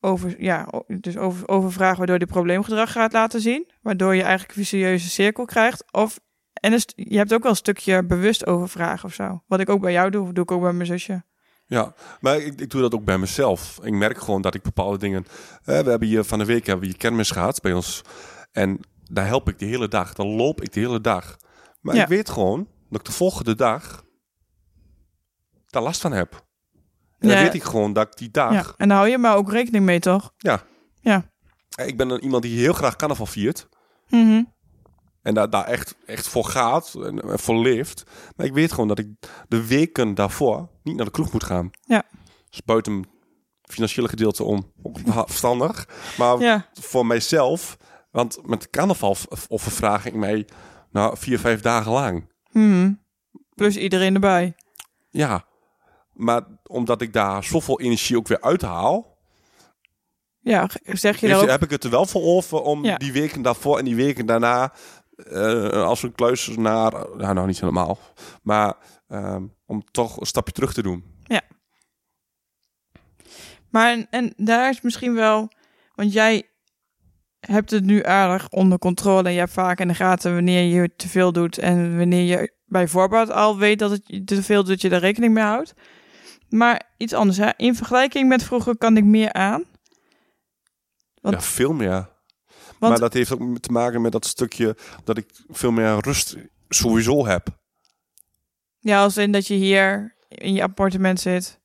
over, 0.00 0.42
ja, 0.42 0.82
dus 0.86 1.16
over, 1.16 1.48
overvragen, 1.48 1.98
waardoor 1.98 2.18
die 2.18 2.28
probleemgedrag 2.28 2.92
gaat 2.92 3.12
laten 3.12 3.40
zien, 3.40 3.70
waardoor 3.82 4.14
je 4.14 4.22
eigenlijk 4.22 4.50
een 4.50 4.64
vicieuze 4.64 5.08
cirkel 5.08 5.44
krijgt. 5.44 5.92
Of 5.92 6.20
en 6.60 6.80
st- 6.80 6.92
je 6.96 7.16
hebt 7.16 7.32
ook 7.34 7.42
wel 7.42 7.50
een 7.50 7.56
stukje 7.56 8.04
bewust 8.04 8.46
overvragen 8.46 9.04
of 9.08 9.14
zo. 9.14 9.42
Wat 9.46 9.60
ik 9.60 9.68
ook 9.68 9.80
bij 9.80 9.92
jou 9.92 10.10
doe, 10.10 10.32
doe 10.32 10.42
ik 10.44 10.50
ook 10.50 10.60
bij 10.62 10.72
mijn 10.72 10.86
zusje. 10.86 11.24
Ja, 11.66 11.94
maar 12.20 12.36
ik, 12.36 12.60
ik 12.60 12.70
doe 12.70 12.80
dat 12.80 12.94
ook 12.94 13.04
bij 13.04 13.18
mezelf. 13.18 13.78
Ik 13.82 13.92
merk 13.92 14.18
gewoon 14.20 14.42
dat 14.42 14.54
ik 14.54 14.62
bepaalde 14.62 14.98
dingen... 14.98 15.24
eh, 15.64 15.80
we 15.80 15.90
hebben 15.90 16.08
hier 16.08 16.24
van 16.24 16.38
de 16.38 16.44
week 16.44 16.66
hebben 16.66 16.84
we 16.84 16.90
hier 16.90 17.00
kermis 17.00 17.30
gehad 17.30 17.60
bij 17.60 17.72
ons. 17.72 18.02
En 18.52 18.80
daar 19.10 19.26
help 19.26 19.48
ik 19.48 19.58
de 19.58 19.64
hele 19.66 19.88
dag. 19.88 20.14
Dan 20.14 20.26
loop 20.26 20.62
ik 20.62 20.72
de 20.72 20.80
hele 20.80 21.00
dag. 21.00 21.36
Maar 21.80 21.94
Ja. 21.94 22.02
ik 22.02 22.08
weet 22.08 22.30
gewoon 22.30 22.68
dat 22.90 23.00
ik 23.00 23.06
de 23.06 23.12
volgende 23.12 23.54
dag 23.54 24.04
daar 25.66 25.82
last 25.82 26.00
van 26.00 26.12
heb. 26.12 26.32
En 27.18 27.28
dan 27.28 27.36
Ja. 27.36 27.42
weet 27.42 27.54
ik 27.54 27.62
gewoon 27.62 27.92
dat 27.92 28.06
ik 28.06 28.16
die 28.16 28.30
dag... 28.30 28.52
Ja. 28.52 28.64
En 28.76 28.88
daar 28.88 28.96
hou 28.96 29.10
je 29.10 29.18
maar 29.18 29.36
ook 29.36 29.52
rekening 29.52 29.84
mee, 29.84 30.00
toch? 30.00 30.32
Ik 31.84 31.96
ben 31.96 32.08
dan 32.08 32.18
iemand 32.18 32.42
die 32.42 32.58
heel 32.58 32.72
graag 32.72 32.96
carnaval 32.96 33.26
viert. 33.26 33.68
Mhm. 34.08 34.42
En 35.28 35.34
daar, 35.34 35.50
daar 35.50 35.64
echt, 35.64 35.96
echt 36.06 36.28
voor 36.28 36.44
gaat 36.44 36.94
en 36.94 37.20
en 37.22 37.38
voor 37.38 37.56
leeft. 37.58 38.04
Maar 38.36 38.46
ik 38.46 38.52
weet 38.52 38.72
gewoon 38.72 38.88
dat 38.88 38.98
ik 38.98 39.08
de 39.48 39.66
weken 39.66 40.14
daarvoor 40.14 40.68
niet 40.82 40.96
naar 40.96 41.04
de 41.04 41.10
kroeg 41.10 41.32
moet 41.32 41.44
gaan. 41.44 41.70
Ja. 41.80 42.02
Dus 42.50 42.62
buiten 42.64 42.96
het 43.62 43.72
financiële 43.72 44.08
gedeelte 44.08 44.44
om 44.44 44.72
verstandig. 45.26 45.88
Maar 46.18 46.38
Ja. 46.38 46.66
voor 46.80 47.06
mijzelf, 47.06 47.76
want 48.10 48.46
met 48.46 48.70
carnaval 48.70 49.14
v- 49.14 49.24
overvraag 49.48 50.06
ik 50.06 50.14
mij 50.14 50.48
nou, 50.90 51.16
vier, 51.18 51.38
vijf 51.38 51.60
dagen 51.60 51.92
lang. 51.92 52.32
Mhm. 52.50 52.92
Plus 53.54 53.76
iedereen 53.76 54.14
erbij. 54.14 54.54
Ja, 55.08 55.44
maar 56.12 56.42
omdat 56.66 57.02
ik 57.02 57.12
daar 57.12 57.44
zoveel 57.44 57.80
energie 57.80 58.16
ook 58.16 58.28
weer 58.28 58.40
uithaal, 58.40 59.16
Ja, 60.40 60.68
zeg 60.82 61.20
je 61.20 61.26
heb 61.28 61.62
ik 61.62 61.70
het 61.70 61.84
er 61.84 61.90
wel 61.90 62.06
voor 62.06 62.22
over 62.22 62.60
om 62.60 62.84
Ja. 62.84 62.96
die 62.96 63.12
weken 63.12 63.42
daarvoor 63.42 63.78
en 63.78 63.84
die 63.84 63.96
weken 63.96 64.26
daarna, 64.26 64.72
eh, 65.24 65.82
als 65.82 66.02
een 66.02 66.14
kluisenaar, 66.14 66.92
nou, 66.92 67.34
nou 67.34 67.46
niet 67.46 67.60
helemaal, 67.60 67.98
maar 68.42 68.76
ehm, 69.08 69.46
om 69.66 69.84
toch 69.90 70.20
een 70.20 70.26
stapje 70.26 70.52
terug 70.52 70.72
te 70.72 70.82
doen. 70.82 71.16
Maar 73.70 73.92
en, 73.92 74.06
en 74.10 74.32
daar 74.36 74.68
is 74.68 74.80
misschien 74.80 75.14
wel... 75.14 75.48
Want 75.94 76.12
jij 76.12 76.50
hebt 77.40 77.70
het 77.70 77.84
nu 77.84 78.04
aardig 78.04 78.48
onder 78.48 78.78
controle. 78.78 79.22
En 79.22 79.32
je 79.32 79.38
hebt 79.38 79.52
vaak 79.52 79.80
in 79.80 79.88
de 79.88 79.94
gaten 79.94 80.34
wanneer 80.34 80.62
je 80.62 80.96
te 80.96 81.08
veel 81.08 81.32
doet. 81.32 81.58
En 81.58 81.96
wanneer 81.96 82.22
je 82.22 82.52
bij 82.64 82.88
voorbaat 82.88 83.30
al 83.30 83.58
weet 83.58 83.78
dat 83.78 83.90
het 83.90 84.26
te 84.26 84.42
veel 84.42 84.64
doet, 84.64 84.80
je 84.80 84.88
daar 84.88 85.00
rekening 85.00 85.34
mee 85.34 85.44
houdt. 85.44 85.74
Maar 86.48 86.94
iets 86.96 87.12
anders, 87.12 87.38
hè? 87.38 87.50
In 87.56 87.74
vergelijking 87.74 88.28
met 88.28 88.42
vroeger 88.42 88.76
kan 88.76 88.96
ik 88.96 89.04
meer 89.04 89.32
aan. 89.32 89.64
Want- 91.20 91.34
ja, 91.34 91.40
veel 91.40 91.72
meer. 91.72 92.08
Want 92.78 92.92
maar 92.92 93.00
dat 93.00 93.12
heeft 93.12 93.32
ook 93.32 93.58
te 93.58 93.72
maken 93.72 94.00
met 94.00 94.12
dat 94.12 94.26
stukje 94.26 94.76
dat 95.04 95.16
ik 95.16 95.30
veel 95.48 95.70
meer 95.70 95.98
rust 96.00 96.36
sowieso 96.68 97.26
heb. 97.26 97.48
ja, 98.78 99.02
als 99.02 99.16
in 99.16 99.32
dat 99.32 99.46
je 99.46 99.54
hier 99.54 100.16
in 100.28 100.52
je 100.52 100.62
appartement 100.62 101.20
zit. 101.20 101.60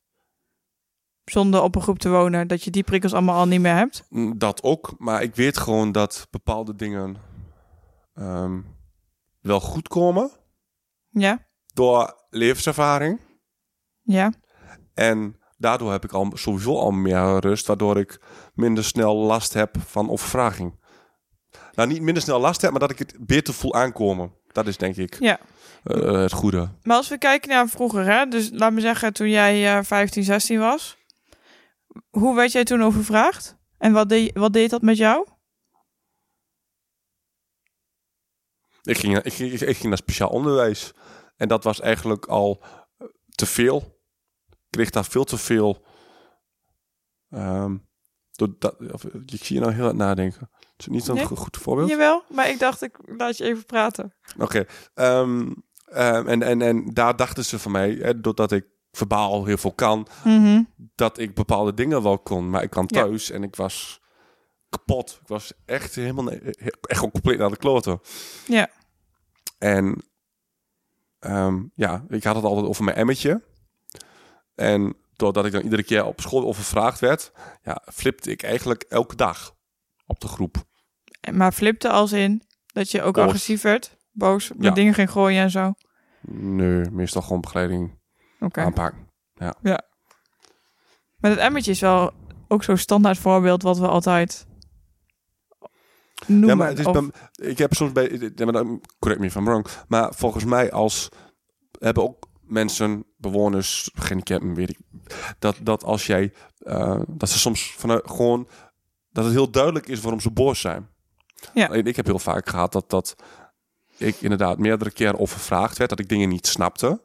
Zonder 1.24 1.62
op 1.62 1.74
een 1.74 1.82
groep 1.82 1.98
te 1.98 2.08
wonen. 2.08 2.48
Dat 2.48 2.62
je 2.62 2.70
die 2.70 2.82
prikkels 2.84 3.12
allemaal 3.12 3.38
al 3.38 3.46
niet 3.46 3.60
meer 3.60 3.74
hebt. 3.74 4.04
Mm, 4.08 4.38
Dat 4.38 4.62
ook, 4.62 4.94
maar 4.98 5.22
ik 5.22 5.34
weet 5.34 5.58
gewoon 5.58 5.92
dat 5.92 6.26
bepaalde 6.30 6.74
dingen 6.74 7.16
ehm, 8.14 8.60
wel 9.40 9.60
goed 9.60 9.88
komen 9.88 10.30
Ja, 11.10 11.46
door 11.74 12.14
levenservaring. 12.30 13.20
ja. 14.02 14.32
En 14.94 15.38
daardoor 15.56 15.90
heb 15.92 16.04
ik 16.04 16.12
al 16.12 16.30
sowieso 16.34 16.78
al 16.78 16.90
meer 16.90 17.38
rust, 17.38 17.66
waardoor 17.66 17.98
ik 17.98 18.20
minder 18.54 18.84
snel 18.84 19.16
last 19.16 19.52
heb 19.52 19.76
van 19.86 20.10
overvraging. 20.10 20.82
Nou, 21.74 21.88
niet 21.88 22.02
minder 22.02 22.22
snel 22.22 22.40
last 22.40 22.60
heb, 22.60 22.70
maar 22.70 22.80
dat 22.80 22.90
ik 22.90 22.98
het 22.98 23.16
beter 23.26 23.54
voel 23.54 23.74
aankomen. 23.74 24.32
Dat 24.52 24.66
is 24.66 24.76
denk 24.76 24.96
ik 24.96 25.16
Ja. 25.20 25.40
eh, 25.84 26.12
het 26.12 26.32
goede. 26.32 26.70
Maar 26.82 26.96
als 26.96 27.08
we 27.08 27.18
kijken 27.18 27.48
naar 27.48 27.68
vroeger, 27.68 28.04
hè? 28.04 28.26
dus 28.26 28.50
laat 28.52 28.72
me 28.72 28.80
zeggen 28.80 29.12
toen 29.12 29.28
jij 29.30 29.76
eh 29.78 29.84
15, 29.84 30.24
16 30.24 30.58
was. 30.58 30.96
Hoe 32.10 32.34
werd 32.34 32.52
jij 32.52 32.64
toen 32.64 32.82
overvraagd? 32.82 33.56
En 33.78 33.92
wat 33.92 34.08
deed, 34.08 34.38
wat 34.38 34.52
deed 34.52 34.70
dat 34.70 34.82
met 34.82 34.96
jou? 34.96 35.26
Ik 38.82 38.98
ging, 38.98 39.18
ik, 39.18 39.32
ging, 39.32 39.52
ik 39.52 39.76
ging 39.76 39.88
naar 39.88 39.96
speciaal 39.96 40.28
onderwijs. 40.28 40.92
En 41.36 41.48
dat 41.48 41.64
was 41.64 41.80
eigenlijk 41.80 42.26
al 42.26 42.62
te 43.34 43.46
veel. 43.46 43.98
Ik 44.50 44.56
kreeg 44.70 44.90
daar 44.90 45.04
veel 45.04 45.24
te 45.24 45.36
veel. 45.38 45.84
ehm 47.30 47.76
door 48.32 48.54
dat, 48.58 48.92
of, 48.92 49.04
ik 49.04 49.44
zie 49.44 49.56
je 49.56 49.62
nou 49.62 49.74
heel 49.74 49.84
hard 49.84 49.96
nadenken. 49.96 50.50
Is 50.76 50.84
het 50.84 50.94
niet 50.94 51.06
Nee. 51.12 51.24
goed, 51.26 51.38
goed 51.38 51.56
voorbeeld? 51.56 51.88
Jawel, 51.90 52.24
maar 52.28 52.48
ik 52.48 52.58
dacht, 52.58 52.82
ik 52.82 52.98
laat 53.06 53.36
je 53.36 53.44
even 53.44 53.64
praten. 53.64 54.14
Oké. 54.38 54.64
ehm, 54.94 55.52
ehm, 55.86 56.26
en, 56.26 56.42
en, 56.42 56.62
en 56.62 56.84
daar 56.92 57.16
dachten 57.16 57.44
ze 57.44 57.58
van 57.58 57.72
mij, 57.72 57.90
hè, 57.90 58.20
doordat 58.20 58.52
ik 58.52 58.66
verbaal 58.92 59.44
heel 59.44 59.56
veel 59.56 59.72
kan, 59.72 60.06
Mhm. 60.24 60.62
dat 60.76 61.18
ik 61.18 61.34
bepaalde 61.34 61.74
dingen 61.74 62.02
wel 62.02 62.18
kon. 62.18 62.50
Maar 62.50 62.62
ik 62.62 62.70
kwam 62.70 62.84
Ja. 62.88 63.02
thuis 63.02 63.30
en 63.30 63.42
ik 63.42 63.56
was 63.56 64.00
kapot. 64.68 65.18
Ik 65.22 65.28
was 65.28 65.52
echt 65.64 65.94
helemaal, 65.94 66.30
echt 66.80 67.00
compleet 67.00 67.38
naar 67.38 67.50
de 67.50 67.56
kloten. 67.56 68.00
Ja. 68.46 68.68
En 69.58 70.04
ehm, 71.18 71.62
ja, 71.74 72.04
ik 72.08 72.24
had 72.24 72.34
het 72.36 72.44
altijd 72.44 72.66
over 72.66 72.84
mijn 72.84 72.96
emmetje. 72.96 73.42
En 74.54 74.96
doordat 75.16 75.44
ik 75.46 75.52
dan 75.52 75.62
iedere 75.62 75.82
keer 75.82 76.04
op 76.04 76.20
school 76.20 76.44
overvraagd 76.44 77.00
werd, 77.00 77.32
ja, 77.62 77.82
flipte 77.92 78.30
ik 78.30 78.42
eigenlijk 78.42 78.82
elke 78.82 79.16
dag 79.16 79.54
op 80.06 80.20
de 80.20 80.28
groep. 80.28 80.56
Maar 81.32 81.52
flipte 81.52 81.88
als 81.88 82.12
in 82.12 82.42
dat 82.66 82.90
je 82.90 83.02
ook 83.02 83.14
Boos. 83.14 83.24
agressief 83.24 83.62
werd, 83.62 83.96
boos, 84.12 84.48
met 84.48 84.62
Ja. 84.64 84.70
dingen 84.70 84.94
ging 84.94 85.10
gooien 85.10 85.42
en 85.42 85.50
zo. 85.50 85.74
Nee, 86.30 86.90
meestal 86.90 87.22
gewoon 87.22 87.40
begeleiding 87.40 87.98
Oké. 88.40 88.60
aanpakken. 88.60 89.08
Maar 91.16 91.30
dat 91.30 91.38
emmertje 91.38 91.70
is 91.70 91.80
wel 91.80 92.12
ook 92.48 92.64
zo'n 92.64 92.76
standaard 92.76 93.18
voorbeeld 93.18 93.62
wat 93.62 93.78
we 93.78 93.88
altijd 93.88 94.46
noemen. 96.26 96.48
Ja, 96.48 96.54
maar 96.54 96.68
het 96.68 96.78
is 96.78 96.86
Of- 96.86 96.92
bij- 96.92 97.48
ik 97.48 97.58
heb 97.58 97.72
soms 97.74 97.92
bij, 97.92 98.32
ja, 98.34 98.64
correct 98.98 99.20
me 99.20 99.26
if 99.26 99.34
I'm 99.34 99.44
wrong, 99.44 99.66
maar 99.88 100.14
volgens 100.14 100.44
mij 100.44 100.72
als 100.72 101.08
hebben 101.78 102.02
ook 102.02 102.28
mensen, 102.40 103.04
bewoners, 103.16 103.90
gehandicapten, 103.94 104.54
weet 104.54 104.70
ik, 104.70 104.78
dat, 105.38 105.56
dat 105.62 105.84
als 105.84 106.06
jij, 106.06 106.32
eh, 106.58 107.00
dat 107.08 107.28
ze 107.30 107.38
soms 107.38 107.72
vanuit 107.76 108.10
gewoon, 108.10 108.48
dat 109.14 109.24
het 109.24 109.32
heel 109.32 109.50
duidelijk 109.50 109.86
is 109.86 110.00
waarom 110.00 110.20
ze 110.20 110.30
boos 110.30 110.60
zijn. 110.60 110.88
Ja. 111.52 111.66
Alleen 111.66 111.86
ik 111.86 111.96
heb 111.96 112.06
heel 112.06 112.18
vaak 112.18 112.48
gehad 112.48 112.72
dat, 112.72 112.90
dat 112.90 113.16
ik 113.96 114.20
inderdaad 114.20 114.58
meerdere 114.58 114.90
keren 114.90 115.18
overvraagd 115.18 115.78
werd, 115.78 115.90
dat 115.90 115.98
ik 115.98 116.08
dingen 116.08 116.28
niet 116.28 116.46
snapte. 116.46 117.00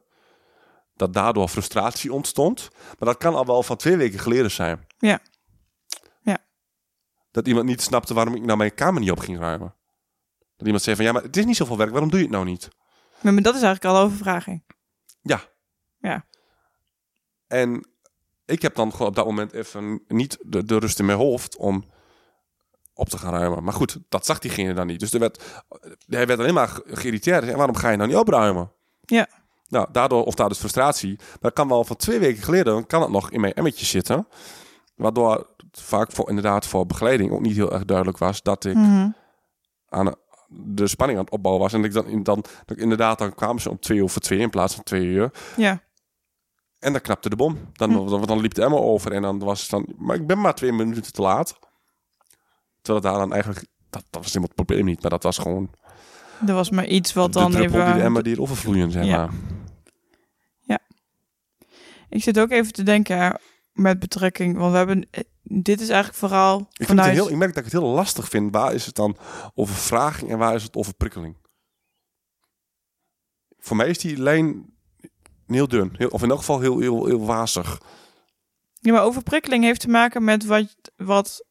Dat 0.95 1.13
daardoor 1.13 1.47
frustratie 1.47 2.13
ontstond. 2.13 2.69
Maar 2.99 3.09
dat 3.09 3.17
kan 3.17 3.35
al 3.35 3.45
wel 3.45 3.63
van 3.63 3.77
twee 3.77 3.97
weken 3.97 4.19
geleden 4.19 4.51
zijn. 4.51 4.85
Ja. 4.97 5.19
Ja. 6.21 6.37
Dat 7.31 7.47
iemand 7.47 7.65
niet 7.65 7.81
snapte 7.81 8.13
waarom 8.13 8.35
ik 8.35 8.43
nou 8.43 8.57
mijn 8.57 8.73
kamer 8.73 9.01
niet 9.01 9.11
op 9.11 9.19
ging 9.19 9.39
ruimen. 9.39 9.75
Dat 10.57 10.65
iemand 10.65 10.83
zei 10.83 10.95
van, 10.95 11.05
ja, 11.05 11.11
maar 11.11 11.23
het 11.23 11.37
is 11.37 11.45
niet 11.45 11.55
zoveel 11.55 11.77
werk, 11.77 11.91
waarom 11.91 12.09
doe 12.09 12.19
je 12.19 12.25
het 12.25 12.33
nou 12.33 12.45
niet? 12.45 12.69
Maar 13.21 13.41
dat 13.41 13.55
is 13.55 13.61
eigenlijk 13.61 13.95
al 13.95 14.01
overvraging. 14.01 14.63
Ja. 15.21 15.41
Ja. 15.97 16.25
En 17.47 17.87
ik 18.45 18.61
heb 18.61 18.75
dan 18.75 18.91
gewoon 18.91 19.07
op 19.07 19.15
dat 19.15 19.25
moment 19.25 19.53
even 19.53 20.03
niet 20.07 20.37
de, 20.41 20.63
de 20.63 20.79
rust 20.79 20.99
in 20.99 21.05
mijn 21.05 21.17
hoofd 21.17 21.57
om 21.57 21.83
op 22.99 23.09
te 23.09 23.17
gaan 23.17 23.33
ruimen. 23.33 23.63
Maar 23.63 23.73
goed, 23.73 23.97
dat 24.09 24.25
zag 24.25 24.39
diegene 24.39 24.73
dan 24.73 24.87
niet. 24.87 24.99
Dus 24.99 25.13
er 25.13 25.19
werd, 25.19 25.43
hij 26.07 26.27
werd 26.27 26.39
alleen 26.39 26.53
maar 26.53 26.67
ge- 26.67 26.83
geïrriteerd. 26.87 27.43
En 27.47 27.57
waarom 27.57 27.75
ga 27.75 27.89
je 27.89 27.97
nou 27.97 28.09
niet 28.09 28.17
opruimen? 28.17 28.71
Ja. 29.01 29.27
Nou, 29.67 29.87
daardoor 29.91 30.23
of 30.25 30.35
daar 30.35 30.49
dus 30.49 30.57
frustratie. 30.57 31.15
Maar 31.17 31.37
dat 31.39 31.53
kan 31.53 31.67
wel 31.67 31.83
van 31.83 31.95
twee 31.95 32.19
weken 32.19 32.43
geleden, 32.43 32.87
kan 32.87 33.01
het 33.01 33.11
nog 33.11 33.31
in 33.31 33.41
mijn 33.41 33.53
emmetje 33.53 33.85
zitten. 33.85 34.27
Waardoor 34.95 35.31
het 35.71 35.81
vaak 35.81 36.11
voor, 36.11 36.29
inderdaad 36.29 36.65
voor 36.65 36.85
begeleiding 36.85 37.31
ook 37.31 37.41
niet 37.41 37.55
heel 37.55 37.73
erg 37.73 37.85
duidelijk 37.85 38.17
was 38.17 38.41
dat 38.41 38.65
ik 38.65 38.75
Mhm. 38.75 39.09
aan 39.89 40.13
de 40.47 40.87
spanning 40.87 41.17
aan 41.19 41.25
het 41.25 41.33
opbouwen 41.33 41.63
was. 41.63 41.73
En 41.73 41.83
ik 41.83 41.93
dan, 41.93 42.23
dan, 42.23 42.41
dat 42.65 42.77
ik 42.77 42.77
inderdaad, 42.77 43.17
dan 43.17 43.33
kwamen 43.35 43.61
ze 43.61 43.69
om 43.69 43.79
twee 43.79 44.03
over 44.03 44.21
twee 44.21 44.39
in 44.39 44.49
plaats 44.49 44.75
van 44.75 44.83
twee 44.83 45.03
uur. 45.05 45.31
Ja. 45.57 45.81
En 46.79 46.91
dan 46.91 47.01
knapte 47.01 47.29
de 47.29 47.35
bom. 47.35 47.57
Dan, 47.73 47.91
Hm. 47.91 48.07
dan, 48.09 48.25
dan 48.25 48.39
liep 48.39 48.53
de 48.53 48.61
emmer 48.63 48.79
over 48.79 49.11
en 49.11 49.21
dan 49.21 49.39
was 49.39 49.61
het 49.61 49.69
dan... 49.69 49.87
Maar 49.97 50.15
ik 50.15 50.27
ben 50.27 50.41
maar 50.41 50.55
twee 50.55 50.71
minuten 50.71 51.13
te 51.13 51.21
laat. 51.21 51.59
Terwijl 52.81 53.03
het 53.05 53.13
daar 53.13 53.21
dan 53.27 53.33
eigenlijk... 53.33 53.65
Dat, 53.89 54.03
dat 54.09 54.21
was 54.23 54.27
helemaal 54.33 54.47
het 54.55 54.65
probleem 54.65 54.85
niet, 54.85 55.01
maar 55.01 55.09
dat 55.11 55.23
was 55.23 55.37
gewoon... 55.37 55.69
Er 56.47 56.53
was 56.53 56.69
maar 56.69 56.87
iets 56.87 57.13
wat 57.13 57.33
de 57.33 57.39
dan 57.39 57.51
druppel 57.51 57.79
even... 57.79 57.85
die 57.91 57.99
de 57.99 58.05
emmer 58.05 58.23
die 58.23 58.31
het 58.31 58.41
overvloeien, 58.41 58.91
zeg 58.91 59.05
Ja. 59.05 59.17
maar. 59.17 59.33
Ik 62.09 62.23
zit 62.23 62.39
ook 62.39 62.51
even 62.51 62.73
te 62.73 62.83
denken 62.83 63.39
met 63.73 63.99
betrekking, 63.99 64.57
want 64.57 64.71
we 64.71 64.77
hebben... 64.77 65.07
eh, 65.11 65.23
Dit 65.43 65.81
is 65.81 65.89
eigenlijk 65.89 66.19
vooral 66.19 66.59
Ik, 66.73 66.85
vind 66.85 66.99
het 66.99 67.09
heel, 67.09 67.29
ik 67.29 67.35
merk 67.35 67.53
dat 67.53 67.65
ik 67.65 67.71
het 67.71 67.81
heel 67.81 67.91
lastig 67.91 68.29
vind. 68.29 68.53
Waar 68.53 68.73
is 68.73 68.85
het 68.85 68.95
dan 68.95 69.17
over 69.55 69.75
vraging 69.75 70.31
en 70.31 70.37
waar 70.37 70.55
is 70.55 70.63
het 70.63 70.75
over 70.75 70.93
prikkeling? 70.93 71.35
Voor 73.59 73.75
mij 73.77 73.87
is 73.89 73.97
die 73.97 74.17
lijn 74.21 74.73
heel 75.47 75.67
dun. 75.67 75.93
Heel, 75.97 76.07
of 76.09 76.23
in 76.23 76.29
elk 76.29 76.39
geval 76.39 76.59
heel, 76.59 76.79
heel, 76.79 77.05
heel 77.05 77.25
wazig. 77.25 77.81
Ja, 78.73 78.91
maar 78.91 79.03
overprikkeling 79.03 79.63
heeft 79.63 79.81
te 79.81 79.89
maken 79.89 80.23
met 80.23 80.45
wat, 80.45 80.75
wat 80.95 81.45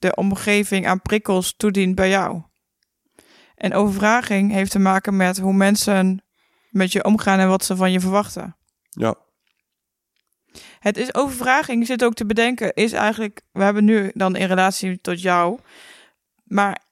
de 0.00 0.14
omgeving 0.14 0.86
aan 0.86 1.02
prikkels 1.02 1.54
toedient 1.56 1.94
bij 1.94 2.08
jou. 2.08 2.42
En 3.54 3.74
overvraging 3.74 4.52
heeft 4.52 4.70
te 4.70 4.78
maken 4.78 5.16
met 5.16 5.38
hoe 5.38 5.52
mensen 5.52 6.24
met 6.70 6.92
je 6.92 7.04
omgaan 7.04 7.38
en 7.38 7.48
wat 7.48 7.64
ze 7.64 7.76
van 7.76 7.92
je 7.92 8.00
verwachten. 8.00 8.56
Ja, 8.90 9.14
Het 10.78 10.96
is 10.96 11.14
overvraging, 11.14 11.86
zit 11.86 12.04
ook 12.04 12.14
te 12.14 12.26
bedenken, 12.26 12.74
is 12.74 12.92
eigenlijk, 12.92 13.42
we 13.52 13.62
hebben 13.62 13.84
nu 13.84 14.10
dan 14.14 14.36
in 14.36 14.46
relatie 14.46 15.00
tot 15.00 15.22
jou, 15.22 15.58
maar 16.44 16.82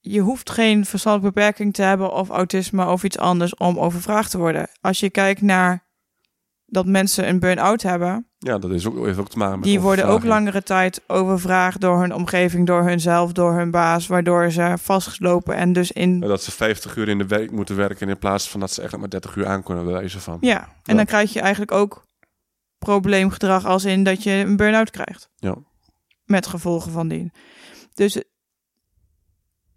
je 0.00 0.20
hoeft 0.20 0.50
geen 0.50 0.84
verstandelijke 0.84 1.40
beperking 1.40 1.74
te 1.74 1.82
hebben 1.82 2.12
of 2.12 2.28
autisme 2.28 2.86
of 2.86 3.04
iets 3.04 3.18
anders 3.18 3.54
om 3.54 3.78
overvraagd 3.78 4.30
te 4.30 4.38
worden. 4.38 4.70
Als 4.80 5.00
je 5.00 5.10
kijkt 5.10 5.42
naar 5.42 5.83
dat 6.66 6.86
mensen 6.86 7.28
een 7.28 7.38
burn-out 7.38 7.82
hebben, 7.82 8.26
Ja, 8.38 8.58
dat 8.58 8.70
is 8.70 8.86
ook, 8.86 9.04
heeft 9.04 9.18
ook 9.18 9.28
te 9.28 9.38
maken 9.38 9.58
met 9.58 9.68
die 9.68 9.80
worden 9.80 10.06
ook 10.06 10.24
langere 10.24 10.62
tijd 10.62 11.02
overvraagd 11.06 11.80
door 11.80 12.00
hun 12.00 12.14
omgeving, 12.14 12.66
door 12.66 12.82
hunzelf, 12.82 13.32
door 13.32 13.54
hun 13.54 13.70
baas, 13.70 14.06
waardoor 14.06 14.50
ze 14.50 14.74
vastgelopen 14.80 15.54
en 15.54 15.72
dus 15.72 15.92
in. 15.92 16.20
Dat 16.20 16.42
ze 16.42 16.50
50 16.50 16.96
uur 16.96 17.08
in 17.08 17.18
de 17.18 17.26
week 17.26 17.50
moeten 17.50 17.76
werken 17.76 18.08
in 18.08 18.18
plaats 18.18 18.50
van 18.50 18.60
dat 18.60 18.72
ze 18.72 18.80
eigenlijk 18.80 19.12
maar 19.12 19.20
30 19.20 19.40
uur 19.42 19.50
aan 19.52 19.62
kunnen 19.62 19.86
wijzen 19.86 20.20
van. 20.20 20.38
Ja, 20.40 20.68
en 20.84 20.96
dan 20.96 21.04
krijg 21.04 21.32
je 21.32 21.40
eigenlijk 21.40 21.72
ook 21.72 22.04
probleemgedrag 22.78 23.64
als 23.66 23.84
in 23.84 24.04
dat 24.04 24.22
je 24.22 24.30
een 24.30 24.56
burn-out 24.56 24.90
krijgt. 24.90 25.28
Ja. 25.36 25.56
Met 26.24 26.46
gevolgen 26.46 26.92
van 26.92 27.08
dien. 27.08 27.32
Dus, 27.94 28.22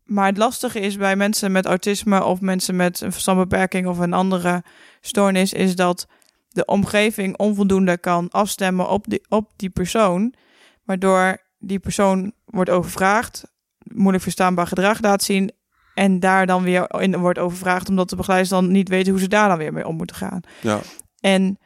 maar 0.03 0.25
het 0.25 0.37
lastige 0.37 0.79
is 0.79 0.97
bij 0.97 1.15
mensen 1.15 1.51
met 1.51 1.65
autisme 1.65 2.23
of 2.23 2.41
mensen 2.41 2.75
met 2.75 3.01
een 3.01 3.11
verstandbeperking 3.11 3.87
of 3.87 3.97
een 3.97 4.13
andere 4.13 4.63
stoornis, 5.01 5.53
is 5.53 5.75
dat 5.75 6.07
de 6.57 6.65
omgeving 6.65 7.37
onvoldoende 7.37 7.97
kan 7.97 8.29
afstemmen 8.29 8.89
op 8.89 9.05
die, 9.07 9.25
op 9.29 9.51
die 9.55 9.69
persoon, 9.69 10.33
waardoor 10.83 11.37
die 11.59 11.79
persoon 11.79 12.31
wordt 12.45 12.69
overvraagd, 12.69 13.51
moeilijk 13.83 14.23
verstaanbaar 14.23 14.67
gedrag 14.67 15.01
laat 15.01 15.23
zien 15.23 15.51
en 15.93 16.19
daar 16.19 16.45
dan 16.45 16.63
weer 16.63 17.01
in 17.01 17.17
wordt 17.17 17.39
overvraagd, 17.39 17.89
omdat 17.89 18.09
de 18.09 18.15
begeleiders 18.15 18.51
dan 18.51 18.71
niet 18.71 18.89
weten 18.89 19.11
hoe 19.11 19.21
ze 19.21 19.27
daar 19.27 19.49
dan 19.49 19.57
weer 19.57 19.73
mee 19.73 19.87
om 19.87 19.95
moeten 19.95 20.15
gaan. 20.15 20.41
Ja. 20.61 20.79
En 21.19 21.59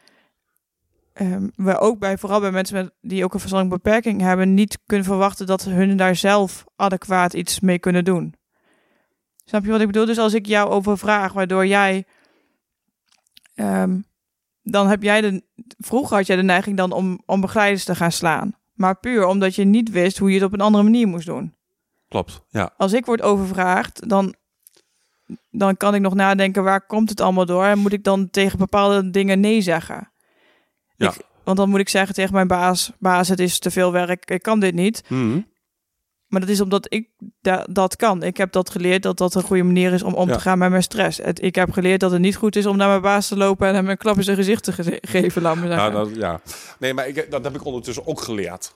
ehm, 1.13 1.47
we 1.55 1.79
ook 1.79 1.99
bij, 1.99 2.17
vooral 2.17 2.39
bij 2.39 2.51
mensen 2.51 2.75
met, 2.75 2.91
die 3.01 3.23
ook 3.23 3.33
een 3.33 3.39
verstandelijke 3.39 3.83
beperking 3.83 4.21
hebben, 4.21 4.53
niet 4.53 4.79
kunnen 4.85 5.05
verwachten 5.05 5.45
dat 5.45 5.63
hun 5.63 5.97
daar 5.97 6.15
zelf 6.15 6.63
adequaat 6.75 7.33
iets 7.33 7.59
mee 7.59 7.79
kunnen 7.79 8.05
doen. 8.05 8.35
Snap 9.45 9.65
je 9.65 9.71
wat 9.71 9.81
ik 9.81 9.87
bedoel? 9.87 10.05
Dus 10.05 10.17
als 10.17 10.33
ik 10.33 10.45
jou 10.45 10.69
overvraag, 10.69 11.33
waardoor 11.33 11.65
jij. 11.65 12.05
ehm, 13.55 13.99
dan 14.63 14.87
heb 14.87 15.03
jij 15.03 15.21
de. 15.21 15.43
Vroeger 15.77 16.17
had 16.17 16.27
jij 16.27 16.35
de 16.35 16.43
neiging 16.43 16.77
dan 16.77 16.91
om, 16.91 17.21
om 17.25 17.41
begeleiders 17.41 17.83
te 17.83 17.95
gaan 17.95 18.11
slaan. 18.11 18.55
Maar 18.73 18.99
puur 18.99 19.25
omdat 19.25 19.55
je 19.55 19.63
niet 19.63 19.89
wist 19.91 20.17
hoe 20.17 20.29
je 20.29 20.35
het 20.35 20.43
op 20.45 20.53
een 20.53 20.61
andere 20.61 20.83
manier 20.83 21.07
moest 21.07 21.25
doen. 21.25 21.55
Klopt, 22.09 22.41
ja. 22.49 22.73
Als 22.77 22.93
ik 22.93 23.05
word 23.05 23.21
overvraagd, 23.21 24.09
dan, 24.09 24.35
dan 25.49 25.77
kan 25.77 25.95
ik 25.95 26.01
nog 26.01 26.13
nadenken 26.13 26.63
waar 26.63 26.85
komt 26.85 27.09
het 27.09 27.21
allemaal 27.21 27.45
door. 27.45 27.65
En 27.65 27.79
moet 27.79 27.93
ik 27.93 28.03
dan 28.03 28.29
tegen 28.29 28.57
bepaalde 28.57 29.09
dingen 29.09 29.39
nee 29.39 29.61
zeggen? 29.61 30.11
Ja. 30.95 31.09
Ik- 31.09 31.29
want 31.43 31.57
dan 31.57 31.69
moet 31.69 31.79
ik 31.79 31.89
zeggen 31.89 32.15
tegen 32.15 32.33
mijn 32.33 32.47
baas, 32.47 32.91
baas, 32.99 33.27
het 33.27 33.39
is 33.39 33.59
te 33.59 33.71
veel 33.71 33.91
werk, 33.91 34.29
ik 34.31 34.41
kan 34.41 34.59
dit 34.59 34.73
niet. 34.73 35.03
Mhm. 35.07 35.39
Maar 36.31 36.39
dat 36.41 36.49
is 36.49 36.61
omdat 36.61 36.93
ik 36.93 37.09
da- 37.41 37.65
dat 37.69 37.95
kan. 37.95 38.23
Ik 38.23 38.37
heb 38.37 38.51
dat 38.51 38.69
geleerd 38.69 39.03
dat 39.03 39.17
dat 39.17 39.35
een 39.35 39.41
goede 39.41 39.63
manier 39.63 39.93
is 39.93 40.03
om 40.03 40.13
om 40.13 40.27
Ja. 40.27 40.33
te 40.33 40.39
gaan 40.39 40.57
met 40.57 40.69
mijn 40.69 40.83
stress. 40.83 41.17
Het, 41.17 41.41
ik 41.41 41.55
heb 41.55 41.71
geleerd 41.71 41.99
dat 41.99 42.11
het 42.11 42.21
niet 42.21 42.35
goed 42.35 42.55
is 42.55 42.65
om 42.65 42.77
naar 42.77 42.87
mijn 42.87 43.01
baas 43.01 43.27
te 43.27 43.37
lopen 43.37 43.67
en 43.67 43.75
hem 43.75 43.89
een 43.89 43.97
klap 43.97 44.17
in 44.17 44.23
zijn 44.23 44.37
gezicht 44.37 44.63
te 44.63 44.71
ge- 44.71 44.97
geven, 45.01 45.41
laat 45.41 45.55
me 45.55 45.67
zeggen. 45.67 45.83
Ja, 45.85 45.89
dat, 45.91 46.15
ja. 46.15 46.41
Nee, 46.79 46.93
maar 46.93 47.07
ik, 47.07 47.31
dat 47.31 47.43
heb 47.43 47.55
ik 47.55 47.65
ondertussen 47.65 48.07
ook 48.07 48.21
geleerd. 48.21 48.75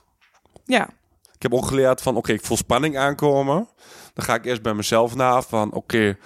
ja. 0.64 0.88
Ik 1.34 1.42
heb 1.42 1.54
ook 1.54 1.66
geleerd 1.66 2.02
van, 2.02 2.16
oké, 2.16 2.32
ik 2.32 2.44
voel 2.44 2.56
spanning 2.56 2.96
aankomen. 2.98 3.68
Dan 4.14 4.24
ga 4.24 4.34
ik 4.34 4.44
eerst 4.44 4.62
bij 4.62 4.74
mezelf 4.74 5.14
na 5.14 5.42
van, 5.42 5.72
oké, 5.72 6.16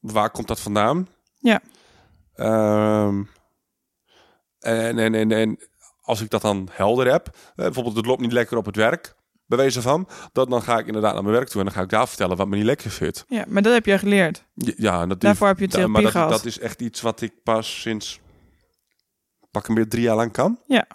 waar 0.00 0.30
komt 0.30 0.48
dat 0.48 0.60
vandaan? 0.60 1.08
Ja. 1.38 1.60
Ehm, 2.34 3.22
en, 4.60 4.98
en, 4.98 5.14
en, 5.14 5.32
en 5.32 5.58
als 6.02 6.20
ik 6.20 6.30
dat 6.30 6.42
dan 6.42 6.68
helder 6.72 7.10
heb, 7.12 7.26
eh, 7.26 7.34
bijvoorbeeld 7.54 7.96
het 7.96 8.06
loopt 8.06 8.20
niet 8.20 8.32
lekker 8.32 8.56
op 8.56 8.66
het 8.66 8.76
werk, 8.76 9.14
wijze 9.46 9.82
van, 9.82 10.08
dat, 10.32 10.50
dan 10.50 10.62
ga 10.62 10.78
ik 10.78 10.86
inderdaad 10.86 11.14
naar 11.14 11.22
mijn 11.22 11.34
werk 11.34 11.48
toe 11.48 11.60
en 11.60 11.66
dan 11.66 11.74
ga 11.74 11.82
ik 11.82 11.88
daar 11.88 12.08
vertellen 12.08 12.36
wat 12.36 12.48
me 12.48 12.56
niet 12.56 12.64
lekker 12.64 12.90
zit. 12.90 13.24
ja, 13.28 13.44
maar 13.48 13.62
dat 13.62 13.72
heb 13.72 13.86
jij 13.86 13.98
geleerd. 13.98 14.44
Ja, 14.54 15.06
dat 15.06 15.20
Daarvoor 15.20 15.46
heb 15.46 15.58
je 15.58 15.68
therapie 15.68 15.92
maar 15.92 16.02
dat, 16.02 16.10
gehad. 16.10 16.30
dat 16.30 16.44
is 16.44 16.58
echt 16.58 16.80
iets 16.80 17.00
wat 17.00 17.20
ik 17.20 17.42
pas 17.42 17.80
sinds 17.80 18.20
pak 19.50 19.68
een 19.68 19.74
meer 19.74 19.88
drie 19.88 20.02
jaar 20.02 20.16
lang 20.16 20.32
kan. 20.32 20.58
Ja. 20.66 20.86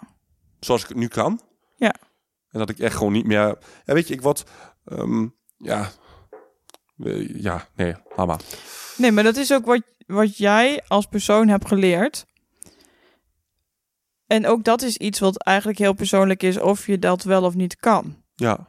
Zoals 0.60 0.82
ik 0.82 0.88
het 0.88 0.96
nu 0.96 1.08
kan. 1.08 1.40
Ja. 1.76 1.94
En 2.50 2.58
dat 2.58 2.70
ik 2.70 2.78
echt 2.78 2.96
gewoon 2.96 3.12
niet 3.12 3.26
meer. 3.26 3.38
Ja, 3.84 3.94
weet 3.94 4.08
je, 4.08 4.14
ik 4.14 4.22
word. 4.22 4.44
ehm, 4.84 5.26
ja. 5.56 5.90
Eh, 7.04 7.42
ja, 7.42 7.68
nee, 7.76 7.94
maar. 8.16 8.40
Nee, 8.96 9.12
maar 9.12 9.24
dat 9.24 9.36
is 9.36 9.52
ook 9.52 9.64
wat, 9.64 9.82
wat 10.06 10.36
jij 10.36 10.82
als 10.88 11.06
persoon 11.06 11.48
hebt 11.48 11.68
geleerd. 11.68 12.26
En 14.26 14.46
ook 14.46 14.64
dat 14.64 14.82
is 14.82 14.96
iets 14.96 15.18
wat 15.18 15.42
eigenlijk 15.42 15.78
heel 15.78 15.92
persoonlijk 15.92 16.42
is 16.42 16.58
of 16.58 16.86
je 16.86 16.98
dat 16.98 17.22
wel 17.22 17.42
of 17.44 17.54
niet 17.54 17.76
kan. 17.76 18.21
Ja. 18.42 18.66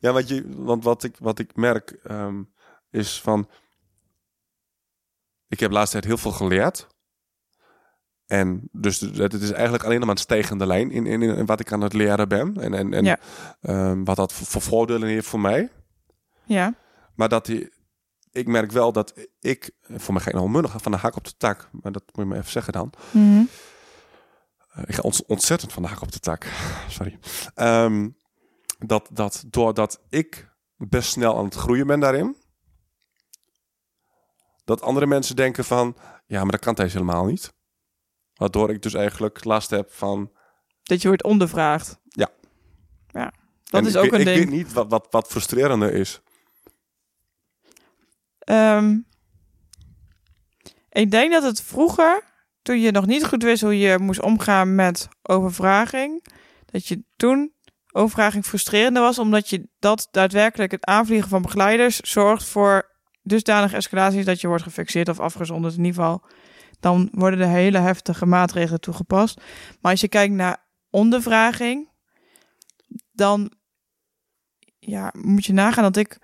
Ja, 0.00 0.12
want, 0.12 0.28
je, 0.28 0.44
want 0.56 0.84
wat, 0.84 1.02
ik, 1.04 1.16
wat 1.18 1.38
ik 1.38 1.56
merk 1.56 1.90
ehm, 1.90 2.42
is 2.90 3.20
van. 3.20 3.48
Ik 5.48 5.60
heb 5.60 5.68
de 5.70 5.74
laatste 5.76 5.92
tijd 5.92 6.04
heel 6.04 6.18
veel 6.22 6.30
geleerd. 6.32 6.86
En 8.26 8.68
dus 8.72 9.00
het 9.00 9.32
is 9.34 9.50
eigenlijk 9.50 9.84
alleen 9.84 10.00
maar 10.00 10.08
een 10.08 10.16
stijgende 10.16 10.66
lijn 10.66 10.90
in, 10.90 11.06
in, 11.06 11.22
in 11.22 11.46
wat 11.46 11.60
ik 11.60 11.72
aan 11.72 11.80
het 11.80 11.92
leren 11.92 12.28
ben. 12.28 12.56
En, 12.60 12.74
en, 12.74 12.92
en 12.94 13.04
Ja. 13.04 13.18
ehm, 13.60 14.04
wat 14.04 14.16
dat 14.16 14.32
voor, 14.32 14.46
voor 14.46 14.62
voordelen 14.62 15.08
heeft 15.08 15.26
voor 15.26 15.40
mij. 15.40 15.70
Ja, 16.44 16.74
Maar 17.14 17.28
dat 17.28 17.46
die, 17.46 17.72
ik 18.30 18.46
merk 18.46 18.72
wel 18.72 18.92
dat 18.92 19.14
ik, 19.40 19.70
voor 19.80 20.14
mij 20.14 20.22
ga 20.22 20.28
ik 20.30 20.36
nog 20.36 20.48
munnig 20.48 20.74
van 20.82 20.92
de 20.92 20.98
hak 20.98 21.16
op 21.16 21.24
de 21.24 21.36
tak, 21.36 21.68
maar 21.82 21.92
dat 21.92 22.02
moet 22.12 22.24
je 22.26 22.30
me 22.32 22.36
even 22.38 22.50
zeggen 22.50 22.72
dan. 22.72 22.92
Mhm. 23.10 23.42
Ik 24.84 24.94
ga 24.94 25.02
ont- 25.02 25.24
ontzettend 25.26 25.72
van 25.72 25.82
de 25.82 25.88
hak 25.88 26.00
op 26.02 26.12
de 26.12 26.18
tak, 26.20 26.46
sorry. 26.88 27.18
Ehm, 27.54 28.08
dat, 28.86 29.08
dat 29.12 29.44
doordat 29.46 30.00
ik 30.08 30.48
best 30.76 31.10
snel 31.10 31.36
aan 31.38 31.44
het 31.44 31.54
groeien 31.54 31.86
ben 31.86 32.00
daarin, 32.00 32.36
dat 34.64 34.82
andere 34.82 35.06
mensen 35.06 35.36
denken 35.36 35.64
van, 35.64 35.96
ja, 36.26 36.42
maar 36.42 36.50
dat 36.50 36.60
kan 36.60 36.74
deze 36.74 36.98
helemaal 36.98 37.24
niet. 37.24 37.52
Waardoor 38.34 38.70
ik 38.70 38.82
dus 38.82 38.94
eigenlijk 38.94 39.44
last 39.44 39.70
heb 39.70 39.92
van, 39.92 40.32
dat 40.82 41.02
je 41.02 41.08
wordt 41.08 41.22
ondervraagd. 41.24 41.98
Ja. 42.04 42.28
Ja, 43.08 43.32
dat 43.64 43.80
en 43.80 43.86
is 43.86 43.94
ik, 43.94 43.98
ook 44.04 44.10
weet- 44.10 44.12
een 44.12 44.20
ik 44.20 44.26
ding. 44.34 44.38
weet 44.38 44.58
niet 44.58 44.72
wat, 44.72 44.90
wat, 44.90 45.06
wat 45.10 45.26
frustrerender 45.28 45.92
is. 45.94 46.20
Ehm, 48.38 48.98
ik 50.90 51.10
denk 51.10 51.32
dat 51.32 51.42
het 51.42 51.62
vroeger, 51.62 52.22
toen 52.62 52.80
je 52.80 52.90
nog 52.90 53.06
niet 53.06 53.26
goed 53.26 53.42
wist 53.42 53.62
hoe 53.62 53.78
je 53.78 53.98
moest 53.98 54.22
omgaan 54.22 54.74
met 54.74 55.08
overvraging, 55.22 56.24
dat 56.66 56.86
je 56.86 57.02
toen 57.16 57.52
overvraging 57.92 58.44
frustrerender 58.44 59.02
was, 59.02 59.18
omdat 59.18 59.48
je 59.48 59.68
dat 59.78 60.08
daadwerkelijk 60.10 60.70
het 60.70 60.84
aanvliegen 60.84 61.28
van 61.28 61.42
begeleiders 61.42 62.00
zorgt 62.00 62.44
voor 62.44 62.90
dusdanige 63.22 63.76
escalaties 63.76 64.24
dat 64.24 64.40
je 64.40 64.46
wordt 64.46 64.62
gefixeerd 64.62 65.08
of 65.08 65.20
afgezonderd 65.20 65.76
in 65.76 65.84
ieder 65.84 66.02
geval. 66.02 66.24
Dan 66.80 67.08
worden 67.12 67.40
er 67.40 67.48
hele 67.48 67.78
heftige 67.78 68.26
maatregelen 68.26 68.80
toegepast. 68.80 69.40
Maar 69.80 69.90
als 69.90 70.00
je 70.00 70.08
kijkt 70.08 70.34
naar 70.34 70.66
ondervraging, 70.90 71.88
dan 73.12 73.52
ja, 74.78 75.12
moet 75.16 75.44
je 75.44 75.52
nagaan 75.52 75.82
dat 75.82 75.96
ik 75.96 76.18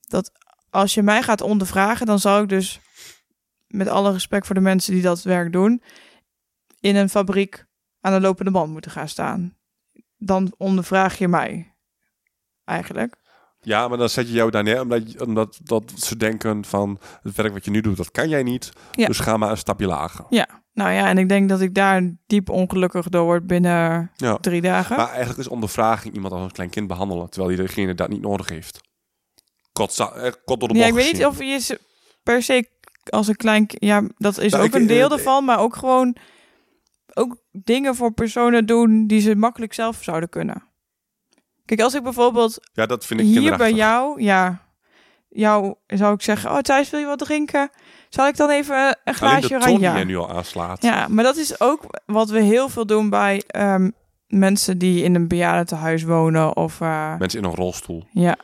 dat 0.00 0.32
als 0.70 0.94
je 0.94 1.02
mij 1.02 1.22
gaat 1.22 1.40
ondervragen, 1.40 2.06
dan 2.06 2.18
zou 2.18 2.42
ik 2.42 2.48
dus 2.48 2.80
met 3.66 3.88
alle 3.88 4.12
respect 4.12 4.46
voor 4.46 4.54
de 4.54 4.60
mensen 4.60 4.92
die 4.92 5.02
dat 5.02 5.22
werk 5.22 5.52
doen, 5.52 5.82
in 6.80 6.96
een 6.96 7.08
fabriek 7.08 7.66
aan 8.00 8.12
de 8.12 8.20
lopende 8.20 8.50
band 8.50 8.72
moeten 8.72 8.90
gaan 8.90 9.08
staan. 9.08 9.55
Dan 10.16 10.54
ondervraag 10.56 11.18
je 11.18 11.28
mij. 11.28 11.74
Eigenlijk. 12.64 13.16
Ja, 13.60 13.88
maar 13.88 13.98
dan 13.98 14.08
zet 14.08 14.26
je 14.28 14.34
jou 14.34 14.50
daar 14.50 14.62
neer 14.62 14.80
omdat, 14.80 15.22
omdat 15.26 15.58
dat 15.62 15.92
ze 15.96 16.16
denken 16.16 16.64
van 16.64 16.98
het 17.22 17.34
werk 17.34 17.52
wat 17.52 17.64
je 17.64 17.70
nu 17.70 17.80
doet, 17.80 17.96
dat 17.96 18.10
kan 18.10 18.28
jij 18.28 18.42
niet. 18.42 18.70
Ja. 18.92 19.06
Dus 19.06 19.18
ga 19.18 19.36
maar 19.36 19.50
een 19.50 19.56
stapje 19.56 19.86
lager. 19.86 20.24
Nou 20.72 20.90
ja, 20.90 21.06
en 21.08 21.18
ik 21.18 21.28
denk 21.28 21.48
dat 21.48 21.60
ik 21.60 21.74
daar 21.74 22.14
diep 22.26 22.48
ongelukkig 22.50 23.08
door 23.08 23.24
word 23.24 23.46
binnen 23.46 24.10
Ja. 24.16 24.36
drie 24.36 24.60
dagen. 24.60 24.96
Maar 24.96 25.08
eigenlijk 25.08 25.38
is 25.38 25.48
ondervraging 25.48 26.14
iemand 26.14 26.32
als 26.32 26.42
een 26.42 26.52
klein 26.52 26.70
kind 26.70 26.86
behandelen, 26.86 27.30
terwijl 27.30 27.56
diegene 27.56 27.94
dat 27.94 28.08
niet 28.08 28.20
nodig 28.20 28.48
heeft. 28.48 28.80
Kort, 29.72 29.92
za- 29.92 30.12
eh, 30.12 30.32
kort 30.44 30.60
door 30.60 30.68
de 30.68 30.74
ja, 30.78 30.86
ik 30.86 30.94
weet 30.94 31.12
niet 31.12 31.26
of 31.26 31.38
je 31.38 31.80
per 32.22 32.42
se 32.42 32.68
als 33.10 33.28
een 33.28 33.36
klein... 33.36 33.64
Ja, 33.68 34.02
dat 34.16 34.38
is 34.38 34.52
Nou, 34.52 34.64
ook 34.64 34.68
ik- 34.74 34.80
een 34.80 34.86
deel 34.86 35.06
eh, 35.08 35.12
ervan, 35.12 35.44
maar 35.44 35.58
ook 35.58 35.76
gewoon... 35.76 36.16
Ook 37.18 37.36
dingen 37.52 37.94
voor 37.94 38.12
personen 38.12 38.66
doen 38.66 39.06
die 39.06 39.20
ze 39.20 39.34
makkelijk 39.34 39.74
zelf 39.74 40.02
zouden 40.02 40.28
kunnen. 40.28 40.62
Kijk, 41.64 41.80
als 41.80 41.94
ik 41.94 42.02
bijvoorbeeld 42.02 42.58
Ja, 42.72 42.86
dat 42.86 43.06
vind 43.06 43.20
ik 43.20 43.26
hier 43.26 43.56
bij 43.56 43.72
jou, 43.72 44.22
ja, 44.22 44.66
jou 45.28 45.74
zou 45.86 46.14
ik 46.14 46.22
zeggen, 46.22 46.50
oh 46.50 46.58
Thijs, 46.58 46.90
wil 46.90 47.00
je 47.00 47.06
wat 47.06 47.18
drinken? 47.18 47.70
Zal 48.08 48.26
ik 48.26 48.36
dan 48.36 48.50
even 48.50 48.76
een 48.76 48.94
Alleen 49.04 49.14
glaasje 49.14 49.54
oranje? 49.54 49.78
Ja. 49.80 50.04
nu 50.04 50.16
al 50.16 50.30
aanslaat. 50.30 50.82
ja, 50.82 51.08
maar 51.08 51.24
dat 51.24 51.36
is 51.36 51.60
ook 51.60 51.80
wat 52.06 52.30
we 52.30 52.40
heel 52.40 52.68
veel 52.68 52.86
doen 52.86 53.10
bij 53.10 53.42
ehm, 53.46 53.90
mensen 54.26 54.78
die 54.78 55.02
in 55.02 55.14
een 55.14 55.28
bejaardentehuis 55.28 56.02
wonen 56.02 56.56
of 56.56 56.80
uh, 56.80 57.16
Mensen 57.18 57.38
in 57.38 57.44
een 57.44 57.54
rolstoel. 57.54 58.06
ja, 58.10 58.36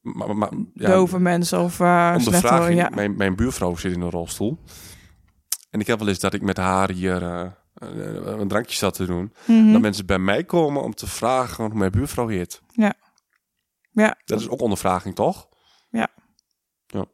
Maar, 0.00 0.26
maar, 0.26 0.36
maar, 0.36 0.50
ja, 0.74 0.88
dove 0.88 1.18
mensen 1.18 1.60
of 1.60 1.80
uh, 1.80 2.14
ondervraging. 2.16 2.78
ja. 2.78 2.90
Mijn, 2.94 3.16
mijn 3.16 3.36
buurvrouw 3.36 3.76
zit 3.76 3.92
in 3.92 4.00
een 4.00 4.10
rolstoel. 4.10 4.58
En 5.70 5.80
ik 5.80 5.86
heb 5.86 5.98
wel 5.98 6.08
eens 6.08 6.18
dat 6.18 6.34
ik 6.34 6.42
met 6.42 6.56
haar 6.56 6.90
hier 6.90 7.22
eh, 7.22 7.40
eh, 7.40 7.46
een 7.78 8.48
drankje 8.48 8.76
zat 8.76 8.94
te 8.94 9.06
doen. 9.06 9.32
Mhm. 9.46 9.72
Dat 9.72 9.80
mensen 9.80 10.06
bij 10.06 10.18
mij 10.18 10.44
komen 10.44 10.82
om 10.82 10.94
te 10.94 11.06
vragen 11.06 11.64
hoe 11.64 11.74
mijn 11.74 11.90
buurvrouw 11.90 12.28
heet. 12.28 12.62
ja, 13.92 14.16
Dat 14.24 14.40
is 14.40 14.48
ook 14.48 14.60
ondervraging, 14.60 15.14
toch? 15.14 15.48
Ja. 15.90 16.08
ja. 16.86 17.04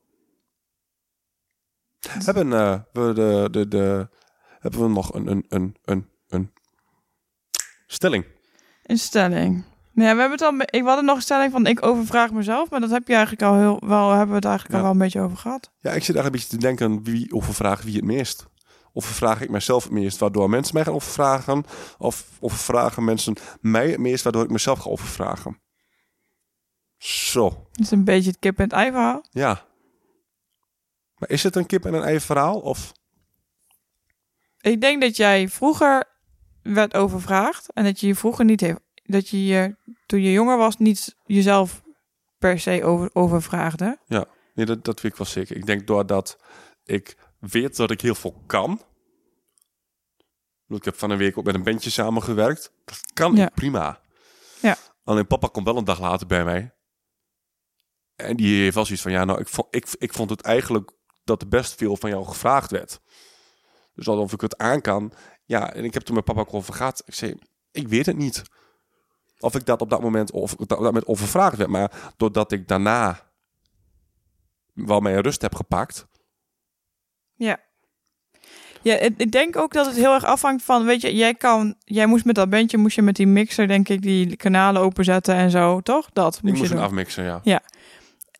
Hebben 2.08 2.52
eh, 2.52 2.80
we 2.92 3.12
de, 3.12 3.48
de, 3.50 3.68
de, 3.68 4.08
hebben 4.58 4.80
we 4.82 4.88
nog 4.88 5.14
een, 5.14 5.26
een, 5.26 5.44
een, 5.48 5.76
een, 5.84 6.08
een 6.28 6.52
stelling. 7.86 8.24
Een 8.82 8.98
stelling. 8.98 9.64
Nee, 9.92 10.14
we 10.14 10.20
hebben 10.20 10.38
het 10.38 10.42
al. 10.42 10.54
Ik 10.60 10.84
hadden 10.84 11.04
nog 11.04 11.16
een 11.16 11.22
stelling 11.22 11.52
van 11.52 11.66
ik 11.66 11.86
overvraag 11.86 12.30
mezelf, 12.32 12.70
maar 12.70 12.80
dat 12.80 12.90
heb 12.90 13.06
je 13.06 13.12
eigenlijk 13.12 13.42
al 13.42 13.58
heel 13.58 13.82
wel 13.86 14.08
hebben 14.10 14.28
we 14.28 14.34
het 14.34 14.44
eigenlijk 14.44 14.74
Ja. 14.74 14.78
al 14.78 14.82
wel 14.84 14.92
een 14.92 14.98
beetje 14.98 15.20
over 15.20 15.36
gehad. 15.36 15.70
Ja, 15.80 15.90
ik 15.90 16.04
zit 16.04 16.16
eigenlijk 16.16 16.24
een 16.24 16.30
beetje 16.32 16.48
te 16.48 16.56
denken 16.56 17.02
wie 17.02 17.32
overvraag 17.34 17.82
wie 17.82 17.96
het 17.96 18.04
meest. 18.04 18.46
Of 18.92 19.04
vraag 19.04 19.40
ik 19.40 19.50
mezelf 19.50 19.82
het 19.82 19.92
meest, 19.92 20.18
waardoor 20.18 20.50
mensen 20.50 20.74
mij 20.74 20.84
gaan 20.84 20.94
overvragen. 20.94 21.64
Of, 21.98 22.28
of 22.40 22.52
vragen 22.52 23.04
mensen 23.04 23.36
mij 23.60 23.90
het 23.90 23.98
meest, 23.98 24.22
waardoor 24.22 24.44
ik 24.44 24.50
mezelf 24.50 24.78
ga 24.78 24.90
overvragen. 24.90 25.60
Zo, 26.98 27.66
Het 27.70 27.80
is 27.80 27.90
een 27.90 28.04
beetje 28.04 28.30
het 28.30 28.38
kip 28.38 28.56
en 28.58 28.64
het 28.64 28.72
ei 28.72 28.90
verhaal. 28.90 29.24
ja. 29.30 29.70
Maar 31.16 31.30
is 31.30 31.42
het 31.42 31.56
een 31.56 31.66
kip 31.66 31.84
en 31.86 31.94
een 31.94 32.02
ei 32.02 32.20
verhaal? 32.20 32.60
Of 32.60 32.92
Ik 34.60 34.80
denk 34.80 35.00
dat 35.02 35.16
jij 35.16 35.48
vroeger 35.48 36.04
werd 36.62 36.94
overvraagd 36.94 37.72
en 37.72 37.84
dat 37.84 38.00
je 38.00 38.06
je 38.06 38.14
vroeger 38.14 38.44
niet 38.44 38.60
heeft, 38.60 38.80
dat 39.02 39.28
je 39.28 39.46
je 39.46 39.76
toen 40.06 40.22
je 40.22 40.32
jonger 40.32 40.56
was 40.56 40.76
niet 40.76 41.16
jezelf 41.26 41.82
per 42.38 42.60
se 42.60 42.84
over, 42.84 43.10
overvraagde. 43.12 43.98
Nee, 44.54 44.66
dat, 44.66 44.84
dat 44.84 45.00
weet 45.00 45.12
ik 45.12 45.18
wel 45.18 45.26
zeker. 45.26 45.56
Ik 45.56 45.66
denk 45.66 45.86
doordat 45.86 46.38
ik 46.84 47.16
weet 47.50 47.76
dat 47.76 47.90
ik 47.90 48.00
heel 48.00 48.14
veel 48.14 48.42
kan. 48.46 48.82
Ik 50.68 50.84
heb 50.84 50.96
van 50.98 51.10
een 51.10 51.18
week 51.18 51.38
ook 51.38 51.44
met 51.44 51.54
een 51.54 51.62
bandje 51.62 51.90
samengewerkt. 51.90 52.72
Dat 52.84 53.00
kan 53.12 53.36
Ja. 53.36 53.50
prima. 53.54 54.00
Ja. 54.60 54.76
Alleen 55.04 55.26
papa 55.26 55.48
komt 55.48 55.66
wel 55.66 55.76
een 55.76 55.84
dag 55.84 56.00
later 56.00 56.26
bij 56.26 56.44
mij. 56.44 56.74
En 58.16 58.36
die 58.36 58.62
heeft 58.62 58.74
wel 58.74 58.84
zoiets 58.84 59.02
van, 59.02 59.12
ja, 59.12 59.24
nou, 59.24 59.40
ik 59.40 59.48
vond, 59.48 59.66
ik, 59.74 59.86
ik 59.98 60.12
vond 60.12 60.30
het 60.30 60.40
eigenlijk 60.40 60.90
dat 61.24 61.42
er 61.42 61.48
best 61.48 61.74
veel 61.74 61.96
van 61.96 62.10
jou 62.10 62.24
gevraagd 62.24 62.70
werd. 62.70 63.00
Dus 63.94 64.08
of 64.08 64.32
ik 64.32 64.40
het 64.40 64.58
aan 64.58 64.80
kan. 64.80 65.12
Ja, 65.44 65.72
en 65.72 65.84
ik 65.84 65.94
heb 65.94 66.02
toen 66.02 66.14
met 66.14 66.24
papa 66.24 66.40
ook 66.40 66.54
over 66.54 66.74
gehad. 66.74 67.02
Ik 67.06 67.14
zei, 67.14 67.38
ik 67.70 67.88
weet 67.88 68.06
het 68.06 68.16
niet. 68.16 68.42
Of 69.38 69.54
ik 69.54 69.66
dat 69.66 69.80
op 69.80 69.90
dat 69.90 70.00
moment, 70.00 70.30
of 70.30 70.54
dat 70.54 71.06
overvraagd 71.06 71.56
werd. 71.56 71.70
Maar 71.70 72.12
doordat 72.16 72.52
ik 72.52 72.68
daarna 72.68 73.30
wel 74.74 75.00
mijn 75.00 75.20
rust 75.20 75.42
heb 75.42 75.54
gepakt. 75.54 76.06
Ja. 77.44 77.58
Ja, 78.82 78.94
ik 78.96 79.30
denk 79.30 79.56
ook 79.56 79.72
dat 79.72 79.86
het 79.86 79.96
heel 79.96 80.14
erg 80.14 80.24
afhangt 80.24 80.64
van, 80.64 80.84
weet 80.84 81.00
je, 81.00 81.14
jij 81.14 81.34
kan, 81.34 81.74
jij 81.84 82.06
moest 82.06 82.24
met 82.24 82.34
dat 82.34 82.50
bandje, 82.50 82.78
moest 82.78 82.96
je 82.96 83.02
met 83.02 83.16
die 83.16 83.26
mixer, 83.26 83.68
denk 83.68 83.88
ik, 83.88 84.02
die 84.02 84.36
kanalen 84.36 84.82
openzetten 84.82 85.34
en 85.34 85.50
zo, 85.50 85.80
toch? 85.80 86.08
Dat 86.12 86.36
Ik 86.36 86.42
moest 86.42 86.56
moest 86.56 86.68
je 86.68 86.74
doen. 86.76 86.84
afmixen, 86.84 87.40
ja. 87.44 87.60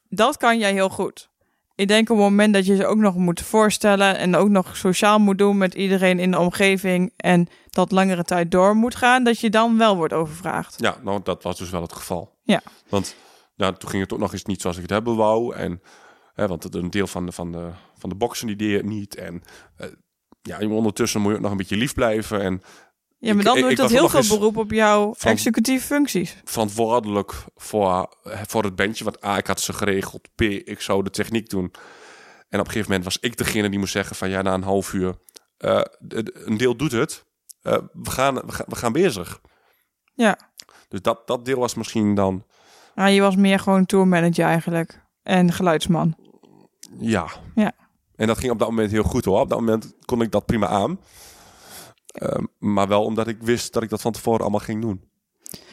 Dat 0.09 0.37
kan 0.37 0.59
jij 0.59 0.73
heel 0.73 0.89
goed. 0.89 1.31
Ik 1.75 1.89
denk 1.89 2.11
op 2.11 2.17
het 2.17 2.25
moment 2.25 2.55
dat 2.55 2.67
je 2.67 2.77
ze 2.77 2.87
ook 2.87 2.99
nog 2.99 3.15
moet 3.15 3.41
voorstellen 3.41 4.19
en 4.19 4.37
ook 4.37 4.49
nog 4.49 4.77
sociaal 4.77 5.19
moet 5.19 5.39
doen 5.39 5.59
met 5.59 5.75
iedereen 5.75 6.19
in 6.19 6.31
de 6.31 6.39
omgeving 6.39 7.13
en 7.17 7.49
dat 7.71 7.91
langere 7.91 8.25
tijd 8.25 8.51
door 8.51 8.77
moet 8.77 8.97
gaan, 8.97 9.25
dat 9.25 9.39
je 9.41 9.51
dan 9.51 9.79
wel 9.79 9.97
wordt 9.97 10.13
overvraagd. 10.13 10.75
Ja, 10.79 10.97
nou, 11.03 11.21
dat 11.23 11.43
was 11.43 11.59
dus 11.59 11.71
wel 11.71 11.83
het 11.83 11.93
geval. 11.93 12.35
Ja. 12.43 12.61
Want 12.89 13.17
nou, 13.57 13.75
toen 13.77 13.91
ging 13.91 14.03
het 14.03 14.13
ook 14.13 14.19
nog 14.19 14.33
eens 14.33 14.45
niet 14.45 14.61
zoals 14.61 14.77
ik 14.77 14.83
het 14.83 14.91
hebben 14.91 15.17
wou. 15.17 15.55
En, 15.55 15.83
hè, 16.33 16.47
want 16.49 16.75
een 16.75 16.91
deel 16.91 17.07
van 17.07 17.27
de, 17.27 17.33
van, 17.33 17.53
de, 17.53 17.71
van 17.99 18.09
de 18.09 18.15
boksen 18.17 18.47
die 18.47 18.57
deed 18.57 18.77
het 18.77 18.87
niet. 18.87 19.15
En 19.17 19.43
eh, 19.77 19.89
ja, 20.43 20.59
ondertussen 20.69 21.21
moet 21.21 21.31
je 21.31 21.37
ook 21.37 21.43
nog 21.43 21.51
een 21.51 21.57
beetje 21.57 21.77
lief 21.77 21.95
blijven. 21.95 22.41
En 22.41 22.63
Ja, 23.19 23.35
maar 23.35 23.45
dan 23.45 23.57
ik 23.57 23.77
dat 23.77 23.91
heel 23.91 24.09
veel 24.09 24.39
beroep 24.39 24.57
op 24.57 24.71
jouw 24.71 25.15
executieve 25.19 25.87
functies. 25.87 26.37
verantwoordelijk 26.45 27.45
voor, 27.55 28.17
eh, 28.23 28.41
voor 28.47 28.65
het 28.65 28.77
bandje. 28.77 29.05
Want 29.05 29.25
A, 29.25 29.37
ik 29.37 29.47
had 29.47 29.61
ze 29.61 29.73
geregeld. 29.73 30.29
P, 30.35 30.41
ik 30.41 30.81
zou 30.81 31.03
de 31.03 31.11
techniek 31.11 31.49
doen. 31.49 31.73
En 32.49 32.61
op 32.61 32.67
een 32.67 32.73
gegeven 32.73 32.87
moment 32.91 33.05
was 33.05 33.19
ik 33.19 33.37
degene 33.37 33.71
die 33.71 33.79
moest 33.79 33.93
zeggen 33.93 34.17
van 34.17 34.31
ja, 34.31 34.43
na 34.43 34.55
een 34.55 34.63
half 34.63 34.93
uur. 34.93 35.15
eh, 35.57 35.81
een 36.33 36.57
deel 36.57 36.77
doet 36.77 36.93
het. 36.93 37.25
We, 37.63 38.11
gaan, 38.11 38.35
we, 38.35 38.53
gaan, 38.53 38.67
we 38.69 38.77
gaan 38.77 38.93
bezig. 38.93 39.41
Ja. 40.15 40.39
Dus 40.89 41.03
dat, 41.03 41.27
dat 41.27 41.45
deel 41.45 41.59
was 41.59 41.75
misschien 41.75 42.15
dan, 42.15 42.47
Nou, 42.95 43.11
je 43.11 43.21
was 43.21 43.37
meer 43.37 43.59
gewoon 43.59 43.87
tourmanager 43.87 44.45
eigenlijk 44.45 45.01
en 45.23 45.53
geluidsman. 45.53 46.17
Ja. 46.99 47.27
Ja. 47.55 47.73
En 48.17 48.27
dat 48.27 48.39
ging 48.39 48.53
op 48.53 48.59
dat 48.59 48.69
moment 48.69 48.91
heel 48.91 49.03
goed 49.03 49.25
hoor. 49.25 49.41
Op 49.41 49.49
dat 49.49 49.59
moment 49.59 49.95
kon 50.05 50.23
ik 50.23 50.31
dat 50.31 50.47
prima 50.47 50.67
aan. 50.67 51.01
Ehm, 52.07 52.45
maar 52.59 52.89
wel 52.89 53.05
omdat 53.05 53.29
ik 53.29 53.43
wist 53.43 53.73
dat 53.73 53.83
ik 53.83 53.89
dat 53.89 54.01
van 54.01 54.13
tevoren 54.13 54.41
allemaal 54.41 54.61
ging 54.61 54.83
doen. 54.83 55.11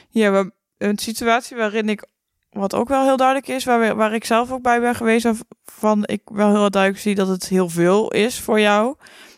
Ja, 0.10 0.50
een 0.78 0.98
situatie 0.98 1.58
waarin 1.58 1.90
ik, 1.90 2.08
wat 2.50 2.76
ook 2.76 2.88
wel 2.88 3.04
heel 3.04 3.18
duidelijk 3.18 3.48
is, 3.48 3.64
waar, 3.64 3.96
waar 3.96 4.14
ik 4.14 4.26
zelf 4.26 4.52
ook 4.52 4.62
bij 4.62 4.80
ben 4.80 4.96
geweest, 4.96 5.28
van 5.66 6.06
ik 6.06 6.22
wel 6.26 6.50
heel 6.50 6.70
duidelijk 6.70 7.02
zie 7.02 7.16
dat 7.16 7.28
het 7.28 7.48
heel 7.48 7.70
veel 7.70 8.12
is 8.12 8.40
voor 8.40 8.60
jou, 8.60 8.96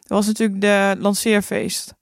was 0.08 0.28
natuurlijk 0.28 0.62
de 0.62 0.96
lanceerfeest. 1.00 1.94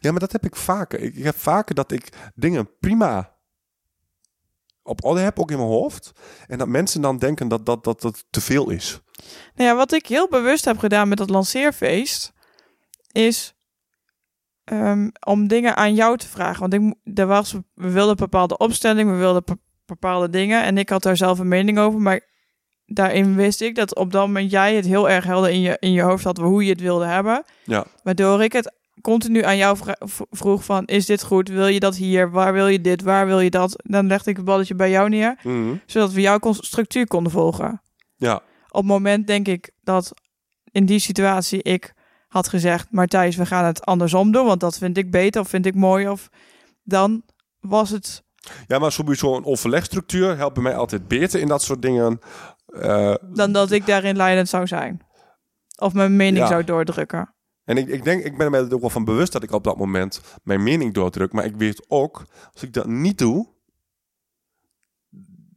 Ja, 0.00 0.10
maar 0.10 0.20
dat 0.20 0.32
heb 0.32 0.44
ik 0.44 0.56
vaker. 0.56 1.00
Ik, 1.00 1.14
ik 1.14 1.24
heb 1.24 1.38
vaker 1.38 1.74
dat 1.74 1.92
ik 1.92 2.08
dingen 2.34 2.78
prima 2.80 3.31
op 4.82 5.04
orde 5.04 5.20
heb, 5.20 5.38
ook 5.38 5.50
in 5.50 5.56
mijn 5.56 5.68
hoofd. 5.68 6.12
En 6.46 6.58
dat 6.58 6.68
mensen 6.68 7.00
dan 7.00 7.18
denken 7.18 7.48
dat 7.48 7.66
dat, 7.66 7.84
dat, 7.84 8.00
dat 8.00 8.24
te 8.30 8.40
veel 8.40 8.70
is. 8.70 9.00
Nou 9.54 9.68
ja, 9.68 9.76
wat 9.76 9.92
ik 9.92 10.06
heel 10.06 10.28
bewust 10.28 10.64
heb 10.64 10.78
gedaan 10.78 11.08
met 11.08 11.18
dat 11.18 11.30
lanceerfeest, 11.30 12.32
is 13.12 13.54
ehm, 14.64 15.08
om 15.26 15.48
dingen 15.48 15.76
aan 15.76 15.94
jou 15.94 16.16
te 16.16 16.28
vragen. 16.28 16.60
Want 16.60 16.74
ik, 16.74 17.18
er 17.18 17.26
was, 17.26 17.52
we 17.74 17.90
wilden 17.90 18.10
een 18.10 18.16
bepaalde 18.16 18.56
opstelling, 18.56 19.10
we 19.10 19.16
wilden 19.16 19.42
be- 19.44 19.58
bepaalde 19.86 20.30
dingen. 20.30 20.62
En 20.62 20.78
ik 20.78 20.88
had 20.88 21.02
daar 21.02 21.16
zelf 21.16 21.38
een 21.38 21.48
mening 21.48 21.78
over, 21.78 22.00
maar 22.00 22.20
daarin 22.86 23.36
wist 23.36 23.60
ik 23.60 23.74
dat 23.74 23.96
op 23.96 24.12
dat 24.12 24.26
moment 24.26 24.50
jij 24.50 24.74
het 24.74 24.86
heel 24.86 25.10
erg 25.10 25.24
helder 25.24 25.50
in 25.50 25.60
je, 25.60 25.76
in 25.80 25.92
je 25.92 26.02
hoofd 26.02 26.24
had 26.24 26.36
hoe 26.36 26.64
je 26.64 26.70
het 26.70 26.80
wilde 26.80 27.04
hebben. 27.04 27.44
Ja. 27.64 27.84
Waardoor 28.02 28.42
ik 28.42 28.52
het 28.52 28.72
continu 29.00 29.42
aan 29.44 29.56
jou 29.56 29.78
vroeg 30.30 30.64
van, 30.64 30.84
is 30.84 31.06
dit 31.06 31.22
goed? 31.22 31.48
Wil 31.48 31.66
je 31.66 31.80
dat 31.80 31.96
hier? 31.96 32.30
Waar 32.30 32.52
wil 32.52 32.66
je 32.68 32.80
dit? 32.80 33.02
Waar 33.02 33.26
wil 33.26 33.40
je 33.40 33.50
dat? 33.50 33.74
Dan 33.84 34.06
legde 34.06 34.30
ik 34.30 34.36
het 34.36 34.44
balletje 34.44 34.74
bij 34.74 34.90
jou 34.90 35.08
neer, 35.08 35.36
zodat 35.86 36.12
we 36.12 36.20
jouw 36.20 36.38
kon- 36.38 36.54
structuur 36.54 37.06
konden 37.06 37.32
volgen 37.32 37.82
Ja, 38.16 38.34
op 38.68 38.78
het 38.80 38.84
moment 38.86 39.26
denk 39.26 39.48
ik 39.48 39.70
dat 39.82 40.12
in 40.70 40.86
die 40.86 40.98
situatie 40.98 41.62
ik 41.62 41.92
had 42.28 42.48
gezegd, 42.48 42.86
maar 42.90 43.06
Thijs, 43.06 43.36
we 43.36 43.46
gaan 43.46 43.64
het 43.64 43.84
andersom 43.84 44.32
doen, 44.32 44.46
want 44.46 44.60
dat 44.60 44.78
vind 44.78 44.96
ik 44.96 45.10
beter 45.10 45.40
of 45.40 45.48
vind 45.48 45.66
ik 45.66 45.74
mooi 45.74 46.08
of 46.08 46.28
dan 46.82 47.22
was 47.60 47.90
het 47.90 48.22
ja 48.66 48.78
maar 48.78 48.92
sowieso 48.92 49.36
een 49.36 49.44
overlegstructuur 49.44 50.36
helpt 50.36 50.54
bij 50.54 50.62
mij 50.62 50.76
altijd 50.76 51.08
beter 51.08 51.40
in 51.40 51.46
dat 51.46 51.62
soort 51.62 51.82
dingen. 51.82 52.18
Eh, 52.66 53.14
dan 53.22 53.52
dat 53.52 53.70
ik 53.70 53.86
daarin 53.86 54.16
leidend 54.16 54.48
zou 54.48 54.66
zijn. 54.66 55.00
Of 55.78 55.92
mijn 55.92 56.16
mening 56.16 56.38
Ja. 56.42 56.46
zou 56.46 56.64
doordrukken. 56.64 57.34
En 57.64 57.76
ik, 57.76 57.88
ik 57.88 58.04
denk, 58.04 58.24
ik 58.24 58.36
ben 58.36 58.44
er 58.44 58.50
mij 58.50 58.72
ook 58.72 58.80
wel 58.80 58.90
van 58.90 59.04
bewust 59.04 59.32
dat 59.32 59.42
ik 59.42 59.52
op 59.52 59.64
dat 59.64 59.76
moment 59.76 60.20
mijn 60.42 60.62
mening 60.62 60.94
doordruk. 60.94 61.32
Maar 61.32 61.44
ik 61.44 61.56
weet 61.56 61.84
ook, 61.88 62.24
als 62.52 62.62
ik 62.62 62.72
dat 62.72 62.86
niet 62.86 63.18
doe, 63.18 63.48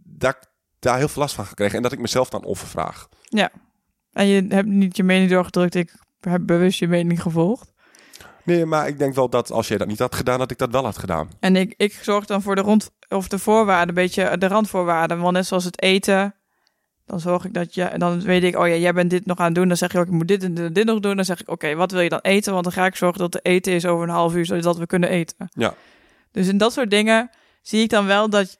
dat 0.03 0.35
ik 0.35 0.49
daar 0.79 0.97
heel 0.97 1.07
veel 1.07 1.21
last 1.21 1.35
van 1.35 1.45
ga 1.45 1.53
krijgen. 1.53 1.77
En 1.77 1.83
dat 1.83 1.91
ik 1.91 1.99
mezelf 1.99 2.29
dan 2.29 2.45
overvraag. 2.45 3.07
En 4.11 4.27
je 4.27 4.45
hebt 4.49 4.67
niet 4.67 4.97
je 4.97 5.03
mening 5.03 5.29
doorgedrukt, 5.29 5.75
ik 5.75 5.95
heb 6.19 6.45
bewust 6.45 6.79
je 6.79 6.87
mening 6.87 7.21
gevolgd. 7.21 7.73
Nee, 8.43 8.65
maar 8.65 8.87
ik 8.87 8.97
denk 8.97 9.15
wel 9.15 9.29
dat 9.29 9.51
als 9.51 9.67
jij 9.67 9.77
dat 9.77 9.87
niet 9.87 9.99
had 9.99 10.15
gedaan, 10.15 10.39
dat 10.39 10.51
ik 10.51 10.57
dat 10.57 10.71
wel 10.71 10.83
had 10.83 10.97
gedaan. 10.97 11.29
En 11.39 11.55
ik, 11.55 11.73
ik 11.77 11.93
zorg 11.93 12.25
dan 12.25 12.41
voor 12.41 12.55
de 12.55 12.61
rond 12.61 12.91
of 13.09 13.27
de 13.27 13.39
voorwaarden, 13.39 13.87
een 13.87 14.03
beetje 14.03 14.37
de 14.37 14.47
randvoorwaarden. 14.47 15.19
Want 15.19 15.33
net 15.33 15.45
zoals 15.45 15.63
het 15.63 15.81
eten, 15.81 16.35
dan 17.05 17.19
zorg 17.19 17.45
ik 17.45 17.53
dat 17.53 17.73
je, 17.75 17.91
dan 17.97 18.21
weet 18.21 18.43
ik, 18.43 18.55
oh 18.57 18.67
ja, 18.67 18.75
jij 18.75 18.93
bent 18.93 19.09
dit 19.09 19.25
nog 19.25 19.37
aan 19.37 19.45
het 19.45 19.55
doen. 19.55 19.67
Dan 19.67 19.77
zeg 19.77 19.91
je 19.91 19.99
ook, 19.99 20.05
ik 20.05 20.11
moet 20.11 20.27
dit 20.27 20.43
en 20.43 20.53
dit, 20.53 20.65
en 20.65 20.73
dit 20.73 20.85
nog 20.85 20.99
doen. 20.99 21.15
Dan 21.15 21.25
zeg 21.25 21.41
ik, 21.41 21.49
oké, 21.49 21.75
wat 21.75 21.91
wil 21.91 22.01
je 22.01 22.09
dan 22.09 22.19
eten? 22.21 22.51
Want 22.51 22.63
dan 22.63 22.73
ga 22.73 22.85
ik 22.85 22.95
zorgen 22.95 23.19
dat 23.19 23.31
de 23.31 23.39
eten 23.41 23.73
is 23.73 23.85
over 23.85 24.03
een 24.03 24.13
half 24.13 24.35
uur, 24.35 24.45
zodat 24.45 24.77
we 24.77 24.85
kunnen 24.85 25.09
eten. 25.09 25.49
Ja. 25.53 25.73
Dus 26.31 26.47
in 26.47 26.57
dat 26.57 26.73
soort 26.73 26.89
dingen 26.89 27.29
zie 27.61 27.81
ik 27.83 27.89
dan 27.89 28.05
wel 28.05 28.29
dat, 28.29 28.59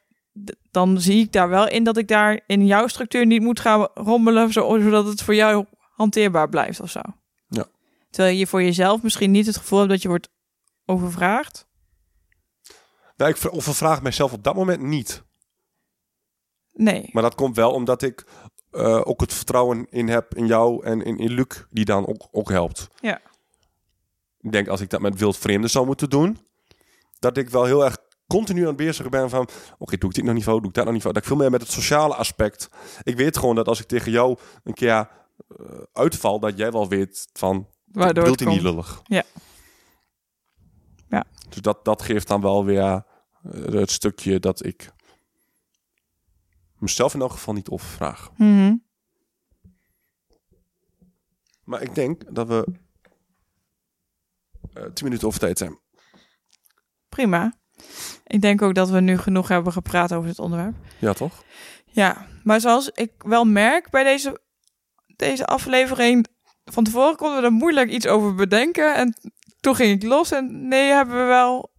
dan 0.71 1.01
zie 1.01 1.23
ik 1.23 1.31
daar 1.31 1.49
wel 1.49 1.67
in 1.67 1.83
dat 1.83 1.97
ik 1.97 2.07
daar 2.07 2.39
in 2.47 2.65
jouw 2.65 2.87
structuur 2.87 3.25
niet 3.25 3.41
moet 3.41 3.59
gaan 3.59 3.87
rommelen, 3.93 4.51
zo- 4.51 4.79
zodat 4.81 5.05
het 5.05 5.21
voor 5.21 5.35
jou 5.35 5.65
hanteerbaar 5.95 6.49
blijft 6.49 6.79
of 6.79 6.89
zo. 6.89 7.01
Ja. 7.47 7.65
Terwijl 8.09 8.35
je 8.37 8.47
voor 8.47 8.63
jezelf 8.63 9.01
misschien 9.01 9.31
niet 9.31 9.45
het 9.45 9.57
gevoel 9.57 9.79
hebt 9.79 9.91
dat 9.91 10.01
je 10.01 10.07
wordt 10.07 10.29
overvraagd. 10.85 11.67
Nou, 13.17 13.29
ik 13.31 13.37
ver- 13.37 13.51
overvraag 13.51 14.01
mezelf 14.01 14.33
op 14.33 14.43
dat 14.43 14.55
moment 14.55 14.81
niet. 14.81 15.23
Nee. 16.75 17.09
Maar 17.11 17.23
dat 17.23 17.35
komt 17.35 17.55
wel 17.55 17.71
omdat 17.71 18.01
ik 18.01 18.25
eh, 18.71 19.01
ook 19.03 19.21
het 19.21 19.33
vertrouwen 19.33 19.87
in 19.89 20.07
heb 20.07 20.35
in 20.35 20.47
jou 20.47 20.85
en 20.85 21.01
in, 21.01 21.17
in 21.17 21.31
Luc, 21.31 21.65
die 21.69 21.85
dan 21.85 22.07
ook, 22.07 22.27
ook 22.31 22.49
helpt. 22.49 22.87
Ja. 22.99 23.21
Ik 24.39 24.51
denk 24.51 24.67
als 24.67 24.81
ik 24.81 24.89
dat 24.89 25.01
met 25.01 25.19
wild 25.19 25.37
vreemden 25.37 25.69
zou 25.69 25.85
moeten 25.85 26.09
doen, 26.09 26.37
dat 27.19 27.37
ik 27.37 27.49
wel 27.49 27.65
heel 27.65 27.85
erg 27.85 27.97
continu 28.27 28.61
aan 28.61 28.67
het 28.67 28.75
bezig 28.75 29.09
ben 29.09 29.29
van, 29.29 29.47
oké, 29.77 29.97
doe 29.97 30.09
ik 30.09 30.15
dit 30.15 30.23
nog 30.25 30.33
niet 30.33 30.43
fout, 30.43 30.59
doe 30.59 30.69
ik 30.69 30.75
dat 30.75 30.83
nog 30.83 30.93
niet 30.93 31.01
fout. 31.01 31.13
Dat 31.13 31.23
ik 31.23 31.29
veel 31.29 31.37
meer 31.37 31.51
met 31.51 31.61
het 31.61 31.71
sociale 31.71 32.15
aspect. 32.15 32.69
Ik 33.03 33.17
weet 33.17 33.37
gewoon 33.37 33.55
dat 33.55 33.67
als 33.67 33.79
ik 33.79 33.87
tegen 33.87 34.11
jou 34.11 34.37
een 34.63 34.73
keer 34.73 35.09
eh, 35.47 35.65
uitval, 35.93 36.39
dat 36.39 36.57
jij 36.57 36.71
wel 36.71 36.87
weet 36.87 37.27
van, 37.33 37.67
Waardoor 37.85 38.13
bedoelt 38.13 38.39
het 38.39 38.47
hij 38.47 38.57
niet 38.57 38.65
lullig. 38.65 39.01
Ja. 39.03 39.23
Ja. 41.09 41.23
Dus 41.49 41.61
dat, 41.61 41.85
dat 41.85 42.01
geeft 42.01 42.27
dan 42.27 42.41
wel 42.41 42.65
weer 42.65 42.81
eh, 42.81 43.03
het 43.73 43.91
stukje 43.91 44.39
dat 44.39 44.65
ik 44.65 44.93
mezelf 46.77 47.13
in 47.13 47.21
elk 47.21 47.31
geval 47.31 47.53
niet 47.53 47.69
overvraag. 47.69 48.31
Mhm. 48.37 48.75
Maar 51.63 51.81
ik 51.81 51.95
denk 51.95 52.35
dat 52.35 52.47
we 52.47 52.65
eh, 54.73 54.83
tien 54.83 55.03
minuten 55.03 55.27
over 55.27 55.39
tijd 55.39 55.57
zijn. 55.57 55.79
Prima. 57.09 57.53
Ik 58.25 58.41
denk 58.41 58.61
ook 58.61 58.75
dat 58.75 58.89
we 58.89 58.99
nu 58.99 59.17
genoeg 59.17 59.47
hebben 59.47 59.73
gepraat 59.73 60.13
over 60.13 60.29
het 60.29 60.39
onderwerp. 60.39 60.75
Ja, 60.99 61.13
toch? 61.13 61.43
Ja, 61.85 62.27
maar 62.43 62.59
zoals 62.59 62.89
ik 62.89 63.11
wel 63.17 63.45
merk 63.45 63.89
bij 63.89 64.03
deze, 64.03 64.41
deze 65.15 65.45
aflevering... 65.45 66.27
Van 66.71 66.83
tevoren 66.83 67.15
konden 67.15 67.39
we 67.39 67.45
er 67.45 67.51
moeilijk 67.51 67.89
iets 67.89 68.07
over 68.07 68.35
bedenken. 68.35 68.95
En 68.95 69.13
toen 69.59 69.75
ging 69.75 70.03
ik 70.03 70.09
los 70.09 70.31
en 70.31 70.67
nee, 70.67 70.91
hebben 70.91 71.15
we 71.17 71.23
wel 71.23 71.71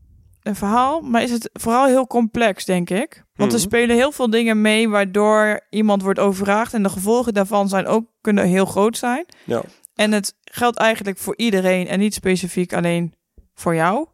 een 0.46 0.56
verhaal. 0.56 1.00
Maar 1.00 1.22
is 1.22 1.30
het 1.30 1.50
vooral 1.52 1.86
heel 1.86 2.06
complex, 2.06 2.64
denk 2.64 2.90
ik. 2.90 3.24
Want 3.34 3.52
er 3.52 3.58
Mhm. 3.58 3.66
spelen 3.66 3.96
heel 3.96 4.12
veel 4.12 4.30
dingen 4.30 4.60
mee... 4.60 4.88
waardoor 4.88 5.60
iemand 5.70 6.02
wordt 6.02 6.18
overvraagd. 6.18 6.74
En 6.74 6.82
de 6.82 6.88
gevolgen 6.88 7.34
daarvan 7.34 7.68
zijn 7.68 7.86
ook, 7.86 8.06
kunnen 8.20 8.44
heel 8.46 8.66
groot 8.66 8.96
zijn. 8.96 9.26
Ja. 9.44 9.62
En 9.94 10.12
het 10.12 10.34
geldt 10.44 10.78
eigenlijk 10.78 11.18
voor 11.18 11.36
iedereen... 11.36 11.86
en 11.88 11.98
niet 11.98 12.14
specifiek 12.14 12.72
alleen 12.72 13.14
voor 13.54 13.74
jou. 13.74 14.06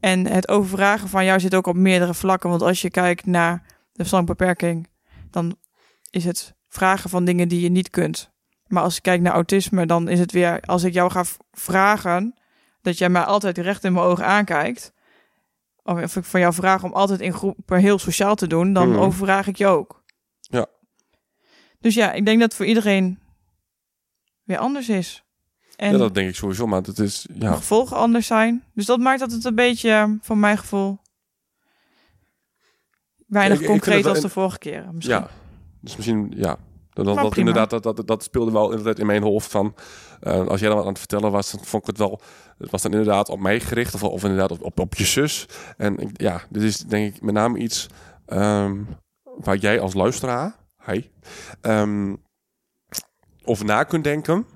En 0.00 0.26
het 0.26 0.48
overvragen 0.48 1.08
van 1.08 1.24
jou 1.24 1.40
zit 1.40 1.54
ook 1.54 1.66
op 1.66 1.76
meerdere 1.76 2.14
vlakken. 2.14 2.50
Want 2.50 2.62
als 2.62 2.82
je 2.82 2.90
kijkt 2.90 3.26
naar 3.26 3.62
de 3.66 3.98
verstandbeperking... 3.98 4.88
dan 5.30 5.56
is 6.10 6.24
het 6.24 6.54
vragen 6.68 7.10
van 7.10 7.24
dingen 7.24 7.48
die 7.48 7.60
je 7.60 7.70
niet 7.70 7.90
kunt. 7.90 8.30
Maar 8.66 8.82
als 8.82 8.96
ik 8.96 9.02
kijk 9.02 9.20
naar 9.20 9.32
autisme, 9.32 9.86
dan 9.86 10.08
is 10.08 10.18
het 10.18 10.32
weer... 10.32 10.60
als 10.60 10.84
ik 10.84 10.92
jou 10.92 11.10
ga 11.10 11.24
vragen... 11.52 12.34
dat 12.88 12.98
jij 12.98 13.08
mij 13.08 13.22
altijd 13.22 13.58
recht 13.58 13.84
in 13.84 13.92
mijn 13.92 14.04
ogen 14.04 14.24
aankijkt... 14.26 14.92
of 15.82 16.16
ik 16.16 16.24
van 16.24 16.40
jou 16.40 16.54
vraag 16.54 16.84
om 16.84 16.92
altijd 16.92 17.20
in 17.20 17.32
groepen 17.32 17.78
heel 17.78 17.98
sociaal 17.98 18.34
te 18.34 18.46
doen... 18.46 18.72
dan 18.72 18.88
Mhm. 18.88 18.98
overvraag 18.98 19.46
ik 19.46 19.56
je 19.56 19.66
ook. 19.66 20.02
Ja. 20.40 20.66
Dus 21.80 21.94
ja, 21.94 22.12
ik 22.12 22.24
denk 22.24 22.40
dat 22.40 22.54
voor 22.54 22.66
iedereen 22.66 23.18
weer 24.44 24.58
anders 24.58 24.88
is. 24.88 25.22
En 25.76 25.92
ja, 25.92 25.98
dat 25.98 26.14
denk 26.14 26.28
ik 26.28 26.34
sowieso. 26.34 26.66
Maar 26.66 26.82
het 26.82 26.98
is, 26.98 27.26
de 27.30 27.44
ja, 27.44 27.54
gevolgen 27.54 27.96
anders 27.96 28.26
zijn. 28.26 28.64
Dus 28.74 28.86
dat 28.86 28.98
maakt 28.98 29.20
dat 29.20 29.32
het 29.32 29.44
een 29.44 29.54
beetje, 29.54 30.18
van 30.20 30.40
mijn 30.40 30.58
gevoel... 30.58 30.98
weinig 33.26 33.60
ik 33.60 33.66
concreet 33.66 34.06
als 34.06 34.20
de 34.20 34.28
vorige 34.28 34.58
keren. 34.58 34.94
Misschien. 34.94 35.16
ja. 35.16 35.30
Dus 35.80 35.96
misschien, 35.96 36.32
ja. 36.36 36.58
Dat, 37.04 37.14
dat, 37.16 37.24
Maar 37.24 37.38
inderdaad, 37.38 37.70
dat, 37.70 37.82
dat, 37.82 38.06
dat 38.06 38.22
speelde 38.22 38.50
wel 38.52 38.70
inderdaad 38.70 38.98
in 38.98 39.06
mijn 39.06 39.22
hoofd 39.22 39.50
van... 39.50 39.74
eh, 40.20 40.46
als 40.46 40.60
jij 40.60 40.68
dan 40.68 40.76
wat 40.76 40.86
aan 40.86 40.92
het 40.92 40.98
vertellen 40.98 41.30
was, 41.30 41.50
dan 41.50 41.64
vond 41.64 41.82
ik 41.82 41.88
het 41.88 41.98
wel... 41.98 42.20
Het 42.58 42.70
was 42.70 42.82
dan 42.82 42.90
inderdaad 42.92 43.28
op 43.28 43.40
mij 43.40 43.60
gericht 43.60 43.94
of, 43.94 44.02
of 44.02 44.22
inderdaad 44.22 44.50
op, 44.50 44.62
op, 44.62 44.80
op 44.80 44.94
je 44.94 45.04
zus. 45.04 45.46
En 45.76 45.98
ik- 45.98 46.20
ja, 46.20 46.40
dit 46.50 46.62
is 46.62 46.78
denk 46.78 47.14
ik 47.14 47.22
met 47.22 47.34
name 47.34 47.58
iets 47.58 47.86
ehm, 48.26 48.76
waar 49.22 49.56
jij 49.56 49.80
als 49.80 49.94
luisteraar, 49.94 50.56
hij, 50.82 51.10
ehm, 51.60 52.14
over 53.44 53.64
na 53.64 53.82
kunt 53.82 54.04
denken. 54.04 54.46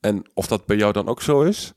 En 0.00 0.30
of 0.34 0.46
dat 0.46 0.66
bij 0.66 0.76
jou 0.76 0.92
dan 0.92 1.08
ook 1.08 1.22
zo 1.22 1.42
is. 1.42 1.72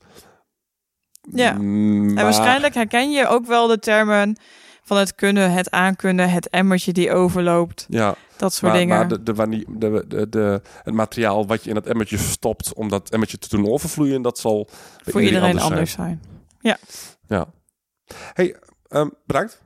Ja. 1.30 1.52
Mm, 1.52 2.08
En 2.08 2.14
maar- 2.14 2.24
waarschijnlijk 2.24 2.74
herken 2.74 3.10
je 3.10 3.26
ook 3.28 3.46
wel 3.46 3.66
de 3.66 3.78
termen 3.78 4.36
van 4.84 4.96
het 4.96 5.14
kunnen, 5.14 5.52
het 5.52 5.70
aankunnen, 5.70 6.30
het 6.30 6.48
emmertje 6.48 6.92
die 6.92 7.12
overloopt. 7.12 7.86
Ja, 7.88 8.14
Dat 8.36 8.52
soort 8.52 8.72
maar, 8.72 8.80
dingen. 8.80 8.96
maar 8.96 9.08
de, 9.08 9.22
de, 9.22 9.34
wanneer- 9.34 9.64
de, 9.68 10.04
de, 10.08 10.28
de, 10.28 10.60
het 10.82 10.94
materiaal 10.94 11.46
wat 11.46 11.62
je 11.62 11.68
in 11.68 11.74
dat 11.74 11.86
emmertje 11.86 12.18
stopt 12.18 12.72
om 12.74 12.88
dat 12.88 13.10
emmertje 13.10 13.38
te 13.38 13.48
doen 13.48 13.68
overvloeien, 13.68 14.22
dat 14.22 14.38
zal 14.38 14.68
voor 15.04 15.22
iedereen 15.22 15.48
anders, 15.48 15.64
anders 15.64 15.92
zijn. 15.92 16.22
Ja. 16.60 17.46
Hey, 18.32 18.56
ehm, 18.88 19.08
bedankt. 19.26 19.62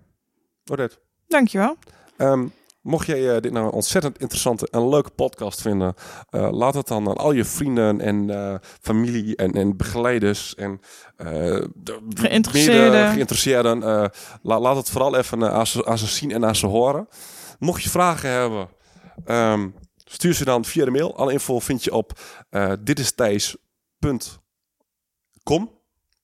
Odette. 0.71 0.97
Dankjewel. 1.29 1.77
Ehm, 2.16 2.47
mocht 2.81 3.07
jij 3.07 3.35
eh, 3.35 3.41
dit 3.41 3.53
nou 3.53 3.66
een 3.66 3.72
ontzettend 3.72 4.18
interessante 4.18 4.68
en 4.70 4.89
leuke 4.89 5.11
podcast 5.11 5.61
vinden, 5.61 5.95
eh, 6.31 6.49
laat 6.51 6.74
het 6.74 6.87
dan 6.87 7.09
aan 7.09 7.16
al 7.16 7.33
je 7.33 7.45
vrienden 7.45 8.01
en 8.01 8.31
eh, 8.31 8.55
familie 8.81 9.37
en, 9.37 9.53
en 9.53 9.76
begeleiders 9.76 10.55
en 10.55 10.81
de, 11.16 11.70
Geïnteresseerden. 12.14 12.91
mede 13.01 13.12
geïnteresseerden. 13.12 13.81
la- 14.43 14.61
laat 14.61 14.76
het 14.76 14.91
vooral 14.91 15.16
even 15.16 15.53
aan, 15.53 15.66
ze, 15.66 15.87
aan 15.87 15.99
ze 15.99 16.07
zien 16.07 16.31
en 16.31 16.45
aan 16.45 16.57
ze 16.57 16.66
horen. 16.66 17.09
Mocht 17.59 17.83
je 17.83 17.91
vragen 17.91 18.31
hebben, 18.31 18.68
ehm, 19.24 19.68
stuur 20.05 20.35
ze 20.35 20.45
dan 20.45 20.64
via 20.64 20.85
de 20.85 20.91
mail. 20.91 21.16
Alle 21.16 21.33
info 21.33 21.59
vind 21.59 21.85
je 21.85 21.93
op 21.95 22.12
ditistijs.com. 22.81 25.70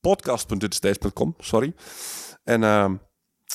Podcast.ditistijs.com, 0.01 1.35
sorry. 1.37 1.73
En 2.43 2.63
ehm, 2.63 2.95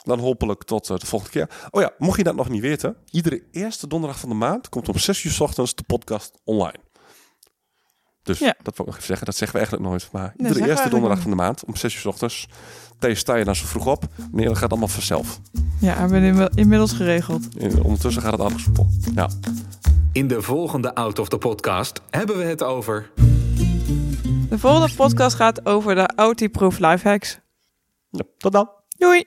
dan 0.04 0.18
hopelijk 0.18 0.62
tot 0.64 0.90
eh, 0.90 0.96
de 0.96 1.06
volgende 1.06 1.32
keer. 1.34 1.68
Oh 1.70 1.80
ja, 1.80 1.90
mocht 1.98 2.16
je 2.16 2.24
dat 2.24 2.34
nog 2.34 2.48
niet 2.48 2.60
weten. 2.62 2.96
Iedere 3.10 3.42
eerste 3.50 3.86
donderdag 3.86 4.20
van 4.20 4.28
de 4.28 4.34
maand 4.34 4.68
komt 4.68 4.88
om 4.88 4.98
6 4.98 5.24
uur 5.24 5.32
's 5.32 5.40
ochtends 5.40 5.74
de 5.74 5.82
podcast 5.82 6.40
online. 6.44 6.78
Dus 8.22 8.38
Ja. 8.38 8.54
dat 8.62 8.76
wil 8.76 8.86
ik 8.86 8.86
nog 8.86 8.94
even 8.94 9.06
zeggen. 9.06 9.26
Dat 9.26 9.36
zeggen 9.36 9.58
we 9.60 9.64
eigenlijk 9.66 9.90
nooit. 9.90 10.12
Maar 10.12 10.34
iedere 10.36 10.68
eerste 10.68 10.88
donderdag 10.88 11.20
van 11.20 11.30
de 11.30 11.36
maand 11.36 11.64
om 11.64 11.76
6 11.76 11.94
uur 11.94 12.00
's 12.00 12.04
ochtends. 12.06 12.48
Thijs, 12.98 13.18
sta 13.18 13.34
je 13.34 13.44
dan 13.44 13.56
zo 13.56 13.66
vroeg 13.66 13.86
op? 13.86 14.04
Nee, 14.32 14.46
dat 14.46 14.58
gaat 14.58 14.70
allemaal 14.70 14.88
vanzelf. 14.88 15.40
Ja, 15.80 15.94
hebben 15.94 16.20
we 16.20 16.26
inmi- 16.26 16.48
inmiddels 16.54 16.92
geregeld. 16.92 17.56
En 17.58 17.82
ondertussen 17.82 18.22
gaat 18.22 18.38
het 18.38 18.60
soepel. 18.60 18.88
Ja. 19.14 19.28
In 20.12 20.28
de 20.28 20.42
volgende 20.42 20.94
Out 20.94 21.18
of 21.18 21.28
the 21.28 21.38
Podcast 21.38 22.00
hebben 22.10 22.36
we 22.38 22.44
het 22.44 22.62
over... 22.62 23.10
De 24.48 24.58
volgende 24.58 24.94
podcast 24.94 25.36
gaat 25.36 25.66
over 25.66 25.94
de 25.94 26.10
Audi-proof 26.16 26.78
lifehacks. 26.78 27.38
ja. 28.10 28.22
Tot 28.38 28.52
dan. 28.52 28.70
Doei! 28.88 29.24